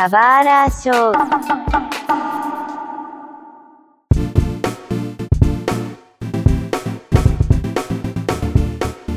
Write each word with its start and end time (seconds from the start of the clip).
Kawara 0.00 0.66
Show. 0.70 1.12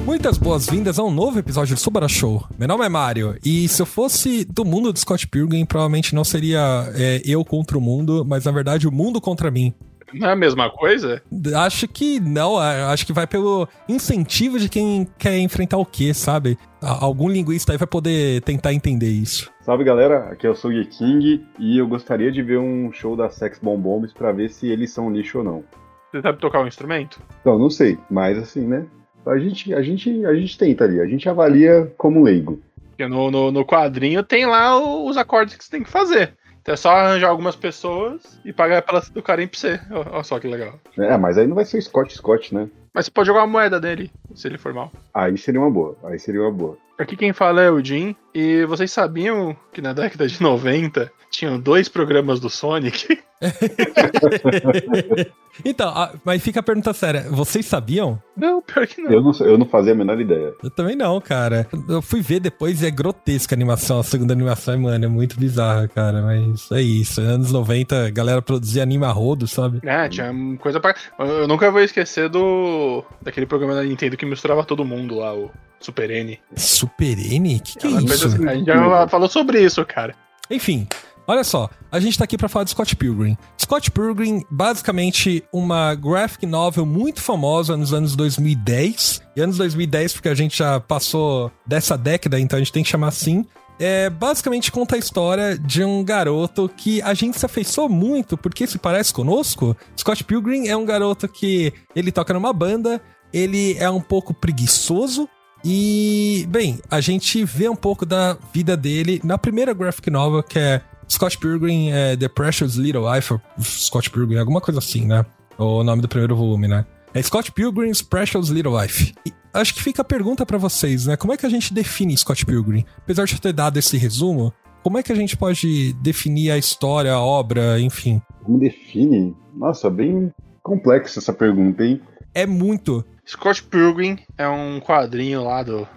Muitas 0.06 0.38
boas-vindas 0.38 1.00
a 1.00 1.04
um 1.04 1.10
novo 1.10 1.40
episódio 1.40 1.74
do 1.74 1.80
Subara 1.80 2.10
Show. 2.10 2.46
Meu 2.60 2.68
nome 2.68 2.84
é 2.84 2.90
Mário, 2.90 3.38
e 3.46 3.66
se 3.70 3.82
eu 3.82 3.86
fosse 3.86 4.44
do 4.44 4.66
mundo 4.66 4.92
do 4.92 5.00
Scott 5.00 5.26
Pilgrim, 5.26 5.66
provavelmente 5.66 6.14
não 6.14 6.26
seria 6.26 6.92
é, 6.94 7.22
eu 7.24 7.46
contra 7.46 7.78
o 7.78 7.82
mundo, 7.82 8.26
mas 8.28 8.44
na 8.44 8.52
verdade 8.52 8.86
o 8.86 8.92
mundo 8.92 9.22
contra 9.22 9.50
mim. 9.50 9.74
Não 10.14 10.30
é 10.30 10.32
a 10.34 10.36
mesma 10.36 10.70
coisa? 10.70 11.22
Acho 11.56 11.88
que 11.88 12.20
não, 12.20 12.58
acho 12.58 13.06
que 13.06 13.14
vai 13.14 13.26
pelo 13.28 13.68
incentivo 13.88 14.60
de 14.60 14.70
quem 14.70 15.08
quer 15.18 15.38
enfrentar 15.40 15.78
o 15.78 15.86
quê, 15.86 16.14
sabe? 16.14 16.58
Algum 16.82 17.30
linguista 17.30 17.72
aí 17.72 17.78
vai 17.78 17.88
poder 17.88 18.42
tentar 18.42 18.74
entender 18.74 19.10
isso. 19.10 19.52
Salve 19.62 19.84
galera, 19.84 20.30
aqui 20.32 20.46
é 20.46 20.50
o 20.50 20.56
Sugi 20.56 20.86
King 20.86 21.46
e 21.58 21.78
eu 21.78 21.88
gostaria 21.88 22.32
de 22.32 22.42
ver 22.42 22.60
um 22.60 22.92
show 22.92 23.16
da 23.16 23.30
Sex 23.30 23.60
Bombombs 23.60 24.14
pra 24.14 24.32
ver 24.32 24.50
se 24.50 24.68
eles 24.68 24.92
são 24.92 25.10
lixo 25.12 25.40
ou 25.40 25.44
não. 25.44 25.64
Você 26.12 26.22
sabe 26.22 26.40
tocar 26.40 26.62
um 26.62 26.68
instrumento? 26.68 27.20
Não, 27.44 27.58
não 27.58 27.70
sei, 27.70 27.98
mas 28.10 28.38
assim, 28.38 28.68
né? 28.68 28.86
A 29.26 29.38
gente, 29.38 29.74
a 29.74 29.82
gente, 29.82 30.26
a 30.26 30.34
gente 30.36 30.58
tenta 30.58 30.84
ali, 30.84 31.00
a 31.00 31.06
gente 31.08 31.28
avalia 31.28 31.92
como 31.98 32.22
leigo. 32.22 32.62
Porque 32.90 33.08
no, 33.08 33.32
no, 33.32 33.52
no 33.52 33.66
quadrinho 33.66 34.22
tem 34.22 34.46
lá 34.46 34.78
os 34.78 35.18
acordes 35.18 35.56
que 35.56 35.64
você 35.64 35.72
tem 35.72 35.84
que 35.84 35.90
fazer. 35.90 36.36
Então 36.64 36.74
é 36.74 36.78
só 36.78 36.92
arranjar 36.92 37.30
algumas 37.30 37.58
pessoas 37.58 38.40
e 38.46 38.54
pagar 38.54 38.82
pra 38.82 38.96
elas 38.96 39.10
tocarem 39.10 39.48
pra 39.48 39.60
você. 39.60 39.80
Olha 39.92 40.24
só 40.24 40.40
que 40.40 40.48
legal. 40.48 40.80
É, 40.98 41.18
mas 41.18 41.38
aí 41.38 41.46
não 41.46 41.56
vai 41.56 41.66
ser 41.66 41.82
Scott 41.82 42.14
Scott, 42.16 42.56
né? 42.56 42.70
Mas 42.94 43.06
você 43.06 43.12
pode 43.12 43.28
jogar 43.28 43.42
uma 43.42 43.48
moeda 43.48 43.82
dele, 43.82 44.10
se 44.34 44.48
ele 44.48 44.58
for 44.58 44.74
mal. 44.74 44.90
Aí 45.14 45.38
seria 45.38 45.60
uma 45.60 45.70
boa, 45.70 45.98
aí 46.06 46.18
seria 46.18 46.42
uma 46.42 46.52
boa. 46.52 46.78
Aqui 46.98 47.18
quem 47.18 47.34
fala 47.34 47.62
é 47.62 47.70
o 47.70 47.84
Jim, 47.84 48.16
e 48.34 48.64
vocês 48.66 48.92
sabiam 48.92 49.56
que 49.74 49.82
na 49.82 49.92
década 49.92 50.26
de 50.26 50.42
90 50.42 51.12
tinham 51.30 51.60
dois 51.60 51.90
programas 51.90 52.40
do 52.40 52.50
Sonic? 52.50 53.20
então, 55.66 56.10
mas 56.24 56.42
fica 56.42 56.60
a 56.60 56.64
pergunta 56.64 56.94
séria: 56.94 57.28
vocês 57.30 57.66
sabiam? 57.66 58.22
Não, 58.36 58.62
pior 58.62 58.88
que 58.88 59.02
não. 59.02 59.12
Eu 59.12 59.22
não, 59.22 59.32
eu 59.42 59.58
não 59.58 59.66
fazia 59.66 59.94
a 59.94 59.96
menor 59.96 60.20
ideia. 60.20 60.54
Eu 60.64 60.70
também 60.70 60.96
não, 60.96 61.20
cara. 61.20 61.68
Eu 61.88 62.02
fui 62.02 62.22
ver 62.22 62.40
depois 62.40 62.82
e 62.82 62.88
é 62.88 62.92
grotesca 62.92 63.54
a 63.54 63.58
animação. 63.58 64.00
A 64.00 64.04
segunda 64.04 64.34
animação, 64.34 64.78
mano, 64.80 65.06
é 65.06 65.08
muito 65.08 65.40
bizarra, 65.40 65.88
cara. 65.88 66.22
Mas 66.22 66.72
é 66.72 66.82
isso. 66.82 67.22
Anos 67.22 67.52
90, 67.52 68.08
a 68.08 68.10
galera 68.10 68.42
produzia 68.42 68.84
anima 68.84 69.12
rodo, 69.12 69.48
sabe? 69.48 69.80
É, 69.84 70.08
tinha 70.08 70.34
coisa 70.60 70.80
pra. 70.80 70.96
Eu 71.20 71.48
nunca 71.48 71.72
vou 71.72 71.82
esquecer 71.82 72.30
do. 72.30 73.04
daquele 73.22 73.46
programa 73.46 73.76
da 73.76 73.84
Nintendo 73.84 74.18
que 74.18 74.26
misturava 74.26 74.64
todo 74.64 74.86
mundo 74.86 75.16
lá, 75.16 75.34
o 75.34 75.52
Super 75.80 76.10
N. 76.10 76.40
Super 76.56 77.20
N? 77.20 77.60
Que 77.60 77.78
que 77.78 77.88
é, 77.88 77.90
é 77.90 78.04
isso? 78.04 78.28
Assim, 78.28 78.48
a 78.48 78.56
gente 78.56 78.66
já 78.66 79.08
falou 79.08 79.28
sobre 79.28 79.62
isso, 79.62 79.84
cara. 79.86 80.16
Enfim, 80.50 80.88
Olha 81.26 81.44
só, 81.44 81.70
a 81.90 82.00
gente 82.00 82.18
tá 82.18 82.26
aqui 82.26 82.38
para 82.38 82.50
falar 82.50 82.66
de 82.66 82.72
Scott 82.72 82.96
Pilgrim. 82.96 83.38
Scott 83.58 83.90
Pilgrim, 83.92 84.44
basicamente 84.52 85.44
uma 85.54 85.96
graphic 85.96 86.46
novel 86.46 86.86
muito 86.86 87.22
famosa 87.22 87.78
nos 87.78 87.94
anos 87.94 88.16
2010. 88.16 89.22
E 89.36 89.42
anos 89.42 89.58
2010 89.58 90.14
porque 90.14 90.30
a 90.30 90.36
gente 90.36 90.58
já 90.58 90.80
passou 90.80 91.52
dessa 91.66 91.98
década, 91.98 92.40
então 92.40 92.58
a 92.58 92.60
gente 92.60 92.74
tem 92.74 92.84
que 92.84 92.90
chamar 92.90 93.08
assim. 93.08 93.46
É, 93.80 94.10
basicamente 94.10 94.72
conta 94.72 94.96
a 94.96 95.00
história 95.00 95.58
de 95.58 95.84
um 95.84 96.04
garoto 96.04 96.70
que 96.70 97.02
a 97.02 97.14
gente 97.14 97.40
se 97.40 97.46
afeiçoou 97.46 97.90
muito 97.90 98.38
porque 98.38 98.68
se 98.68 98.78
parece 98.78 99.14
conosco. 99.14 99.76
Scott 99.98 100.24
Pilgrim 100.26 100.68
é 100.68 100.76
um 100.76 100.86
garoto 100.86 101.28
que 101.28 101.74
ele 101.96 102.12
toca 102.12 102.34
numa 102.34 102.52
banda, 102.52 103.02
ele 103.32 103.76
é 103.80 103.90
um 103.90 104.02
pouco 104.02 104.34
preguiçoso, 104.34 105.28
e, 105.66 106.46
bem, 106.50 106.80
a 106.92 107.00
gente 107.00 107.46
vê 107.46 107.70
um 107.70 107.76
pouco 107.76 108.06
da 108.06 108.38
vida 108.54 108.76
dele 108.76 109.22
na 109.24 109.38
primeira 109.38 109.74
graphic 109.74 110.10
novel, 110.10 110.44
que 110.44 110.60
é 110.60 110.82
Scott 111.10 111.38
Pilgrim 111.38 111.90
é 111.90 112.16
The 112.16 112.28
Precious 112.28 112.76
Little 112.76 113.04
Life, 113.14 113.36
Scott 113.62 114.10
Pilgrim, 114.10 114.38
alguma 114.38 114.62
coisa 114.62 114.80
assim, 114.80 115.06
né? 115.06 115.26
O 115.58 115.84
nome 115.84 116.02
do 116.02 116.08
primeiro 116.08 116.36
volume, 116.36 116.68
né? 116.68 116.86
É 117.14 117.22
Scott 117.22 117.52
Pilgrim's 117.52 118.02
Precious 118.02 118.50
Little 118.50 118.80
Life. 118.82 119.14
E 119.26 119.32
acho 119.54 119.74
que 119.76 119.84
fica 119.84 120.02
a 120.02 120.06
pergunta 120.06 120.46
para 120.46 120.58
vocês, 120.58 121.06
né? 121.06 121.16
Como 121.16 121.34
é 121.34 121.38
que 121.38 121.46
a 121.46 121.50
gente 121.50 121.74
define 121.74 122.18
Scott 122.18 122.46
Pilgrim? 122.46 122.84
Apesar 122.98 123.26
de 123.26 123.34
eu 123.34 123.40
ter 123.40 123.54
dado 123.54 123.78
esse 123.78 123.98
resumo, 123.98 124.52
como 124.82 124.98
é 124.98 125.04
que 125.04 125.12
a 125.12 125.16
gente 125.16 125.38
pode 125.38 125.94
definir 125.94 126.52
a 126.52 126.58
história, 126.58 127.14
a 127.14 127.22
obra, 127.22 127.80
enfim? 127.80 128.22
Como 128.44 128.60
define? 128.60 129.36
Nossa, 129.56 129.90
bem 129.90 130.34
complexa 130.62 131.20
essa 131.20 131.32
pergunta, 131.32 131.86
hein? 131.86 132.02
É 132.34 132.46
muito. 132.46 133.06
Scott 133.26 133.64
Pilgrim 133.64 134.18
é 134.38 134.48
um 134.48 134.80
quadrinho 134.80 135.44
lá 135.44 135.64
do 135.64 135.88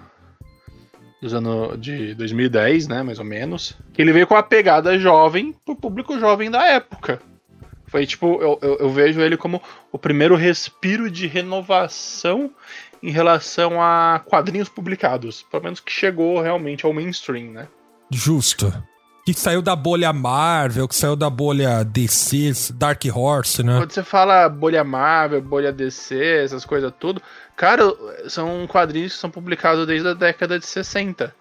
dos 1.21 1.35
anos 1.35 1.81
de 1.81 2.15
2010, 2.15 2.89
né, 2.89 3.03
mais 3.03 3.19
ou 3.19 3.25
menos. 3.25 3.77
Que 3.93 4.03
ele 4.03 4.13
veio 4.13 4.27
com 4.27 4.37
a 4.37 4.43
pegada 4.43 4.99
jovem 4.99 5.55
pro 5.65 5.77
público 5.77 6.19
jovem 6.19 6.51
da 6.51 6.65
época. 6.65 7.21
Foi 7.87 8.05
tipo, 8.05 8.41
eu, 8.43 8.59
eu, 8.61 8.77
eu, 8.81 8.91
vejo 8.91 9.21
ele 9.21 9.37
como 9.37 9.63
o 9.93 9.99
primeiro 9.99 10.35
respiro 10.35 11.11
de 11.11 11.27
renovação 11.27 12.51
em 13.03 13.11
relação 13.11 13.81
a 13.81 14.21
quadrinhos 14.25 14.69
publicados. 14.69 15.43
Pelo 15.51 15.63
menos 15.63 15.81
que 15.81 15.93
chegou 15.93 16.41
realmente 16.41 16.85
ao 16.85 16.93
mainstream, 16.93 17.53
né? 17.53 17.69
Justo. 18.11 18.73
Que 19.25 19.35
saiu 19.35 19.61
da 19.61 19.75
bolha 19.75 20.13
Marvel, 20.13 20.87
que 20.87 20.95
saiu 20.95 21.17
da 21.17 21.29
bolha 21.29 21.85
DC, 21.85 22.73
Dark 22.75 23.03
Horse, 23.13 23.63
né? 23.63 23.79
Quando 23.79 23.91
você 23.91 24.03
fala 24.03 24.49
bolha 24.49 24.85
Marvel, 24.85 25.43
bolha 25.43 25.73
DC, 25.73 26.17
essas 26.45 26.65
coisas 26.65 26.93
tudo, 26.99 27.21
Cara, 27.57 27.85
são 28.29 28.67
quadrinhos 28.67 29.15
que 29.15 29.19
são 29.19 29.31
publicados 29.31 29.87
desde 29.87 30.09
a 30.09 30.15
década 30.15 30.59
de 30.59 30.67
60. 30.67 31.35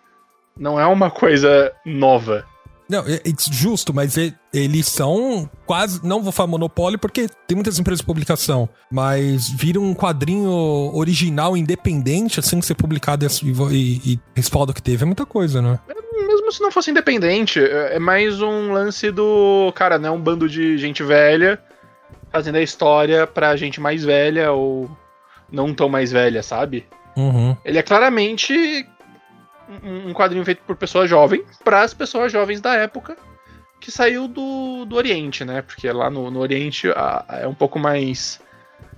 Não 0.57 0.79
é 0.79 0.85
uma 0.85 1.11
coisa 1.11 1.73
nova. 1.85 2.45
Não, 2.87 2.99
é, 2.99 3.15
é 3.15 3.33
justo, 3.51 3.93
mas 3.93 4.15
eles 4.53 4.87
são 4.87 5.49
quase. 5.65 6.05
Não 6.05 6.21
vou 6.21 6.31
falar 6.31 6.47
monopólio 6.47 6.99
porque 6.99 7.27
tem 7.47 7.55
muitas 7.55 7.79
empresas 7.79 7.99
de 7.99 8.05
publicação, 8.05 8.69
mas 8.91 9.49
vir 9.49 9.77
um 9.77 9.93
quadrinho 9.93 10.51
original, 10.93 11.57
independente, 11.57 12.39
assim, 12.39 12.61
ser 12.61 12.75
publicado 12.75 13.25
e, 13.25 13.49
e, 13.49 14.13
e 14.13 14.19
respaldo 14.35 14.73
que 14.73 14.83
teve 14.83 15.03
é 15.03 15.05
muita 15.05 15.25
coisa, 15.25 15.61
né? 15.61 15.79
Mesmo 16.13 16.51
se 16.51 16.61
não 16.61 16.71
fosse 16.71 16.91
independente, 16.91 17.59
é, 17.59 17.95
é 17.95 17.99
mais 17.99 18.39
um 18.39 18.71
lance 18.71 19.11
do. 19.11 19.73
Cara, 19.75 19.97
né? 19.97 20.09
Um 20.09 20.21
bando 20.21 20.47
de 20.47 20.77
gente 20.77 21.03
velha 21.03 21.59
fazendo 22.31 22.57
a 22.57 22.61
história 22.61 23.25
pra 23.25 23.55
gente 23.55 23.79
mais 23.79 24.03
velha 24.03 24.51
ou 24.51 24.89
não 25.51 25.73
tão 25.73 25.89
mais 25.89 26.11
velha, 26.11 26.41
sabe? 26.43 26.85
Uhum. 27.15 27.55
Ele 27.63 27.77
é 27.77 27.83
claramente 27.83 28.53
um 29.83 30.13
quadrinho 30.13 30.45
feito 30.45 30.61
por 30.65 30.75
pessoas 30.75 31.09
jovens, 31.09 31.43
para 31.63 31.81
as 31.81 31.93
pessoas 31.93 32.31
jovens 32.31 32.61
da 32.61 32.75
época, 32.75 33.17
que 33.79 33.91
saiu 33.91 34.27
do, 34.27 34.85
do 34.85 34.95
Oriente, 34.95 35.43
né? 35.43 35.61
Porque 35.61 35.91
lá 35.91 36.09
no, 36.09 36.29
no 36.29 36.39
Oriente 36.39 36.89
a, 36.89 37.25
é 37.41 37.47
um 37.47 37.53
pouco 37.53 37.79
mais 37.79 38.39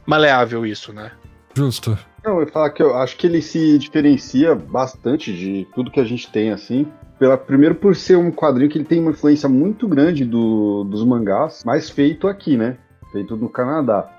maleável 0.05 0.65
isso, 0.65 0.93
né? 0.93 1.11
Justo. 1.53 1.97
Não, 2.23 2.35
eu 2.35 2.41
ia 2.41 2.51
falar 2.51 2.69
que 2.69 2.83
eu 2.83 2.95
acho 2.95 3.17
que 3.17 3.27
ele 3.27 3.41
se 3.41 3.77
diferencia 3.77 4.53
bastante 4.53 5.33
de 5.33 5.67
tudo 5.73 5.91
que 5.91 5.99
a 5.99 6.03
gente 6.03 6.29
tem, 6.29 6.51
assim. 6.51 6.87
Pela, 7.17 7.37
primeiro 7.37 7.75
por 7.75 7.95
ser 7.95 8.15
um 8.15 8.31
quadrinho 8.31 8.69
que 8.69 8.77
ele 8.77 8.85
tem 8.85 8.99
uma 8.99 9.11
influência 9.11 9.49
muito 9.49 9.87
grande 9.87 10.23
do, 10.23 10.83
dos 10.83 11.03
mangás, 11.03 11.63
mas 11.65 11.89
feito 11.89 12.27
aqui, 12.27 12.55
né? 12.55 12.77
Feito 13.11 13.35
no 13.35 13.49
Canadá. 13.49 14.16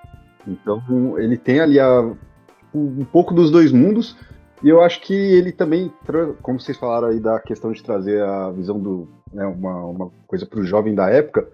Então 0.48 1.18
ele 1.18 1.36
tem 1.36 1.60
ali 1.60 1.78
a, 1.78 2.12
um 2.74 3.04
pouco 3.04 3.34
dos 3.34 3.50
dois 3.50 3.72
mundos. 3.72 4.16
E 4.62 4.68
eu 4.68 4.82
acho 4.82 5.00
que 5.00 5.14
ele 5.14 5.52
também, 5.52 5.92
como 6.42 6.58
vocês 6.58 6.76
falaram 6.76 7.08
aí 7.08 7.20
da 7.20 7.38
questão 7.38 7.70
de 7.70 7.82
trazer 7.82 8.22
a 8.22 8.50
visão 8.50 8.78
do. 8.78 9.08
Né, 9.32 9.46
uma, 9.46 9.84
uma 9.84 10.10
coisa 10.26 10.46
para 10.46 10.58
o 10.58 10.64
jovem 10.64 10.94
da 10.94 11.08
época, 11.10 11.46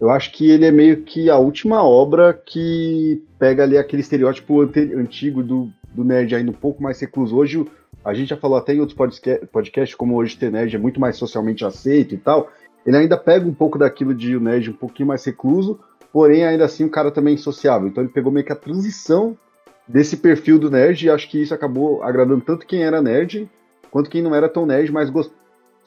eu 0.00 0.10
acho 0.10 0.30
que 0.32 0.50
ele 0.50 0.66
é 0.66 0.70
meio 0.70 1.02
que 1.02 1.30
a 1.30 1.38
última 1.38 1.82
obra 1.82 2.34
que 2.34 3.24
pega 3.38 3.62
ali 3.62 3.78
aquele 3.78 4.02
estereótipo 4.02 4.60
antigo 4.60 5.42
do, 5.42 5.70
do 5.94 6.04
nerd 6.04 6.34
ainda 6.34 6.50
um 6.50 6.54
pouco 6.54 6.82
mais 6.82 7.00
recluso. 7.00 7.36
Hoje, 7.36 7.66
a 8.04 8.12
gente 8.12 8.28
já 8.28 8.36
falou 8.36 8.58
até 8.58 8.74
em 8.74 8.80
outros 8.80 8.98
podcasts, 9.50 9.94
como 9.94 10.16
hoje 10.16 10.36
ter 10.36 10.50
nerd 10.50 10.76
é 10.76 10.78
muito 10.78 11.00
mais 11.00 11.16
socialmente 11.16 11.64
aceito 11.64 12.14
e 12.14 12.18
tal. 12.18 12.50
Ele 12.84 12.98
ainda 12.98 13.16
pega 13.16 13.48
um 13.48 13.54
pouco 13.54 13.78
daquilo 13.78 14.14
de 14.14 14.36
o 14.36 14.40
nerd 14.40 14.70
um 14.70 14.74
pouquinho 14.74 15.08
mais 15.08 15.24
recluso, 15.24 15.80
porém 16.14 16.44
ainda 16.44 16.64
assim 16.64 16.84
o 16.84 16.90
cara 16.90 17.10
também 17.10 17.34
é 17.34 17.36
sociável. 17.36 17.88
Então 17.88 18.04
ele 18.04 18.12
pegou 18.12 18.30
meio 18.30 18.46
que 18.46 18.52
a 18.52 18.56
transição 18.56 19.36
desse 19.86 20.16
perfil 20.16 20.60
do 20.60 20.70
nerd 20.70 21.04
e 21.04 21.10
acho 21.10 21.28
que 21.28 21.42
isso 21.42 21.52
acabou 21.52 22.04
agradando 22.04 22.40
tanto 22.40 22.64
quem 22.64 22.84
era 22.84 23.02
nerd 23.02 23.50
quanto 23.90 24.08
quem 24.08 24.22
não 24.22 24.32
era 24.32 24.48
tão 24.48 24.64
nerd, 24.64 24.92
mas 24.92 25.10
gost... 25.10 25.32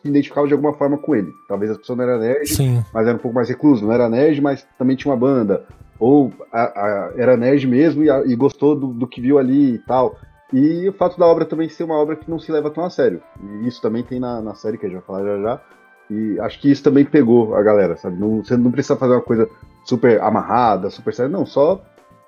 se 0.01 0.09
identificava 0.09 0.45
de 0.45 0.53
alguma 0.53 0.73
forma 0.73 0.97
com 0.97 1.15
ele. 1.15 1.29
Talvez 1.47 1.71
a 1.71 1.75
pessoa 1.75 1.95
não 1.95 2.03
era 2.03 2.17
nerd, 2.17 2.47
Sim. 2.47 2.83
mas 2.93 3.07
era 3.07 3.15
um 3.15 3.19
pouco 3.19 3.35
mais 3.35 3.47
recluso, 3.47 3.85
não 3.85 3.93
era 3.93 4.09
nerd, 4.09 4.41
mas 4.41 4.67
também 4.77 4.97
tinha 4.97 5.13
uma 5.13 5.19
banda. 5.19 5.65
Ou 5.97 6.31
a, 6.51 6.63
a, 6.63 7.13
era 7.15 7.37
nerd 7.37 7.65
mesmo 7.65 8.03
e, 8.03 8.09
a, 8.09 8.23
e 8.25 8.35
gostou 8.35 8.75
do, 8.75 8.87
do, 8.87 9.07
que 9.07 9.21
viu 9.21 9.39
ali 9.39 9.75
e 9.75 9.79
tal. 9.79 10.17
E 10.53 10.87
o 10.87 10.93
fato 10.93 11.17
da 11.17 11.25
obra 11.25 11.45
também 11.45 11.67
ser 11.69 11.83
uma 11.83 11.95
obra 11.95 12.17
que 12.17 12.29
não 12.29 12.39
se 12.39 12.51
leva 12.51 12.69
tão 12.69 12.83
a 12.83 12.89
sério. 12.89 13.21
E 13.41 13.67
isso 13.67 13.81
também 13.81 14.03
tem 14.03 14.19
na, 14.19 14.41
na 14.41 14.55
série 14.55 14.77
que 14.77 14.85
a 14.85 14.89
gente 14.89 14.99
vai 14.99 15.05
falar 15.05 15.23
já 15.23 15.41
já. 15.41 15.61
E 16.09 16.39
acho 16.39 16.61
que 16.61 16.71
isso 16.71 16.83
também 16.83 17.03
pegou 17.03 17.55
a 17.55 17.61
galera, 17.61 17.97
sabe? 17.97 18.17
Não, 18.17 18.43
você 18.43 18.55
não 18.55 18.71
precisa 18.71 18.95
fazer 18.95 19.13
uma 19.13 19.21
coisa 19.21 19.49
super 19.87 20.21
amarrada, 20.21 20.89
super 20.89 21.13
séria, 21.13 21.31
não, 21.31 21.45
só 21.45 21.81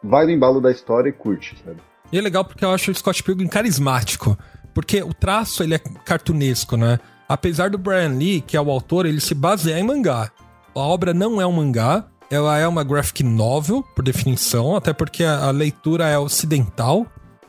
vai 0.04 0.26
no 0.26 0.32
embalo 0.32 0.62
da 0.62 0.72
história 0.72 1.10
e 1.10 1.14
curte, 1.14 1.56
sabe? 1.64 1.78
E 2.12 2.18
é 2.18 2.22
legal 2.22 2.44
porque 2.44 2.66
eu 2.66 2.72
acho 2.72 2.90
o 2.90 2.96
Scott 2.96 3.22
Pilgrim 3.22 3.48
carismático, 3.48 4.38
porque 4.74 5.04
o 5.04 5.14
traço 5.14 5.62
ele 5.62 5.76
é 5.76 5.80
cartunesco, 5.80 6.76
né? 6.76 7.00
apesar 7.30 7.70
do 7.70 7.78
Brian 7.78 8.18
Lee, 8.18 8.42
que 8.42 8.58
é 8.58 8.62
o 8.62 8.72
autor, 8.72 9.06
ele 9.06 9.22
se 9.22 9.36
baseia 9.36 9.80
em 9.80 9.84
mangá. 9.84 10.32
A 10.76 10.80
obra 10.80 11.14
não 11.14 11.40
é 11.40 11.46
um 11.46 11.52
mangá, 11.52 12.08
ela 12.32 12.58
é 12.58 12.68
uma 12.68 12.84
graphic 12.84 13.24
novel, 13.24 13.84
por 13.96 14.04
definição, 14.04 14.76
até 14.76 14.92
porque 14.92 15.24
a, 15.24 15.52
leitura 15.52 16.08
é 16.08 16.18
ocidental, 16.18 17.06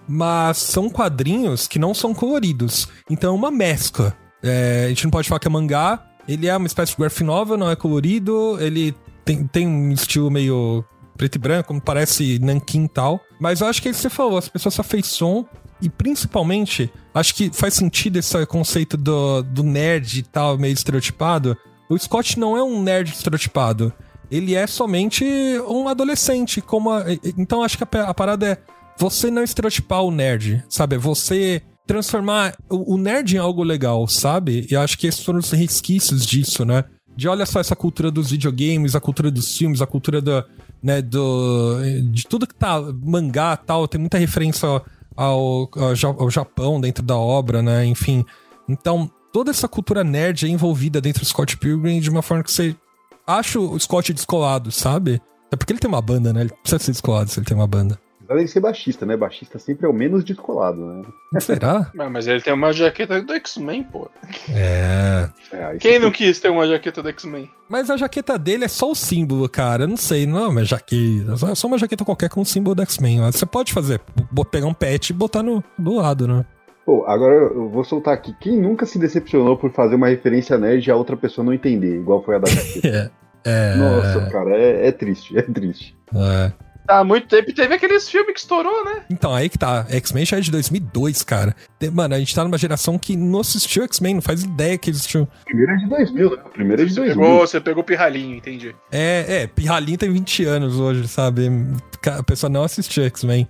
mas 0.07 0.59
são 0.59 0.91
quadrinhos 0.91 1.67
que 1.67 1.79
não 1.79 1.95
são 1.95 2.13
coloridos. 2.13 2.87
Então 3.09 3.33
é 3.33 3.35
uma 3.35 3.51
mescla. 3.51 4.15
É, 4.43 4.85
a 4.85 4.89
gente 4.89 5.05
não 5.05 5.11
pode 5.11 5.29
falar 5.29 5.39
que 5.39 5.49
é 5.49 5.51
mangá, 5.51 6.07
ele 6.29 6.47
é 6.47 6.55
uma 6.55 6.67
espécie 6.67 6.93
de 6.93 6.99
graphic 6.99 7.25
novel, 7.25 7.57
não 7.57 7.71
é 7.71 7.77
colorido, 7.77 8.59
ele 8.61 8.95
tem, 9.25 9.47
tem 9.47 9.67
um 9.67 9.93
estilo 9.93 10.31
meio 10.31 10.85
preto 11.17 11.37
e 11.37 11.39
branco, 11.39 11.81
parece 11.81 12.39
nanquim 12.39 12.85
e 12.85 12.89
tal. 12.89 13.21
Mas 13.39 13.61
eu 13.61 13.67
acho 13.67 13.83
que 13.83 13.89
é 13.89 13.91
isso 13.91 14.01
que 14.01 14.09
você 14.09 14.15
falou, 14.15 14.39
as 14.39 14.49
pessoas 14.49 14.75
se 14.75 14.81
afeiçoam 14.81 15.47
e 15.83 15.89
principalmente, 15.89 16.93
acho 17.15 17.35
que 17.35 17.51
faz 17.53 17.75
sentido 17.75 18.19
esse 18.19 18.47
conceito 18.47 18.97
do, 18.97 19.43
do 19.43 19.63
nerd 19.63 20.19
e 20.19 20.23
tal, 20.23 20.59
meio 20.59 20.75
estereotipado. 20.75 21.57
O 21.89 21.99
Scott 21.99 22.39
não 22.39 22.57
é 22.57 22.63
um 22.63 22.83
nerd 22.83 23.11
estereotipado. 23.11 23.93
Ele 24.31 24.55
é 24.55 24.67
somente 24.67 25.25
um 25.67 25.89
adolescente. 25.89 26.61
como 26.61 26.91
a, 26.91 27.05
Então 27.37 27.63
acho 27.63 27.79
que 27.79 27.85
a, 27.85 28.03
a, 28.05 28.15
parada 28.15 28.47
é 28.47 28.59
você 28.99 29.31
não 29.31 29.43
estereotipar 29.43 30.03
o 30.03 30.11
nerd, 30.11 30.63
sabe? 30.69 30.97
Você 30.99 31.63
transformar 31.87 32.55
o, 32.69 32.95
o 32.95 32.99
nerd 32.99 33.35
em 33.35 33.39
algo 33.39 33.63
legal, 33.63 34.07
sabe? 34.07 34.67
E 34.71 34.77
acho 34.77 34.97
que 34.99 35.07
esses 35.07 35.25
foram 35.25 35.41
os 35.41 35.51
resquícios 35.51 36.25
disso, 36.25 36.65
né? 36.65 36.85
De 37.21 37.29
olha 37.29 37.45
só 37.45 37.61
essa 37.61 37.77
cultura 37.77 38.11
dos 38.11 38.31
videogames, 38.31 38.95
a 38.95 39.01
cultura 39.01 39.31
dos 39.31 39.55
filmes, 39.55 39.83
a 39.83 39.87
cultura 39.87 40.23
da, 40.23 40.43
né, 40.83 41.03
do, 41.03 41.77
de 42.11 42.27
tudo 42.27 42.47
que 42.47 42.55
tá 42.55 42.81
mangá 42.81 43.59
tal, 43.59 43.87
tem 43.87 44.01
muita 44.01 44.17
referência 44.17 44.67
ao, 45.15 45.69
ao, 45.77 46.31
Japão 46.31 46.81
dentro 46.81 47.05
da 47.05 47.19
obra, 47.19 47.61
né? 47.61 47.85
Enfim. 47.85 48.25
Então, 48.67 49.11
toda 49.35 49.51
essa 49.51 49.69
cultura 49.69 50.03
nerd 50.03 50.47
é 50.47 50.49
envolvida 50.49 50.99
dentro 50.99 51.21
do 51.21 51.27
Scott 51.27 51.59
Pilgrim 51.59 52.01
de 52.01 52.09
uma 52.09 52.23
forma 52.23 52.43
que 52.43 52.51
você 52.51 52.75
acha 53.27 53.61
o 53.61 53.79
Scott 53.79 54.15
descolado, 54.15 54.73
sabe? 54.73 55.21
É 55.53 55.57
porque 55.57 55.75
ele 55.75 55.81
tem 55.81 55.91
uma 55.91 56.01
banda, 56.01 56.33
né? 56.33 56.41
Ele 56.41 56.53
precisa 56.63 56.83
ser 56.83 56.93
descolado 56.93 57.29
se 57.29 57.39
ele 57.39 57.45
tem 57.45 57.55
uma 57.55 57.67
banda. 57.67 58.01
Além 58.31 58.45
de 58.45 58.51
ser 58.53 58.61
baixista, 58.61 59.05
né? 59.05 59.17
Baixista 59.17 59.59
sempre 59.59 59.87
é 59.87 59.89
o 59.89 59.93
menos 59.93 60.23
descolado, 60.23 60.81
né? 60.81 61.03
Será? 61.41 61.91
mas 62.09 62.29
ele 62.29 62.41
tem 62.41 62.53
uma 62.53 62.73
jaqueta 62.73 63.21
do 63.21 63.33
X-Men, 63.33 63.83
pô. 63.83 64.09
É. 64.49 65.29
é 65.51 65.77
Quem 65.79 65.99
não 65.99 66.13
quis 66.13 66.39
ter 66.39 66.49
uma 66.49 66.65
jaqueta 66.65 67.03
do 67.03 67.09
X-Men? 67.09 67.51
Mas 67.69 67.91
a 67.91 67.97
jaqueta 67.97 68.39
dele 68.39 68.67
é 68.67 68.69
só 68.69 68.89
o 68.89 68.95
símbolo, 68.95 69.49
cara. 69.49 69.83
Eu 69.83 69.89
não 69.89 69.97
sei, 69.97 70.29
não 70.29 70.39
é 70.39 70.47
uma 70.47 70.65
jaqueta. 70.65 71.33
É 71.51 71.55
só 71.57 71.67
uma 71.67 71.77
jaqueta 71.77 72.05
qualquer 72.05 72.31
com 72.31 72.41
o 72.43 72.47
símbolo 72.47 72.77
do 72.77 72.83
X-Men. 72.83 73.21
Você 73.33 73.45
pode 73.45 73.73
fazer, 73.73 74.01
pegar 74.49 74.67
um 74.67 74.75
pet 74.75 75.11
e 75.11 75.13
botar 75.13 75.43
no, 75.43 75.61
do 75.77 75.97
lado, 75.97 76.29
né? 76.29 76.47
Pô, 76.87 77.05
agora 77.09 77.35
eu 77.35 77.69
vou 77.69 77.83
soltar 77.83 78.15
aqui. 78.15 78.33
Quem 78.41 78.57
nunca 78.57 78.87
se 78.87 78.97
decepcionou 78.97 79.57
por 79.57 79.73
fazer 79.73 79.97
uma 79.97 80.07
referência 80.07 80.57
nerd 80.57 80.87
e 80.87 80.91
a 80.93 80.95
outra 80.95 81.17
pessoa 81.17 81.45
não 81.45 81.53
entender, 81.53 81.97
igual 81.97 82.23
foi 82.23 82.37
a 82.37 82.39
da 82.39 82.47
jaqueta? 82.51 83.11
é, 83.45 83.73
é... 83.73 83.75
Nossa, 83.75 84.31
cara, 84.31 84.57
é, 84.57 84.87
é 84.87 84.93
triste, 84.93 85.37
é 85.37 85.43
triste. 85.43 85.97
É. 86.15 86.70
Há 86.91 87.05
muito 87.05 87.29
tempo 87.29 87.53
teve 87.55 87.75
aqueles 87.75 88.09
filmes 88.09 88.35
que 88.35 88.41
estourou, 88.41 88.85
né? 88.85 89.05
Então, 89.09 89.33
aí 89.33 89.49
que 89.49 89.57
tá. 89.57 89.87
X-Men 89.89 90.25
já 90.27 90.39
é 90.39 90.41
de 90.41 90.51
2002, 90.51 91.23
cara. 91.23 91.55
Mano, 91.93 92.17
a 92.17 92.19
gente 92.19 92.35
tá 92.35 92.43
numa 92.43 92.59
geração 92.59 92.99
que 92.99 93.17
não 93.17 93.41
assistiu 93.41 93.85
X-Men, 93.85 94.15
não 94.15 94.23
faz 94.23 94.43
ideia 94.43 94.77
que 94.77 94.91
existiu. 94.91 95.29
Primeiro 95.45 95.73
é 95.73 95.77
de 95.77 95.89
2000, 95.89 96.31
né? 96.31 96.43
Primeiro 96.53 96.83
é 96.83 96.85
de 96.87 96.95
2000. 96.95 97.15
Pegou, 97.15 97.39
você 97.39 97.61
pegou 97.61 97.83
o 97.83 97.87
Pirralhinho, 97.87 98.37
entendi. 98.37 98.75
É, 98.91 99.43
é, 99.43 99.47
Pirralhinho 99.47 99.99
tem 99.99 100.13
20 100.13 100.45
anos 100.45 100.81
hoje, 100.81 101.07
sabe? 101.07 101.49
A 102.07 102.23
pessoa 102.25 102.51
não 102.51 102.65
assistiu 102.65 103.05
X-Men. 103.05 103.49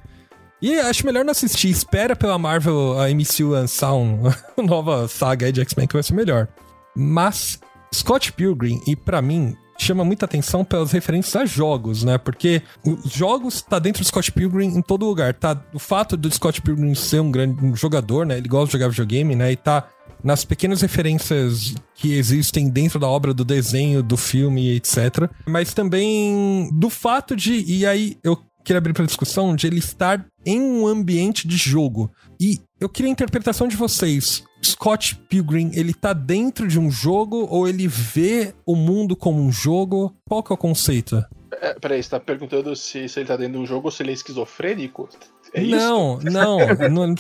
E 0.61 0.79
acho 0.79 1.07
melhor 1.07 1.25
não 1.25 1.31
assistir. 1.31 1.71
Espera 1.71 2.15
pela 2.15 2.39
Marvel, 2.39 3.01
a 3.01 3.09
MCU 3.09 3.49
lançar 3.49 3.93
uma 3.95 4.35
nova 4.59 5.09
saga 5.09 5.47
aí 5.47 5.53
de 5.53 5.63
X-Men 5.63 5.87
que 5.87 5.95
vai 5.95 6.03
ser 6.03 6.13
melhor. 6.13 6.47
Mas 6.95 7.59
Scott 7.95 8.33
Pilgrim, 8.33 8.81
e 8.87 8.95
para 8.95 9.23
mim, 9.23 9.57
chama 9.85 10.05
muita 10.05 10.25
atenção 10.25 10.65
pelas 10.65 10.93
referências 10.93 11.35
a 11.37 11.45
jogos, 11.45 12.05
né? 12.05 12.19
Porque 12.19 12.63
os 12.85 13.13
jogos 13.13 13.63
tá 13.63 13.79
dentro 13.79 14.03
do 14.03 14.07
Scott 14.07 14.31
Pilgrim 14.33 14.69
em 14.69 14.83
todo 14.83 15.07
lugar. 15.07 15.35
Tá 15.35 15.61
o 15.73 15.79
fato 15.79 16.17
do 16.17 16.31
Scott 16.31 16.61
Pilgrim 16.61 16.95
ser 16.95 17.21
um 17.21 17.31
grande 17.31 17.75
jogador, 17.75 18.27
né? 18.27 18.39
Ele 18.39 18.49
gosta 18.49 18.67
de 18.67 18.73
jogar 18.73 18.89
videogame, 18.89 19.35
né? 19.35 19.53
E 19.53 19.57
tá 19.57 19.89
nas 20.23 20.45
pequenas 20.45 20.83
referências 20.83 21.75
que 21.95 22.15
existem 22.15 22.69
dentro 22.69 22.99
da 22.99 23.09
obra 23.09 23.33
do 23.33 23.45
desenho, 23.45 24.03
do 24.03 24.17
filme, 24.17 24.75
etc. 24.77 25.31
Mas 25.47 25.73
também 25.73 26.69
do 26.73 26.91
fato 26.91 27.35
de 27.35 27.65
e 27.67 27.87
aí 27.87 28.19
eu 28.23 28.39
queria 28.65 28.79
abrir 28.79 28.93
para 28.93 29.07
discussão 29.07 29.57
de 29.57 29.67
ele 29.67 29.79
estar 29.79 30.25
em 30.45 30.61
um 30.61 30.87
ambiente 30.87 31.49
de 31.49 31.57
jogo. 31.57 32.11
E 32.39 32.61
eu 32.79 32.89
queria 32.89 33.11
a 33.11 33.13
interpretação 33.13 33.67
de 33.67 33.77
vocês. 33.77 34.45
Scott 34.63 35.17
Pilgrim, 35.29 35.71
ele 35.75 35.95
tá 35.95 36.13
dentro 36.13 36.69
de 36.69 36.79
um 36.79 36.91
jogo 36.91 37.47
ou 37.51 37.69
ele 37.69 37.89
vê 37.89 38.55
o 38.67 38.77
mundo 38.77 39.17
como 39.17 39.41
um 39.41 39.51
jogo? 39.51 40.15
Qual 40.29 40.43
que 40.43 40.53
é 40.53 40.55
o 40.55 40.59
conceito? 40.59 41.25
É, 41.61 41.75
peraí, 41.75 42.03
você 42.03 42.11
tá 42.11 42.21
perguntando 42.21 42.75
se, 42.77 43.09
se 43.09 43.21
ele 43.21 43.27
tá 43.27 43.37
dentro 43.37 43.55
de 43.55 43.59
um 43.59 43.67
jogo 43.67 43.89
ou 43.89 43.91
se 43.91 44.03
ele 44.03 44.11
é 44.11 44.15
esquizofrênico? 44.15 45.09
É 45.53 45.63
não, 45.63 46.19
não, 46.21 46.59
não, 46.89 47.15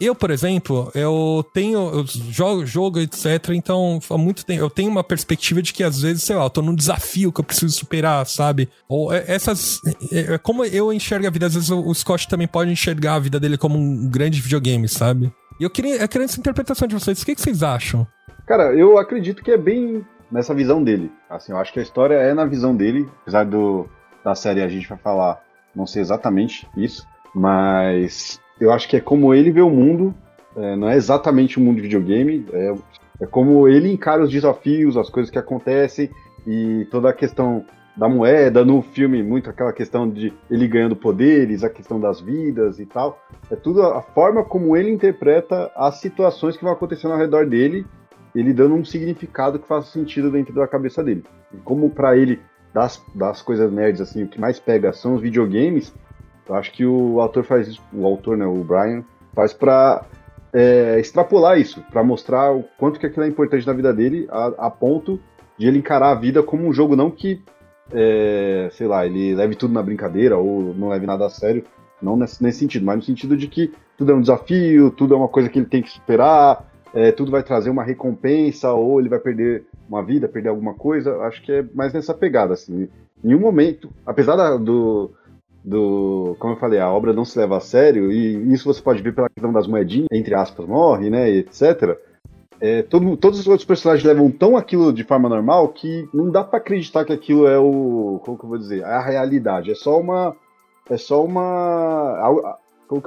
Eu, 0.00 0.14
por 0.14 0.30
exemplo, 0.30 0.90
eu 0.94 1.44
tenho. 1.54 1.78
Eu 1.78 2.04
jogo, 2.06 2.66
jogo, 2.66 2.98
etc. 2.98 3.50
Então, 3.50 4.00
há 4.10 4.18
muito 4.18 4.44
tempo. 4.44 4.60
Eu 4.60 4.70
tenho 4.70 4.90
uma 4.90 5.04
perspectiva 5.04 5.62
de 5.62 5.72
que 5.72 5.84
às 5.84 6.02
vezes, 6.02 6.24
sei 6.24 6.34
lá, 6.34 6.44
eu 6.44 6.50
tô 6.50 6.60
num 6.60 6.74
desafio 6.74 7.32
que 7.32 7.40
eu 7.40 7.44
preciso 7.44 7.72
superar, 7.72 8.26
sabe? 8.26 8.68
Ou 8.88 9.12
é, 9.12 9.24
essas. 9.28 9.80
É, 10.12 10.34
é, 10.34 10.38
como 10.38 10.64
eu 10.64 10.92
enxergo 10.92 11.26
a 11.26 11.30
vida, 11.30 11.46
às 11.46 11.54
vezes 11.54 11.70
o 11.70 11.94
Scott 11.94 12.26
também 12.28 12.48
pode 12.48 12.70
enxergar 12.70 13.14
a 13.14 13.20
vida 13.20 13.38
dele 13.38 13.56
como 13.56 13.78
um 13.78 14.08
grande 14.10 14.40
videogame, 14.40 14.88
sabe? 14.88 15.32
E 15.58 15.64
eu 15.64 15.70
queria, 15.70 15.96
eu 15.96 16.08
queria 16.08 16.24
essa 16.24 16.38
interpretação 16.38 16.86
de 16.86 16.94
vocês. 16.94 17.20
O 17.20 17.26
que, 17.26 17.34
que 17.34 17.40
vocês 17.40 17.62
acham? 17.62 18.06
Cara, 18.46 18.72
eu 18.74 18.96
acredito 18.96 19.42
que 19.42 19.50
é 19.50 19.58
bem 19.58 20.06
nessa 20.30 20.54
visão 20.54 20.82
dele. 20.82 21.10
Assim, 21.28 21.52
eu 21.52 21.58
acho 21.58 21.72
que 21.72 21.80
a 21.80 21.82
história 21.82 22.14
é 22.14 22.32
na 22.32 22.44
visão 22.44 22.76
dele, 22.76 23.08
apesar 23.22 23.44
do, 23.44 23.88
da 24.24 24.34
série 24.34 24.62
a 24.62 24.68
gente 24.68 24.88
vai 24.88 24.98
falar, 24.98 25.42
não 25.74 25.86
sei 25.86 26.00
exatamente 26.00 26.68
isso. 26.76 27.06
Mas 27.34 28.40
eu 28.60 28.72
acho 28.72 28.88
que 28.88 28.96
é 28.96 29.00
como 29.00 29.34
ele 29.34 29.50
vê 29.50 29.60
o 29.60 29.70
mundo, 29.70 30.14
é, 30.56 30.76
não 30.76 30.88
é 30.88 30.96
exatamente 30.96 31.58
o 31.58 31.60
mundo 31.60 31.76
de 31.76 31.82
videogame, 31.82 32.46
é, 32.52 32.74
é 33.20 33.26
como 33.26 33.68
ele 33.68 33.92
encara 33.92 34.22
os 34.22 34.30
desafios, 34.30 34.96
as 34.96 35.10
coisas 35.10 35.30
que 35.30 35.38
acontecem 35.38 36.10
e 36.46 36.86
toda 36.90 37.10
a 37.10 37.12
questão 37.12 37.64
da 37.98 38.08
moeda, 38.08 38.64
no 38.64 38.80
filme, 38.80 39.24
muito 39.24 39.50
aquela 39.50 39.72
questão 39.72 40.08
de 40.08 40.32
ele 40.48 40.68
ganhando 40.68 40.94
poderes, 40.94 41.64
a 41.64 41.68
questão 41.68 41.98
das 41.98 42.20
vidas 42.20 42.78
e 42.78 42.86
tal. 42.86 43.20
É 43.50 43.56
tudo 43.56 43.82
a 43.82 44.00
forma 44.00 44.44
como 44.44 44.76
ele 44.76 44.88
interpreta 44.88 45.68
as 45.74 45.96
situações 45.96 46.56
que 46.56 46.62
vão 46.62 46.72
acontecendo 46.72 47.10
ao 47.12 47.18
redor 47.18 47.44
dele, 47.44 47.84
ele 48.32 48.52
dando 48.52 48.76
um 48.76 48.84
significado 48.84 49.58
que 49.58 49.66
faça 49.66 49.90
sentido 49.90 50.30
dentro 50.30 50.54
da 50.54 50.68
cabeça 50.68 51.02
dele. 51.02 51.24
E 51.52 51.56
como 51.56 51.90
para 51.90 52.16
ele, 52.16 52.40
das, 52.72 53.02
das 53.16 53.42
coisas 53.42 53.72
nerds, 53.72 54.00
assim, 54.00 54.22
o 54.22 54.28
que 54.28 54.40
mais 54.40 54.60
pega 54.60 54.92
são 54.92 55.14
os 55.16 55.20
videogames, 55.20 55.92
eu 56.48 56.54
acho 56.54 56.70
que 56.72 56.86
o 56.86 57.20
autor 57.20 57.42
faz 57.42 57.66
isso, 57.66 57.82
o 57.92 58.06
autor, 58.06 58.36
né, 58.36 58.46
o 58.46 58.62
Brian, 58.62 59.02
faz 59.34 59.52
para 59.52 60.04
é, 60.52 61.00
extrapolar 61.00 61.58
isso, 61.58 61.82
para 61.90 62.04
mostrar 62.04 62.54
o 62.54 62.62
quanto 62.78 63.00
que 63.00 63.06
aquilo 63.06 63.24
é 63.24 63.28
importante 63.28 63.66
na 63.66 63.72
vida 63.72 63.92
dele, 63.92 64.28
a, 64.30 64.66
a 64.66 64.70
ponto 64.70 65.20
de 65.58 65.66
ele 65.66 65.78
encarar 65.78 66.12
a 66.12 66.14
vida 66.14 66.44
como 66.44 66.64
um 66.64 66.72
jogo, 66.72 66.94
não 66.94 67.10
que, 67.10 67.42
é, 67.92 68.68
sei 68.72 68.86
lá, 68.86 69.06
ele 69.06 69.34
leve 69.34 69.54
tudo 69.54 69.72
na 69.72 69.82
brincadeira 69.82 70.36
ou 70.36 70.74
não 70.74 70.88
leve 70.88 71.06
nada 71.06 71.26
a 71.26 71.30
sério, 71.30 71.64
não 72.00 72.16
nesse, 72.16 72.42
nesse, 72.42 72.58
sentido, 72.58 72.84
mas 72.84 72.96
no 72.96 73.02
sentido 73.02 73.36
de 73.36 73.48
que 73.48 73.72
tudo 73.96 74.12
é 74.12 74.14
um 74.14 74.20
desafio, 74.20 74.90
tudo 74.90 75.14
é 75.14 75.16
uma 75.16 75.28
coisa 75.28 75.48
que 75.48 75.58
ele 75.58 75.66
tem 75.66 75.82
que 75.82 75.90
superar, 75.90 76.64
é, 76.94 77.12
tudo 77.12 77.30
vai 77.30 77.42
trazer 77.42 77.70
uma 77.70 77.82
recompensa, 77.82 78.72
ou 78.72 79.00
ele 79.00 79.08
vai 79.08 79.18
perder 79.18 79.64
uma 79.88 80.02
vida, 80.02 80.28
perder 80.28 80.48
alguma 80.48 80.74
coisa. 80.74 81.16
Acho 81.22 81.42
que 81.42 81.52
é 81.52 81.64
mais 81.74 81.92
nessa 81.92 82.14
pegada, 82.14 82.54
assim. 82.54 82.88
Em 83.22 83.34
um 83.34 83.40
momento, 83.40 83.90
apesar 84.06 84.36
da, 84.36 84.56
do, 84.56 85.10
do. 85.64 86.36
Como 86.38 86.54
eu 86.54 86.58
falei, 86.58 86.78
a 86.78 86.90
obra 86.90 87.12
não 87.12 87.24
se 87.24 87.38
leva 87.38 87.56
a 87.56 87.60
sério, 87.60 88.10
e 88.10 88.52
isso 88.52 88.72
você 88.72 88.80
pode 88.80 89.02
ver 89.02 89.14
pela 89.14 89.28
questão 89.28 89.52
das 89.52 89.66
moedinhas, 89.66 90.08
entre 90.12 90.34
aspas, 90.34 90.66
morre, 90.66 91.10
né, 91.10 91.28
etc. 91.30 91.98
É, 92.60 92.82
todo, 92.82 93.16
todos 93.16 93.38
os 93.38 93.46
outros 93.46 93.66
personagens 93.66 94.04
levam 94.04 94.30
tão 94.30 94.56
aquilo 94.56 94.92
de 94.92 95.04
forma 95.04 95.28
normal 95.28 95.68
que 95.68 96.08
não 96.12 96.30
dá 96.30 96.42
para 96.42 96.58
acreditar 96.58 97.04
que 97.04 97.12
aquilo 97.12 97.46
é 97.46 97.58
o. 97.58 98.20
Como 98.24 98.36
que 98.36 98.44
eu 98.44 98.48
vou 98.48 98.58
dizer? 98.58 98.84
A 98.84 99.00
realidade. 99.00 99.70
É 99.70 99.74
só 99.74 99.98
uma. 99.98 100.34
É 100.90 100.96
só 100.96 101.24
uma. 101.24 102.58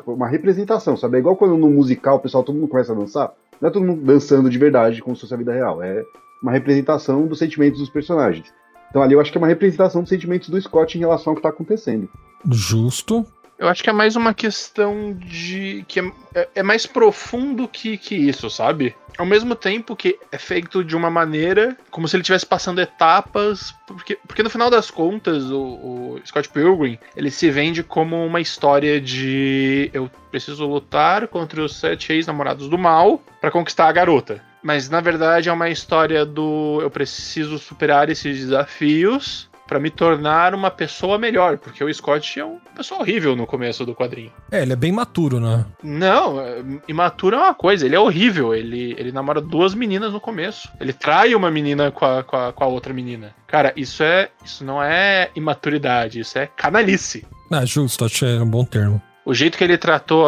Uma 0.05 0.27
representação, 0.27 0.95
sabe? 0.95 1.17
É 1.17 1.19
igual 1.19 1.35
quando 1.35 1.57
no 1.57 1.69
musical 1.69 2.17
o 2.17 2.19
pessoal 2.19 2.43
todo 2.43 2.55
mundo 2.55 2.69
começa 2.69 2.93
a 2.93 2.95
dançar. 2.95 3.33
Não 3.59 3.69
é 3.69 3.71
todo 3.71 3.85
mundo 3.85 4.03
dançando 4.03 4.49
de 4.49 4.57
verdade 4.57 5.01
como 5.01 5.15
se 5.15 5.21
fosse 5.21 5.33
a 5.33 5.37
vida 5.37 5.51
real. 5.51 5.81
É 5.81 6.03
uma 6.41 6.51
representação 6.51 7.25
dos 7.25 7.39
sentimentos 7.39 7.79
dos 7.79 7.89
personagens. 7.89 8.53
Então 8.89 9.01
ali 9.01 9.13
eu 9.13 9.21
acho 9.21 9.31
que 9.31 9.37
é 9.37 9.41
uma 9.41 9.47
representação 9.47 10.01
dos 10.01 10.09
sentimentos 10.09 10.49
do 10.49 10.61
Scott 10.61 10.97
em 10.97 11.01
relação 11.01 11.31
ao 11.31 11.35
que 11.35 11.39
está 11.39 11.49
acontecendo. 11.49 12.07
Justo. 12.49 13.25
Eu 13.61 13.69
acho 13.69 13.83
que 13.83 13.91
é 13.91 13.93
mais 13.93 14.15
uma 14.15 14.33
questão 14.33 15.13
de. 15.13 15.85
que 15.87 15.99
é, 15.99 16.11
é, 16.33 16.49
é, 16.55 16.63
mais 16.63 16.87
profundo 16.87 17.67
que, 17.67 17.95
que 17.95 18.15
isso, 18.15 18.49
sabe? 18.49 18.95
Ao 19.15 19.25
mesmo 19.25 19.53
tempo 19.53 19.95
que 19.95 20.17
é 20.31 20.37
feito 20.39 20.83
de 20.83 20.95
uma 20.95 21.11
maneira 21.11 21.77
como 21.91 22.07
se 22.07 22.15
ele 22.15 22.23
estivesse 22.23 22.43
passando 22.43 22.81
etapas. 22.81 23.71
Porque, 23.85 24.17
porque 24.27 24.41
no 24.41 24.49
final 24.49 24.67
das 24.67 24.89
contas, 24.89 25.43
o, 25.51 25.61
o, 25.61 26.21
Scott 26.25 26.49
Pilgrim 26.49 26.97
ele 27.15 27.29
se 27.29 27.51
vende 27.51 27.83
como 27.83 28.25
uma 28.25 28.41
história 28.41 28.99
de 28.99 29.91
eu 29.93 30.09
preciso 30.31 30.65
lutar 30.65 31.27
contra 31.27 31.61
os 31.61 31.75
sete 31.75 32.13
ex-namorados 32.13 32.67
do 32.67 32.79
mal 32.79 33.21
para 33.39 33.51
conquistar 33.51 33.87
a 33.87 33.91
garota. 33.91 34.43
Mas 34.63 34.89
na 34.89 35.01
verdade 35.01 35.49
é 35.49 35.53
uma 35.53 35.69
história 35.69 36.25
do 36.25 36.79
eu 36.81 36.89
preciso 36.89 37.59
superar 37.59 38.09
esses 38.09 38.39
desafios 38.39 39.50
para 39.71 39.79
me 39.79 39.89
tornar 39.89 40.53
uma 40.53 40.69
pessoa 40.69 41.17
melhor, 41.17 41.57
porque 41.57 41.81
o 41.81 41.93
Scott 41.93 42.37
é 42.37 42.43
uma 42.43 42.59
pessoa 42.75 42.99
horrível 42.99 43.37
no 43.37 43.47
começo 43.47 43.85
do 43.85 43.95
quadrinho. 43.95 44.29
É, 44.51 44.63
ele 44.63 44.73
é 44.73 44.75
bem 44.75 44.91
maturo, 44.91 45.39
né? 45.39 45.65
Não, 45.81 46.41
é, 46.41 46.61
imaturo 46.89 47.37
é 47.37 47.39
uma 47.39 47.53
coisa, 47.53 47.85
ele 47.85 47.95
é 47.95 47.99
horrível. 47.99 48.53
Ele, 48.53 48.93
ele 48.97 49.13
namora 49.13 49.39
duas 49.39 49.73
meninas 49.73 50.11
no 50.11 50.19
começo. 50.19 50.69
Ele 50.77 50.91
trai 50.91 51.33
uma 51.33 51.49
menina 51.49 51.89
com 51.89 52.03
a, 52.03 52.21
com 52.21 52.35
a, 52.35 52.51
com 52.51 52.63
a 52.65 52.67
outra 52.67 52.93
menina. 52.93 53.33
Cara, 53.47 53.71
isso 53.77 54.03
é. 54.03 54.29
Isso 54.43 54.65
não 54.65 54.83
é 54.83 55.31
imaturidade, 55.35 56.19
isso 56.19 56.37
é 56.37 56.47
canalice. 56.47 57.25
Ah, 57.49 57.63
justo, 57.63 58.03
achei 58.03 58.39
um 58.39 58.49
bom 58.49 58.65
termo. 58.65 59.01
O 59.25 59.33
jeito 59.33 59.57
que 59.57 59.63
ele 59.63 59.77
tratou 59.77 60.25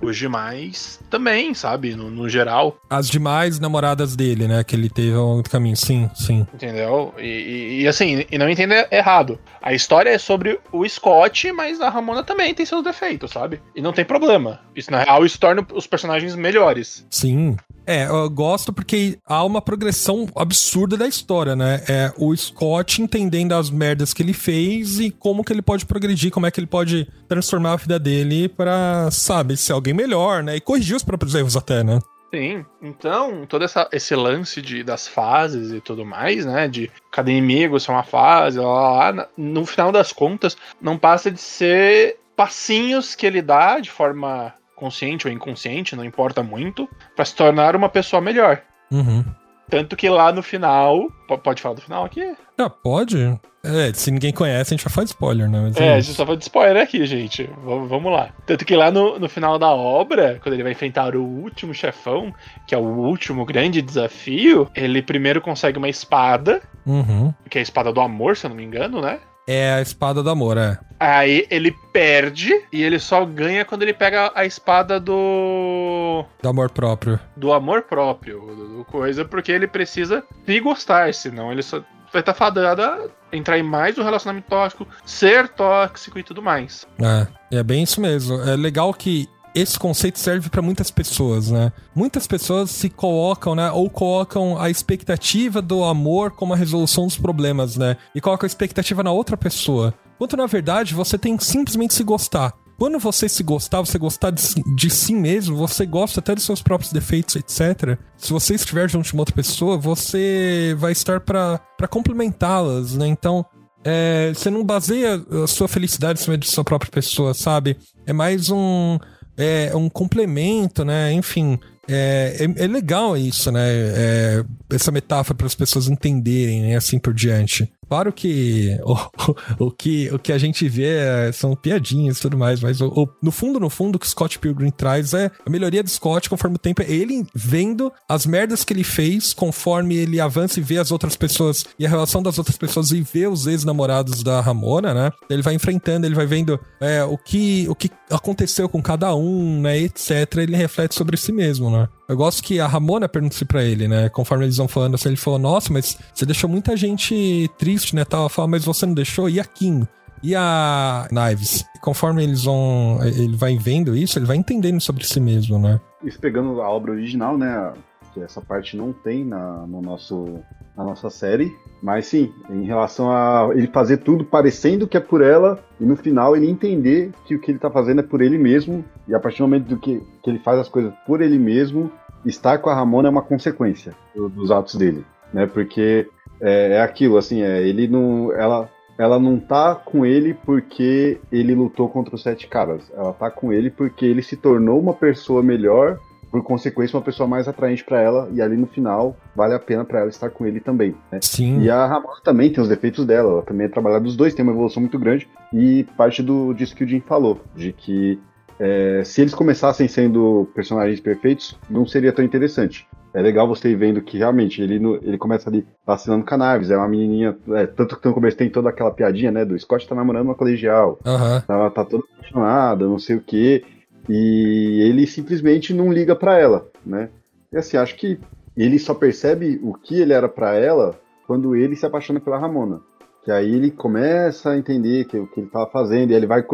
os 0.00 0.16
demais 0.16 1.00
também, 1.10 1.52
sabe? 1.52 1.94
No, 1.94 2.10
no, 2.10 2.28
geral. 2.28 2.76
As 2.88 3.08
demais 3.08 3.58
namoradas 3.58 4.14
dele, 4.14 4.46
né? 4.46 4.62
Que 4.62 4.76
ele 4.76 4.88
teve 4.88 5.14
ao 5.14 5.24
longo 5.24 5.42
do 5.42 5.50
caminho. 5.50 5.76
Sim, 5.76 6.08
sim. 6.14 6.46
Entendeu? 6.54 7.12
E, 7.18 7.26
e, 7.26 7.80
e 7.82 7.88
assim, 7.88 8.24
e 8.30 8.38
não 8.38 8.48
entenda 8.48 8.86
errado. 8.90 9.38
A 9.60 9.72
história 9.72 10.10
é 10.10 10.18
sobre 10.18 10.60
o 10.72 10.88
Scott, 10.88 11.50
mas 11.52 11.80
a 11.80 11.88
Ramona 11.88 12.22
também 12.22 12.54
tem 12.54 12.64
seus 12.64 12.84
defeitos, 12.84 13.32
sabe? 13.32 13.60
E 13.74 13.80
não 13.80 13.92
tem 13.92 14.04
problema. 14.04 14.60
Isso, 14.74 14.90
na 14.90 15.02
real, 15.02 15.24
isso 15.24 15.40
torna 15.40 15.66
os 15.74 15.86
personagens 15.86 16.34
melhores. 16.36 17.04
Sim. 17.10 17.56
É, 17.86 18.06
eu 18.06 18.28
gosto 18.28 18.72
porque 18.72 19.16
há 19.24 19.44
uma 19.44 19.62
progressão 19.62 20.28
absurda 20.34 20.96
da 20.96 21.06
história, 21.06 21.54
né? 21.54 21.84
É 21.88 22.12
o 22.18 22.36
Scott 22.36 23.00
entendendo 23.00 23.52
as 23.52 23.70
merdas 23.70 24.12
que 24.12 24.22
ele 24.22 24.32
fez 24.32 24.98
e 24.98 25.10
como 25.10 25.44
que 25.44 25.52
ele 25.52 25.62
pode 25.62 25.86
progredir, 25.86 26.32
como 26.32 26.46
é 26.46 26.50
que 26.50 26.58
ele 26.58 26.66
pode 26.66 27.06
transformar 27.28 27.74
a 27.74 27.76
vida 27.76 27.98
dele 27.98 28.48
para, 28.48 29.08
sabe, 29.12 29.56
ser 29.56 29.72
alguém 29.72 29.94
melhor, 29.94 30.42
né? 30.42 30.56
E 30.56 30.60
corrigir 30.60 30.96
os 30.96 31.04
próprios 31.04 31.34
erros 31.36 31.56
até, 31.56 31.84
né? 31.84 32.00
Sim, 32.34 32.66
então 32.82 33.46
todo 33.46 33.64
essa, 33.64 33.88
esse 33.92 34.14
lance 34.16 34.60
de, 34.60 34.82
das 34.82 35.06
fases 35.06 35.70
e 35.70 35.80
tudo 35.80 36.04
mais, 36.04 36.44
né? 36.44 36.66
De 36.66 36.90
cada 37.12 37.30
inimigo 37.30 37.78
ser 37.78 37.92
uma 37.92 38.02
fase, 38.02 38.58
lá, 38.58 38.66
lá, 38.66 39.10
lá, 39.10 39.28
no 39.36 39.64
final 39.64 39.92
das 39.92 40.12
contas, 40.12 40.56
não 40.80 40.98
passa 40.98 41.30
de 41.30 41.40
ser 41.40 42.18
passinhos 42.34 43.14
que 43.14 43.26
ele 43.26 43.40
dá 43.40 43.78
de 43.78 43.90
forma 43.90 44.52
consciente 44.76 45.26
ou 45.26 45.32
inconsciente, 45.32 45.96
não 45.96 46.04
importa 46.04 46.42
muito, 46.42 46.88
para 47.16 47.24
se 47.24 47.34
tornar 47.34 47.74
uma 47.74 47.88
pessoa 47.88 48.20
melhor. 48.20 48.62
Uhum. 48.92 49.24
Tanto 49.68 49.96
que 49.96 50.08
lá 50.08 50.30
no 50.30 50.42
final. 50.42 51.08
Pode 51.42 51.60
falar 51.60 51.74
do 51.74 51.80
final 51.80 52.04
aqui? 52.04 52.36
Ah, 52.56 52.70
pode. 52.70 53.18
É, 53.64 53.92
se 53.92 54.12
ninguém 54.12 54.32
conhece, 54.32 54.72
a 54.72 54.76
gente 54.76 54.84
já 54.84 54.90
faz 54.90 55.10
spoiler, 55.10 55.50
né? 55.50 55.60
Mas 55.60 55.76
é, 55.76 55.86
é 55.86 55.94
a 55.94 56.00
gente 56.00 56.14
só 56.14 56.24
faz 56.24 56.38
spoiler 56.38 56.80
aqui, 56.80 57.04
gente. 57.04 57.42
V 57.42 57.86
vamos 57.88 58.12
lá. 58.12 58.30
Tanto 58.46 58.64
que 58.64 58.76
lá 58.76 58.92
no, 58.92 59.18
no 59.18 59.28
final 59.28 59.58
da 59.58 59.74
obra, 59.74 60.38
quando 60.40 60.54
ele 60.54 60.62
vai 60.62 60.70
enfrentar 60.70 61.16
o 61.16 61.22
último 61.24 61.74
chefão, 61.74 62.32
que 62.64 62.76
é 62.76 62.78
o 62.78 62.84
último 62.84 63.44
grande 63.44 63.82
desafio, 63.82 64.70
ele 64.72 65.02
primeiro 65.02 65.40
consegue 65.40 65.78
uma 65.78 65.88
espada, 65.88 66.62
uhum. 66.86 67.34
que 67.50 67.58
é 67.58 67.60
a 67.60 67.62
espada 67.62 67.92
do 67.92 68.00
amor, 68.00 68.36
se 68.36 68.46
eu 68.46 68.50
não 68.50 68.56
me 68.56 68.64
engano, 68.64 69.00
né? 69.02 69.18
É 69.46 69.74
a 69.74 69.80
espada 69.80 70.22
do 70.22 70.30
amor, 70.30 70.58
é. 70.58 70.78
Aí 70.98 71.46
ele 71.50 71.72
perde 71.92 72.64
e 72.72 72.82
ele 72.82 72.98
só 72.98 73.24
ganha 73.24 73.64
quando 73.64 73.82
ele 73.82 73.92
pega 73.92 74.32
a 74.34 74.44
espada 74.44 74.98
do. 74.98 76.24
Do 76.42 76.48
amor 76.48 76.70
próprio. 76.70 77.20
Do 77.36 77.52
amor 77.52 77.82
próprio, 77.82 78.40
do, 78.40 78.78
do 78.78 78.84
coisa, 78.84 79.24
porque 79.24 79.52
ele 79.52 79.66
precisa 79.66 80.24
se 80.44 80.60
gostar, 80.60 81.12
senão 81.14 81.52
ele 81.52 81.62
só 81.62 81.82
vai 82.12 82.20
estar 82.20 82.32
tá 82.32 82.34
fadado 82.34 82.82
a 82.82 83.08
entrar 83.32 83.58
em 83.58 83.62
mais 83.62 83.98
um 83.98 84.02
relacionamento 84.02 84.48
tóxico, 84.48 84.86
ser 85.04 85.48
tóxico 85.48 86.18
e 86.18 86.22
tudo 86.22 86.42
mais. 86.42 86.86
É, 86.98 87.58
é 87.58 87.62
bem 87.62 87.82
isso 87.82 88.00
mesmo. 88.00 88.40
É 88.42 88.56
legal 88.56 88.92
que 88.94 89.28
esse 89.56 89.78
conceito 89.78 90.18
serve 90.18 90.50
para 90.50 90.60
muitas 90.60 90.90
pessoas, 90.90 91.50
né? 91.50 91.72
Muitas 91.94 92.26
pessoas 92.26 92.70
se 92.70 92.90
colocam, 92.90 93.54
né? 93.54 93.70
Ou 93.70 93.88
colocam 93.88 94.60
a 94.60 94.68
expectativa 94.68 95.62
do 95.62 95.82
amor 95.82 96.32
como 96.32 96.52
a 96.52 96.56
resolução 96.56 97.06
dos 97.06 97.16
problemas, 97.16 97.74
né? 97.74 97.96
E 98.14 98.20
colocam 98.20 98.44
a 98.44 98.48
expectativa 98.48 99.02
na 99.02 99.10
outra 99.10 99.34
pessoa. 99.34 99.94
Quando 100.18 100.36
na 100.36 100.46
verdade 100.46 100.94
você 100.94 101.16
tem 101.16 101.38
que 101.38 101.44
simplesmente 101.44 101.94
se 101.94 102.04
gostar. 102.04 102.52
Quando 102.78 102.98
você 102.98 103.26
se 103.30 103.42
gostar, 103.42 103.80
você 103.80 103.98
gostar 103.98 104.30
de, 104.30 104.42
de, 104.74 104.90
si 104.90 105.14
mesmo, 105.14 105.56
você 105.56 105.86
gosta 105.86 106.20
até 106.20 106.34
dos 106.34 106.44
seus 106.44 106.60
próprios 106.60 106.92
defeitos, 106.92 107.36
etc. 107.36 107.98
Se 108.18 108.30
você 108.30 108.54
estiver 108.54 108.90
junto 108.90 109.06
de 109.06 109.14
uma 109.14 109.22
outra 109.22 109.34
pessoa, 109.34 109.78
você 109.78 110.76
vai 110.78 110.92
estar 110.92 111.20
para 111.20 111.88
complementá-las, 111.88 112.94
né? 112.94 113.06
Então, 113.06 113.46
é, 113.82 114.30
você 114.34 114.50
não 114.50 114.62
baseia 114.62 115.24
a 115.42 115.46
sua 115.46 115.66
felicidade 115.66 116.20
em 116.20 116.22
cima 116.22 116.36
de 116.36 116.46
sua 116.46 116.64
própria 116.64 116.90
pessoa, 116.90 117.32
sabe? 117.32 117.78
É 118.04 118.12
mais 118.12 118.50
um 118.50 118.98
é 119.36 119.76
um 119.76 119.88
complemento, 119.88 120.84
né? 120.84 121.12
Enfim, 121.12 121.58
é, 121.88 122.36
é, 122.40 122.64
é 122.64 122.66
legal 122.66 123.16
isso, 123.16 123.50
né? 123.50 123.64
É, 123.68 124.44
essa 124.70 124.90
metáfora 124.90 125.36
para 125.36 125.46
as 125.46 125.54
pessoas 125.54 125.88
entenderem, 125.88 126.62
né? 126.62 126.76
Assim 126.76 126.98
por 126.98 127.14
diante. 127.14 127.70
Claro 127.88 128.12
que 128.12 128.78
o, 128.82 128.94
o, 129.62 129.66
o, 129.66 129.70
que 129.70 130.10
o 130.12 130.18
que 130.18 130.32
a 130.32 130.38
gente 130.38 130.68
vê 130.68 130.96
é, 130.96 131.32
são 131.32 131.54
piadinhas 131.54 132.18
e 132.18 132.20
tudo 132.20 132.36
mais, 132.36 132.60
mas 132.60 132.80
o, 132.80 132.88
o, 132.88 133.08
no 133.22 133.30
fundo, 133.30 133.60
no 133.60 133.70
fundo, 133.70 133.96
o 133.96 133.98
que 133.98 134.08
Scott 134.08 134.38
Pilgrim 134.38 134.70
traz 134.70 135.14
é 135.14 135.30
a 135.44 135.50
melhoria 135.50 135.82
do 135.82 135.90
Scott 135.90 136.28
conforme 136.28 136.56
o 136.56 136.58
tempo, 136.58 136.82
é 136.82 136.90
ele 136.90 137.24
vendo 137.34 137.92
as 138.08 138.26
merdas 138.26 138.64
que 138.64 138.72
ele 138.72 138.84
fez 138.84 139.32
conforme 139.32 139.96
ele 139.96 140.20
avança 140.20 140.58
e 140.58 140.62
vê 140.62 140.78
as 140.78 140.90
outras 140.90 141.16
pessoas 141.16 141.64
e 141.78 141.86
a 141.86 141.88
relação 141.88 142.22
das 142.22 142.38
outras 142.38 142.56
pessoas 142.56 142.90
e 142.90 143.00
vê 143.00 143.26
os 143.26 143.46
ex-namorados 143.46 144.22
da 144.22 144.40
Ramona, 144.40 144.92
né? 144.92 145.12
Ele 145.30 145.42
vai 145.42 145.54
enfrentando, 145.54 146.06
ele 146.06 146.14
vai 146.14 146.26
vendo 146.26 146.58
é, 146.80 147.04
o, 147.04 147.16
que, 147.16 147.66
o 147.68 147.74
que 147.74 147.90
aconteceu 148.10 148.68
com 148.68 148.82
cada 148.82 149.14
um, 149.14 149.60
né? 149.60 149.78
Etc. 149.78 150.10
Ele 150.38 150.56
reflete 150.56 150.94
sobre 150.94 151.16
si 151.16 151.30
mesmo, 151.30 151.70
né? 151.70 151.75
Eu 152.08 152.16
gosto 152.16 152.42
que 152.42 152.60
a 152.60 152.66
Ramona 152.66 153.08
pergunta 153.08 153.44
para 153.44 153.64
ele, 153.64 153.88
né? 153.88 154.08
Conforme 154.08 154.44
eles 154.44 154.56
vão 154.56 154.68
falando, 154.68 154.94
assim, 154.94 155.08
ele 155.08 155.16
falou: 155.16 155.38
Nossa, 155.38 155.72
mas 155.72 155.98
você 156.14 156.24
deixou 156.24 156.48
muita 156.48 156.76
gente 156.76 157.50
triste, 157.58 157.94
né? 157.94 158.04
Tal. 158.04 158.28
Fala, 158.28 158.48
mas 158.48 158.64
você 158.64 158.86
não 158.86 158.94
deixou? 158.94 159.28
E 159.28 159.40
a 159.40 159.44
Kim? 159.44 159.86
E 160.22 160.34
a 160.34 161.08
Knives? 161.10 161.64
Conforme 161.80 162.24
eles 162.24 162.44
vão. 162.44 162.98
Ele 163.02 163.36
vai 163.36 163.56
vendo 163.56 163.96
isso, 163.96 164.18
ele 164.18 164.26
vai 164.26 164.36
entendendo 164.36 164.80
sobre 164.80 165.04
si 165.04 165.20
mesmo, 165.20 165.58
né? 165.58 165.80
Isso 166.02 166.18
pegando 166.18 166.60
a 166.60 166.68
obra 166.68 166.92
original, 166.92 167.36
né? 167.36 167.72
Que 168.16 168.22
essa 168.22 168.40
parte 168.40 168.78
não 168.78 168.94
tem 168.94 169.26
na, 169.26 169.66
no 169.66 169.82
nosso, 169.82 170.38
na 170.74 170.82
nossa 170.82 171.10
série. 171.10 171.54
Mas 171.82 172.06
sim, 172.06 172.32
em 172.48 172.64
relação 172.64 173.10
a 173.10 173.50
ele 173.52 173.66
fazer 173.66 173.98
tudo 173.98 174.24
parecendo 174.24 174.88
que 174.88 174.96
é 174.96 175.00
por 175.00 175.20
ela, 175.20 175.62
e 175.78 175.84
no 175.84 175.96
final 175.96 176.34
ele 176.34 176.48
entender 176.48 177.12
que 177.26 177.34
o 177.34 177.38
que 177.38 177.50
ele 177.50 177.58
tá 177.58 177.70
fazendo 177.70 178.00
é 178.00 178.02
por 178.02 178.22
ele 178.22 178.38
mesmo, 178.38 178.82
e 179.06 179.14
a 179.14 179.20
partir 179.20 179.38
do 179.38 179.48
momento 179.48 179.68
do 179.68 179.76
que, 179.76 180.02
que 180.22 180.30
ele 180.30 180.38
faz 180.38 180.58
as 180.58 180.68
coisas 180.68 180.94
por 181.06 181.20
ele 181.20 181.38
mesmo, 181.38 181.92
estar 182.24 182.56
com 182.56 182.70
a 182.70 182.74
Ramona 182.74 183.08
é 183.08 183.10
uma 183.10 183.20
consequência 183.20 183.94
dos 184.14 184.50
atos 184.50 184.76
dele, 184.76 185.04
né? 185.30 185.46
Porque 185.46 186.08
é, 186.40 186.72
é 186.72 186.80
aquilo, 186.80 187.18
assim, 187.18 187.42
é, 187.42 187.68
ele 187.68 187.86
não. 187.86 188.32
Ela, 188.32 188.70
ela 188.98 189.20
não 189.20 189.38
tá 189.38 189.74
com 189.74 190.06
ele 190.06 190.32
porque 190.32 191.20
ele 191.30 191.54
lutou 191.54 191.86
contra 191.86 192.14
os 192.14 192.22
sete 192.22 192.46
caras. 192.46 192.90
Ela 192.96 193.12
tá 193.12 193.30
com 193.30 193.52
ele 193.52 193.68
porque 193.68 194.06
ele 194.06 194.22
se 194.22 194.38
tornou 194.38 194.80
uma 194.80 194.94
pessoa 194.94 195.42
melhor 195.42 195.98
por 196.36 196.42
consequência, 196.42 196.96
uma 196.96 197.02
pessoa 197.02 197.26
mais 197.26 197.48
atraente 197.48 197.82
para 197.82 197.98
ela, 197.98 198.28
e 198.30 198.42
ali 198.42 198.56
no 198.56 198.66
final 198.66 199.16
vale 199.34 199.54
a 199.54 199.58
pena 199.58 199.84
para 199.86 200.00
ela 200.00 200.10
estar 200.10 200.28
com 200.28 200.46
ele 200.46 200.60
também. 200.60 200.94
Né? 201.10 201.18
Sim. 201.22 201.62
E 201.62 201.70
a 201.70 201.86
Ramona 201.86 202.20
também 202.22 202.52
tem 202.52 202.62
os 202.62 202.68
defeitos 202.68 203.06
dela, 203.06 203.32
ela 203.32 203.42
também 203.42 203.66
é 203.66 203.70
trabalhada 203.70 204.04
dos 204.04 204.16
dois, 204.16 204.34
tem 204.34 204.42
uma 204.42 204.52
evolução 204.52 204.82
muito 204.82 204.98
grande, 204.98 205.26
e 205.50 205.84
parte 205.96 206.22
do, 206.22 206.52
disso 206.52 206.76
que 206.76 206.84
o 206.84 206.86
Jim 206.88 207.00
falou, 207.00 207.40
de 207.54 207.72
que 207.72 208.20
é, 208.60 209.02
se 209.02 209.22
eles 209.22 209.34
começassem 209.34 209.88
sendo 209.88 210.46
personagens 210.54 211.00
perfeitos, 211.00 211.58
não 211.70 211.86
seria 211.86 212.12
tão 212.12 212.24
interessante. 212.24 212.86
É 213.14 213.22
legal 213.22 213.48
você 213.48 213.70
ir 213.70 213.76
vendo 213.76 214.02
que 214.02 214.18
realmente 214.18 214.60
ele, 214.60 214.78
ele 215.02 215.16
começa 215.16 215.48
ali 215.48 215.66
vacinando 215.86 216.24
cannabis, 216.24 216.70
é 216.70 216.76
uma 216.76 216.88
menininha, 216.88 217.34
é, 217.52 217.66
tanto 217.66 217.98
que 217.98 218.06
no 218.06 218.12
começo 218.12 218.36
tem 218.36 218.50
toda 218.50 218.68
aquela 218.68 218.90
piadinha, 218.90 219.32
né, 219.32 219.42
do 219.42 219.58
Scott 219.58 219.88
tá 219.88 219.94
namorando 219.94 220.26
uma 220.26 220.34
colegial, 220.34 220.98
uhum. 221.02 221.42
ela 221.48 221.70
tá 221.70 221.82
toda 221.82 222.04
apaixonada, 222.12 222.84
não 222.84 222.98
sei 222.98 223.16
o 223.16 223.22
que, 223.22 223.64
e 224.08 224.80
ele 224.82 225.06
simplesmente 225.06 225.74
não 225.74 225.92
liga 225.92 226.14
para 226.14 226.38
ela, 226.38 226.68
né? 226.84 227.10
E 227.52 227.56
assim, 227.56 227.76
acho 227.76 227.96
que 227.96 228.18
ele 228.56 228.78
só 228.78 228.94
percebe 228.94 229.60
o 229.62 229.74
que 229.74 230.00
ele 230.00 230.12
era 230.12 230.28
para 230.28 230.54
ela 230.54 230.98
quando 231.26 231.54
ele 231.54 231.76
se 231.76 231.84
apaixona 231.84 232.20
pela 232.20 232.38
Ramona. 232.38 232.80
Que 233.24 233.30
aí 233.30 233.54
ele 233.54 233.70
começa 233.70 234.50
a 234.50 234.58
entender 234.58 235.04
que, 235.06 235.18
o 235.18 235.26
que 235.26 235.40
ele 235.40 235.48
estava 235.48 235.68
fazendo, 235.68 236.12
e 236.12 236.14
ele 236.14 236.26
vai 236.26 236.44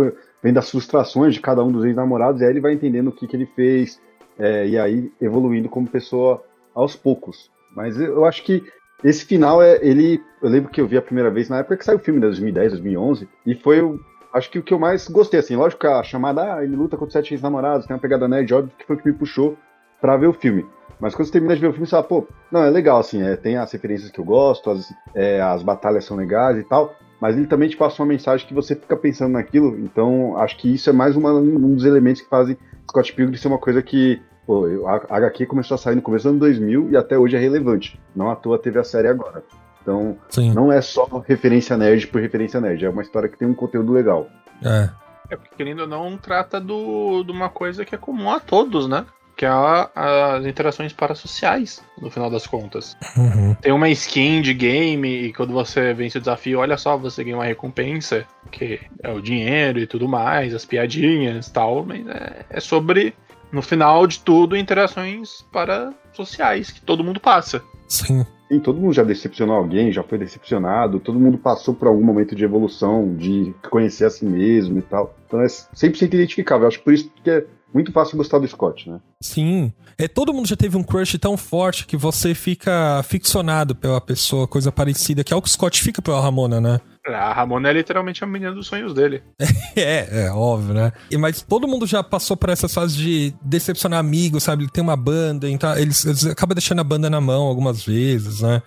vendo 0.43 0.59
as 0.59 0.71
frustrações 0.71 1.35
de 1.35 1.41
cada 1.41 1.63
um 1.63 1.71
dos 1.71 1.85
ex-namorados, 1.85 2.41
e 2.41 2.45
aí 2.45 2.51
ele 2.51 2.61
vai 2.61 2.73
entendendo 2.73 3.09
o 3.09 3.13
que, 3.13 3.27
que 3.27 3.37
ele 3.37 3.47
fez, 3.47 4.01
é, 4.39 4.67
e 4.67 4.79
aí 4.79 5.13
evoluindo 5.21 5.69
como 5.69 5.87
pessoa 5.87 6.43
aos 6.75 6.97
poucos. 6.97 7.51
Mas 7.77 8.01
eu 8.01 8.25
acho 8.25 8.43
que 8.43 8.65
esse 9.05 9.25
final 9.25 9.63
é 9.63 9.79
ele. 9.83 10.23
Eu 10.43 10.49
lembro 10.49 10.71
que 10.71 10.81
eu 10.81 10.87
vi 10.87 10.97
a 10.97 11.03
primeira 11.03 11.31
vez 11.31 11.49
na 11.49 11.59
época 11.59 11.77
que 11.77 11.85
saiu 11.85 11.99
o 11.99 12.01
filme, 12.01 12.21
de 12.21 12.27
2010, 12.27 12.73
2011, 12.73 13.29
e 13.47 13.55
foi 13.55 13.83
o 13.83 14.01
acho 14.33 14.51
que 14.51 14.59
o 14.59 14.63
que 14.63 14.73
eu 14.73 14.79
mais 14.79 15.09
gostei, 15.09 15.41
assim, 15.41 15.57
lógico 15.57 15.81
que 15.81 15.87
a 15.87 16.03
chamada, 16.03 16.55
ah, 16.55 16.65
ele 16.65 16.77
luta 16.77 16.97
contra 16.97 17.13
sete 17.13 17.35
ex-namorados, 17.35 17.87
tem 17.87 17.95
uma 17.95 18.01
pegada 18.01 18.29
nerd, 18.29 18.53
óbvio 18.55 18.73
que 18.77 18.87
foi 18.87 18.97
o 18.97 18.99
que 18.99 19.09
me 19.09 19.15
puxou 19.15 19.57
pra 20.01 20.17
ver 20.17 20.27
o 20.27 20.33
filme. 20.33 20.67
Mas 20.99 21.15
quando 21.15 21.27
você 21.27 21.33
termina 21.33 21.55
de 21.55 21.61
ver 21.61 21.69
o 21.69 21.73
filme, 21.73 21.87
você 21.87 21.91
fala, 21.91 22.05
pô, 22.05 22.27
não, 22.51 22.63
é 22.63 22.71
legal, 22.71 22.99
assim, 22.99 23.23
é, 23.23 23.37
tem 23.37 23.57
as 23.57 23.71
referências 23.73 24.11
que 24.11 24.19
eu 24.19 24.25
gosto, 24.25 24.71
as, 24.71 24.93
é, 25.15 25.41
as 25.41 25.63
batalhas 25.63 26.05
são 26.05 26.17
legais 26.17 26.57
e 26.59 26.65
tal, 26.65 26.95
mas 27.21 27.37
ele 27.37 27.47
também 27.47 27.69
te 27.69 27.77
passa 27.77 28.03
uma 28.03 28.09
mensagem 28.09 28.47
que 28.47 28.55
você 28.55 28.75
fica 28.75 28.97
pensando 28.97 29.33
naquilo, 29.33 29.79
então 29.79 30.37
acho 30.39 30.57
que 30.57 30.73
isso 30.73 30.89
é 30.89 30.93
mais 30.93 31.17
uma, 31.17 31.33
um 31.33 31.75
dos 31.75 31.85
elementos 31.85 32.23
que 32.23 32.29
fazem 32.29 32.57
Scott 32.89 33.13
Pilgrim 33.13 33.37
ser 33.37 33.49
uma 33.49 33.59
coisa 33.59 33.83
que 33.83 34.21
Pô, 34.45 34.67
a 34.87 35.17
HQ 35.19 35.47
começou 35.47 35.77
a 35.77 35.79
sair 35.79 35.95
no 35.95 36.03
começo 36.03 36.25
do 36.25 36.31
ano 36.31 36.41
2000 36.41 36.91
e 36.91 36.97
até 36.97 37.17
hoje 37.17 37.37
é 37.37 37.39
relevante. 37.39 38.01
Não 38.15 38.29
à 38.29 38.35
toa 38.35 38.59
teve 38.59 38.79
a 38.79 38.85
série 38.85 39.07
agora. 39.07 39.45
Então, 39.83 40.17
Sim. 40.29 40.53
não 40.53 40.73
é 40.73 40.81
só 40.81 41.07
referência 41.27 41.77
nerd 41.77 42.07
por 42.07 42.21
referência 42.21 42.61
nerd, 42.61 42.85
é 42.85 42.89
uma 42.89 43.03
história 43.03 43.29
que 43.29 43.37
tem 43.37 43.49
um 43.49 43.55
conteúdo 43.55 43.93
legal. 43.93 44.29
É. 44.65 44.89
É 45.29 45.37
porque, 45.37 45.55
querendo 45.57 45.81
ou 45.81 45.87
não, 45.87 46.17
trata 46.17 46.61
do, 46.61 47.25
de 47.25 47.33
uma 47.33 47.49
coisa 47.49 47.85
que 47.85 47.95
é 47.95 47.99
comum 47.99 48.31
a 48.31 48.39
todos, 48.39 48.87
né? 48.87 49.07
Que 49.35 49.47
é 49.47 49.49
a, 49.49 49.91
as 50.37 50.45
interações 50.45 50.93
parasociais, 50.93 51.83
no 51.99 52.11
final 52.11 52.31
das 52.31 52.47
contas. 52.47 52.97
Uhum. 53.17 53.55
Tem 53.55 53.73
uma 53.73 53.89
skin 53.89 54.43
de 54.43 54.53
game 54.53 55.09
e 55.09 55.33
quando 55.33 55.55
você 55.55 55.95
vence 55.95 56.19
o 56.19 56.21
desafio, 56.21 56.59
olha 56.59 56.77
só, 56.77 56.99
você 56.99 57.25
ganha 57.25 57.37
uma 57.37 57.47
recompensa, 57.47 58.27
que 58.51 58.79
é 59.03 59.11
o 59.11 59.23
dinheiro 59.23 59.79
e 59.79 59.87
tudo 59.87 60.07
mais, 60.07 60.55
as 60.55 60.67
piadinhas 60.67 61.49
e 61.49 61.53
tal, 61.53 61.83
mas 61.83 62.07
é, 62.07 62.45
é 62.51 62.61
sobre, 62.61 63.15
no 63.51 63.63
final 63.63 64.07
de 64.07 64.21
tudo, 64.21 64.55
interações 64.55 65.43
parasociais 65.51 66.71
que 66.71 66.83
todo 66.83 67.03
mundo 67.03 67.19
passa. 67.19 67.63
Sim. 67.89 68.27
E 68.53 68.61
todo 68.61 68.79
mundo 68.79 68.93
já 68.93 69.03
decepcionou 69.03 69.57
alguém, 69.57 69.91
já 69.91 70.03
foi 70.03 70.19
decepcionado, 70.19 71.01
todo 71.01 71.19
mundo 71.19 71.39
passou 71.39 71.73
por 71.73 71.89
algum 71.89 72.05
momento 72.05 72.37
de 72.37 72.45
evolução, 72.45 73.17
de 73.17 73.55
conhecer 73.71 74.05
a 74.05 74.11
si 74.11 74.27
mesmo 74.27 74.79
e 74.79 74.83
tal. 74.83 75.17
Então 75.27 75.41
é 75.41 75.47
100% 75.47 76.13
identificável. 76.13 76.69
Acho 76.69 76.83
por 76.83 76.93
isso 76.93 77.11
que 77.25 77.31
é 77.31 77.47
muito 77.73 77.91
fácil 77.91 78.19
gostar 78.19 78.39
do 78.39 78.47
Scott, 78.47 78.91
né? 78.91 79.01
Sim. 79.23 79.73
É, 79.97 80.07
todo 80.07 80.35
mundo 80.35 80.47
já 80.47 80.55
teve 80.55 80.77
um 80.77 80.83
crush 80.83 81.17
tão 81.19 81.35
forte 81.39 81.87
que 81.87 81.97
você 81.97 82.35
fica 82.35 83.03
ficcionado 83.05 83.75
pela 83.75 84.03
pessoa, 84.03 84.47
coisa 84.47 84.71
parecida, 84.71 85.25
que 85.25 85.33
é 85.33 85.37
o 85.37 85.41
que 85.41 85.49
o 85.49 85.51
Scott 85.51 85.83
fica 85.83 86.03
pela 86.03 86.21
Ramona, 86.21 86.61
né? 86.61 86.79
A 87.07 87.33
Ramona 87.33 87.69
é 87.69 87.73
literalmente 87.73 88.23
a 88.23 88.27
menina 88.27 88.53
dos 88.53 88.69
sonhos 88.69 88.95
dele. 88.95 89.23
é, 89.75 90.27
é, 90.27 90.31
óbvio, 90.31 90.75
né? 90.75 90.93
E, 91.11 91.17
mas 91.17 91.43
todo 91.43 91.67
mundo 91.67 91.85
já 91.87 92.03
passou 92.03 92.37
por 92.37 92.49
essas 92.49 92.73
fases 92.73 92.97
de 92.97 93.35
decepcionar 93.43 93.99
amigos, 93.99 94.45
sabe? 94.45 94.63
Ele 94.65 94.71
tem 94.71 94.83
uma 94.83 94.97
banda, 94.97 95.51
então 95.51 95.77
eles, 95.77 96.05
eles 96.05 96.25
deixando 96.55 96.81
a 96.81 96.85
banda 96.85 97.11
na 97.11 97.21
mão 97.21 97.43
algumas 97.43 97.85
vezes, 97.85 98.41
né? 98.41 98.63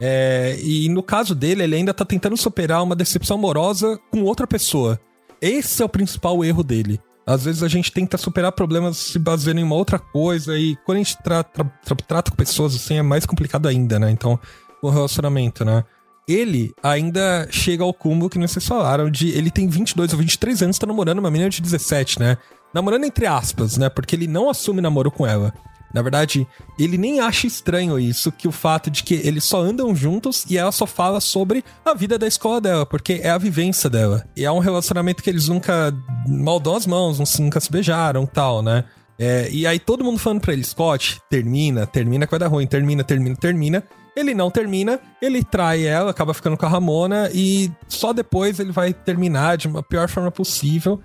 É, 0.00 0.58
e 0.62 0.88
no 0.88 1.02
caso 1.02 1.34
dele, 1.34 1.62
ele 1.62 1.76
ainda 1.76 1.94
tá 1.94 2.04
tentando 2.04 2.36
superar 2.36 2.82
uma 2.82 2.96
decepção 2.96 3.36
amorosa 3.36 3.98
com 4.10 4.22
outra 4.24 4.46
pessoa. 4.46 5.00
Esse 5.40 5.82
é 5.82 5.84
o 5.84 5.88
principal 5.88 6.44
erro 6.44 6.62
dele. 6.62 7.00
Às 7.26 7.44
vezes 7.44 7.62
a 7.62 7.68
gente 7.68 7.92
tenta 7.92 8.18
superar 8.18 8.52
problemas 8.52 8.96
se 8.96 9.18
baseando 9.18 9.60
em 9.60 9.64
uma 9.64 9.74
outra 9.74 9.98
coisa 9.98 10.58
e 10.58 10.76
quando 10.84 10.96
a 10.96 11.02
gente 11.02 11.22
tra 11.22 11.42
tra 11.42 11.64
tra 11.64 11.96
trata 11.96 12.30
com 12.30 12.36
pessoas 12.36 12.74
assim 12.74 12.96
é 12.96 13.02
mais 13.02 13.24
complicado 13.24 13.68
ainda, 13.68 13.98
né? 13.98 14.10
Então, 14.10 14.38
o 14.82 14.90
relacionamento, 14.90 15.64
né? 15.64 15.84
Ele 16.32 16.72
ainda 16.82 17.48
chega 17.50 17.84
ao 17.84 17.94
cúmulo 17.94 18.30
que 18.30 18.38
vocês 18.38 18.66
falaram 18.66 19.10
de 19.10 19.30
ele 19.30 19.50
tem 19.50 19.68
22 19.68 20.12
ou 20.12 20.18
23 20.18 20.62
anos, 20.62 20.78
tá 20.78 20.86
namorando 20.86 21.18
uma 21.18 21.30
menina 21.30 21.50
de 21.50 21.60
17, 21.60 22.20
né? 22.20 22.36
Namorando 22.72 23.04
entre 23.04 23.26
aspas, 23.26 23.76
né? 23.76 23.88
Porque 23.88 24.14
ele 24.14 24.26
não 24.26 24.48
assume 24.48 24.80
namoro 24.80 25.10
com 25.10 25.26
ela. 25.26 25.52
Na 25.92 26.02
verdade, 26.02 26.46
ele 26.78 26.96
nem 26.96 27.18
acha 27.18 27.46
estranho 27.46 27.98
isso, 27.98 28.30
que 28.30 28.46
o 28.46 28.52
fato 28.52 28.90
de 28.90 29.02
que 29.02 29.14
eles 29.14 29.42
só 29.44 29.60
andam 29.60 29.94
juntos 29.94 30.46
e 30.48 30.56
ela 30.56 30.70
só 30.70 30.86
fala 30.86 31.20
sobre 31.20 31.64
a 31.84 31.94
vida 31.94 32.16
da 32.16 32.28
escola 32.28 32.60
dela, 32.60 32.86
porque 32.86 33.20
é 33.24 33.30
a 33.30 33.38
vivência 33.38 33.90
dela. 33.90 34.24
E 34.36 34.44
é 34.44 34.52
um 34.52 34.60
relacionamento 34.60 35.22
que 35.22 35.28
eles 35.28 35.48
nunca 35.48 35.92
mal 36.28 36.60
dão 36.60 36.76
as 36.76 36.86
mãos, 36.86 37.18
nunca 37.40 37.58
se 37.58 37.70
beijaram 37.70 38.24
tal, 38.24 38.62
né? 38.62 38.84
É, 39.18 39.50
e 39.50 39.66
aí 39.66 39.78
todo 39.78 40.04
mundo 40.04 40.18
falando 40.18 40.40
pra 40.40 40.52
ele, 40.52 40.64
Scott, 40.64 41.20
termina, 41.28 41.86
termina 41.86 42.24
que 42.24 42.30
vai 42.30 42.40
dar 42.40 42.48
ruim, 42.48 42.66
termina, 42.66 43.04
termina, 43.04 43.36
termina. 43.36 43.84
Ele 44.16 44.34
não 44.34 44.50
termina, 44.50 45.00
ele 45.20 45.42
trai 45.44 45.86
ela, 45.86 46.10
acaba 46.10 46.34
ficando 46.34 46.56
com 46.56 46.66
a 46.66 46.68
Ramona 46.68 47.30
e 47.32 47.70
só 47.88 48.12
depois 48.12 48.58
ele 48.58 48.72
vai 48.72 48.92
terminar 48.92 49.56
de 49.56 49.68
uma 49.68 49.82
pior 49.82 50.08
forma 50.08 50.30
possível. 50.30 51.00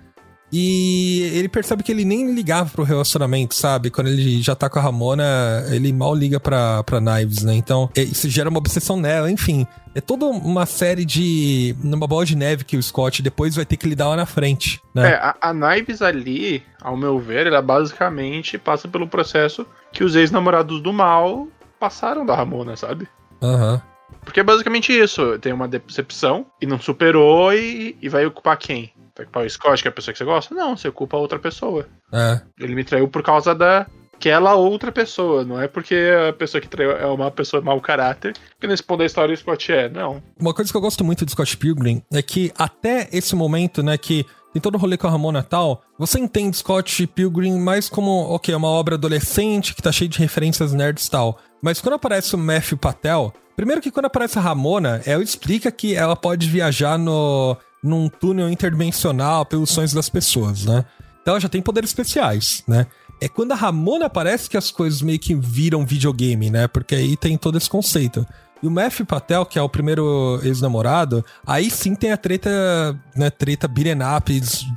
E 0.52 1.22
ele 1.34 1.48
percebe 1.48 1.82
que 1.82 1.90
ele 1.90 2.04
nem 2.04 2.32
ligava 2.32 2.70
pro 2.70 2.84
relacionamento, 2.84 3.54
sabe? 3.54 3.90
Quando 3.90 4.08
ele 4.08 4.40
já 4.40 4.54
tá 4.54 4.70
com 4.70 4.78
a 4.78 4.82
Ramona, 4.82 5.24
ele 5.70 5.92
mal 5.92 6.14
liga 6.14 6.38
pra, 6.38 6.84
pra 6.84 7.00
Knives, 7.00 7.42
né? 7.42 7.54
Então, 7.54 7.90
isso 7.96 8.28
gera 8.30 8.48
uma 8.48 8.58
obsessão 8.58 8.96
nela, 8.96 9.30
enfim. 9.30 9.66
É 9.94 10.00
toda 10.00 10.26
uma 10.26 10.64
série 10.64 11.04
de. 11.04 11.74
uma 11.82 12.06
bola 12.06 12.24
de 12.24 12.36
neve 12.36 12.64
que 12.64 12.76
o 12.76 12.82
Scott 12.82 13.22
depois 13.22 13.56
vai 13.56 13.64
ter 13.64 13.76
que 13.76 13.88
lidar 13.88 14.08
lá 14.08 14.16
na 14.16 14.26
frente, 14.26 14.80
né? 14.94 15.10
É, 15.10 15.14
a, 15.14 15.36
a 15.40 15.52
Knives 15.52 16.00
ali, 16.00 16.62
ao 16.80 16.96
meu 16.96 17.18
ver, 17.18 17.48
ela 17.48 17.60
basicamente 17.60 18.56
passa 18.56 18.86
pelo 18.86 19.08
processo 19.08 19.66
que 19.92 20.04
os 20.04 20.14
ex-namorados 20.14 20.80
do 20.80 20.92
mal 20.92 21.48
passaram 21.86 22.26
da 22.26 22.34
Ramona, 22.34 22.76
sabe? 22.76 23.08
Aham. 23.40 23.74
Uhum. 23.74 23.80
Porque 24.24 24.40
é 24.40 24.42
basicamente 24.42 24.92
isso. 24.92 25.38
Tem 25.38 25.52
uma 25.52 25.68
decepção 25.68 26.46
e 26.60 26.66
não 26.66 26.80
superou 26.80 27.52
e, 27.52 27.96
e 28.02 28.08
vai 28.08 28.26
ocupar 28.26 28.56
quem? 28.56 28.92
Vai 29.16 29.24
ocupar 29.24 29.46
o 29.46 29.50
Scott, 29.50 29.82
que 29.82 29.88
é 29.88 29.90
a 29.90 29.92
pessoa 29.92 30.12
que 30.12 30.18
você 30.18 30.24
gosta? 30.24 30.54
Não, 30.54 30.76
você 30.76 30.88
ocupa 30.88 31.16
outra 31.16 31.38
pessoa. 31.38 31.86
É. 32.12 32.40
Ele 32.58 32.74
me 32.74 32.82
traiu 32.82 33.08
por 33.08 33.22
causa 33.22 33.54
da 33.54 33.86
aquela 34.14 34.54
outra 34.54 34.90
pessoa, 34.90 35.44
não 35.44 35.60
é 35.60 35.68
porque 35.68 35.94
a 36.28 36.32
pessoa 36.32 36.58
que 36.58 36.68
traiu 36.68 36.92
é 36.92 37.04
uma 37.04 37.30
pessoa 37.30 37.62
mau 37.62 37.78
caráter, 37.82 38.32
que 38.58 38.66
nesse 38.66 38.82
ponto 38.82 39.00
da 39.00 39.04
história 39.04 39.34
o 39.34 39.36
Scott 39.36 39.70
é, 39.70 39.90
não. 39.90 40.22
Uma 40.40 40.54
coisa 40.54 40.70
que 40.70 40.76
eu 40.76 40.80
gosto 40.80 41.04
muito 41.04 41.24
do 41.24 41.30
Scott 41.30 41.54
Pilgrim 41.58 42.02
é 42.10 42.22
que 42.22 42.50
até 42.56 43.10
esse 43.12 43.36
momento, 43.36 43.82
né, 43.82 43.98
que 43.98 44.24
tem 44.56 44.62
todo 44.62 44.76
o 44.76 44.78
rolê 44.78 44.96
com 44.96 45.06
a 45.06 45.10
Ramona 45.10 45.40
e 45.40 45.42
tal, 45.42 45.82
você 45.98 46.18
entende 46.18 46.56
Scott 46.56 47.06
Pilgrim 47.08 47.58
mais 47.58 47.90
como, 47.90 48.10
ok, 48.30 48.54
é 48.54 48.56
uma 48.56 48.68
obra 48.68 48.94
adolescente 48.94 49.74
que 49.74 49.82
tá 49.82 49.92
cheia 49.92 50.08
de 50.08 50.18
referências 50.18 50.72
nerds 50.72 51.06
e 51.06 51.10
tal. 51.10 51.38
Mas 51.62 51.80
quando 51.80 51.94
aparece 51.94 52.34
o 52.34 52.38
Matthew 52.38 52.78
Patel, 52.78 53.32
primeiro 53.56 53.80
que 53.80 53.90
quando 53.90 54.06
aparece 54.06 54.38
a 54.38 54.42
Ramona, 54.42 55.00
ela 55.06 55.22
explica 55.22 55.70
que 55.70 55.94
ela 55.94 56.14
pode 56.14 56.48
viajar 56.48 56.98
no, 56.98 57.56
num 57.82 58.08
túnel 58.08 58.50
interdimensional 58.50 59.44
pelos 59.44 59.70
sonhos 59.70 59.92
das 59.92 60.08
pessoas, 60.08 60.64
né? 60.64 60.84
Então 61.22 61.32
ela 61.32 61.40
já 61.40 61.48
tem 61.48 61.62
poderes 61.62 61.90
especiais, 61.90 62.62
né? 62.68 62.86
É 63.20 63.28
quando 63.28 63.52
a 63.52 63.56
Ramona 63.56 64.06
aparece 64.06 64.48
que 64.48 64.56
as 64.56 64.70
coisas 64.70 65.00
meio 65.00 65.18
que 65.18 65.34
viram 65.34 65.86
videogame, 65.86 66.50
né? 66.50 66.68
Porque 66.68 66.94
aí 66.94 67.16
tem 67.16 67.36
todo 67.36 67.56
esse 67.56 67.68
conceito. 67.68 68.26
E 68.62 68.66
o 68.66 68.70
Matthew 68.70 69.06
Patel, 69.06 69.44
que 69.44 69.58
é 69.58 69.62
o 69.62 69.68
primeiro 69.68 70.40
ex-namorado, 70.42 71.24
aí 71.46 71.70
sim 71.70 71.94
tem 71.94 72.12
a 72.12 72.16
treta, 72.16 72.98
né, 73.14 73.28
treta 73.28 73.68
beat'em 73.68 73.98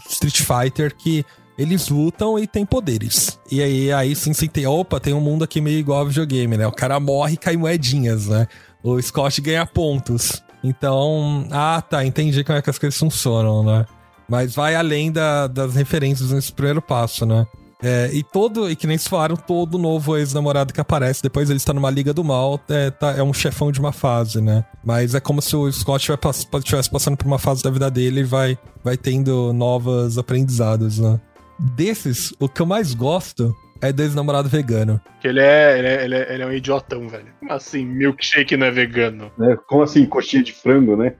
Street 0.10 0.42
Fighter, 0.42 0.96
que 0.96 1.26
eles 1.60 1.90
lutam 1.90 2.40
e 2.40 2.48
tem 2.48 2.66
poderes. 2.66 3.38
E 3.52 3.62
aí, 3.62 3.92
aí 3.92 4.16
sim, 4.16 4.32
sim 4.32 4.48
tem, 4.48 4.66
opa, 4.66 4.98
tem 4.98 5.14
um 5.14 5.20
mundo 5.20 5.44
aqui 5.44 5.60
meio 5.60 5.78
igual 5.78 6.00
ao 6.00 6.08
videogame, 6.08 6.56
né? 6.56 6.66
O 6.66 6.72
cara 6.72 6.98
morre 7.02 7.34
e 7.34 7.38
cai 7.38 7.58
moedinhas, 7.58 8.28
né? 8.28 8.48
O 8.82 9.00
Scott 9.02 9.42
ganha 9.42 9.66
pontos. 9.66 10.42
Então, 10.64 11.46
ah, 11.52 11.82
tá, 11.82 12.06
entendi 12.06 12.46
como 12.46 12.58
é 12.58 12.62
que 12.62 12.70
as 12.70 12.80
coisas 12.80 12.98
funcionam, 12.98 13.62
né? 13.64 13.86
Mas 14.28 14.56
vai 14.56 14.74
além 14.74 15.12
da, 15.12 15.48
das 15.48 15.76
referências 15.76 16.32
nesse 16.32 16.54
primeiro 16.54 16.82
passo, 16.82 17.26
né? 17.26 17.46
É, 17.82 18.10
e 18.14 18.24
todo, 18.24 18.70
e 18.70 18.76
que 18.76 18.88
nem 18.88 18.98
se 18.98 19.10
falaram, 19.10 19.36
todo 19.36 19.78
novo 19.78 20.18
ex-namorado 20.18 20.74
que 20.74 20.80
aparece, 20.80 21.22
depois 21.22 21.50
ele 21.50 21.58
está 21.58 21.74
numa 21.74 21.90
liga 21.90 22.14
do 22.14 22.24
mal, 22.24 22.60
é, 22.70 22.90
tá, 22.90 23.12
é 23.12 23.24
um 23.24 23.34
chefão 23.34 23.72
de 23.72 23.80
uma 23.80 23.92
fase, 23.92 24.40
né? 24.42 24.64
Mas 24.84 25.14
é 25.14 25.20
como 25.20 25.42
se 25.42 25.56
o 25.56 25.70
Scott 25.72 26.10
estivesse 26.58 26.90
passando 26.90 27.18
por 27.18 27.26
uma 27.28 27.40
fase 27.40 27.64
da 27.64 27.70
vida 27.70 27.90
dele 27.90 28.22
e 28.22 28.24
vai, 28.24 28.58
vai 28.84 28.96
tendo 28.98 29.52
novos 29.52 30.18
aprendizados, 30.18 31.00
né? 31.00 31.20
Desses, 31.60 32.34
o 32.40 32.48
que 32.48 32.62
eu 32.62 32.66
mais 32.66 32.94
gosto 32.94 33.56
é 33.82 33.92
do 33.92 34.02
ex-namorado 34.02 34.50
vegano. 34.50 35.00
Ele 35.24 35.40
é, 35.40 35.80
ele, 35.80 35.88
é, 35.88 36.04
ele, 36.06 36.16
é, 36.16 36.34
ele 36.34 36.44
é 36.44 36.46
um 36.46 36.54
idiotão, 36.54 37.08
velho. 37.08 37.28
Como 37.40 37.52
assim, 37.52 37.86
milkshake 37.86 38.58
não 38.58 38.68
é 38.68 38.72
vegano? 38.72 39.32
É, 39.42 39.56
como 39.68 39.84
assim, 39.84 40.06
coxinha 40.06 40.44
de 40.44 40.54
frango, 40.54 40.96
né? 40.96 41.14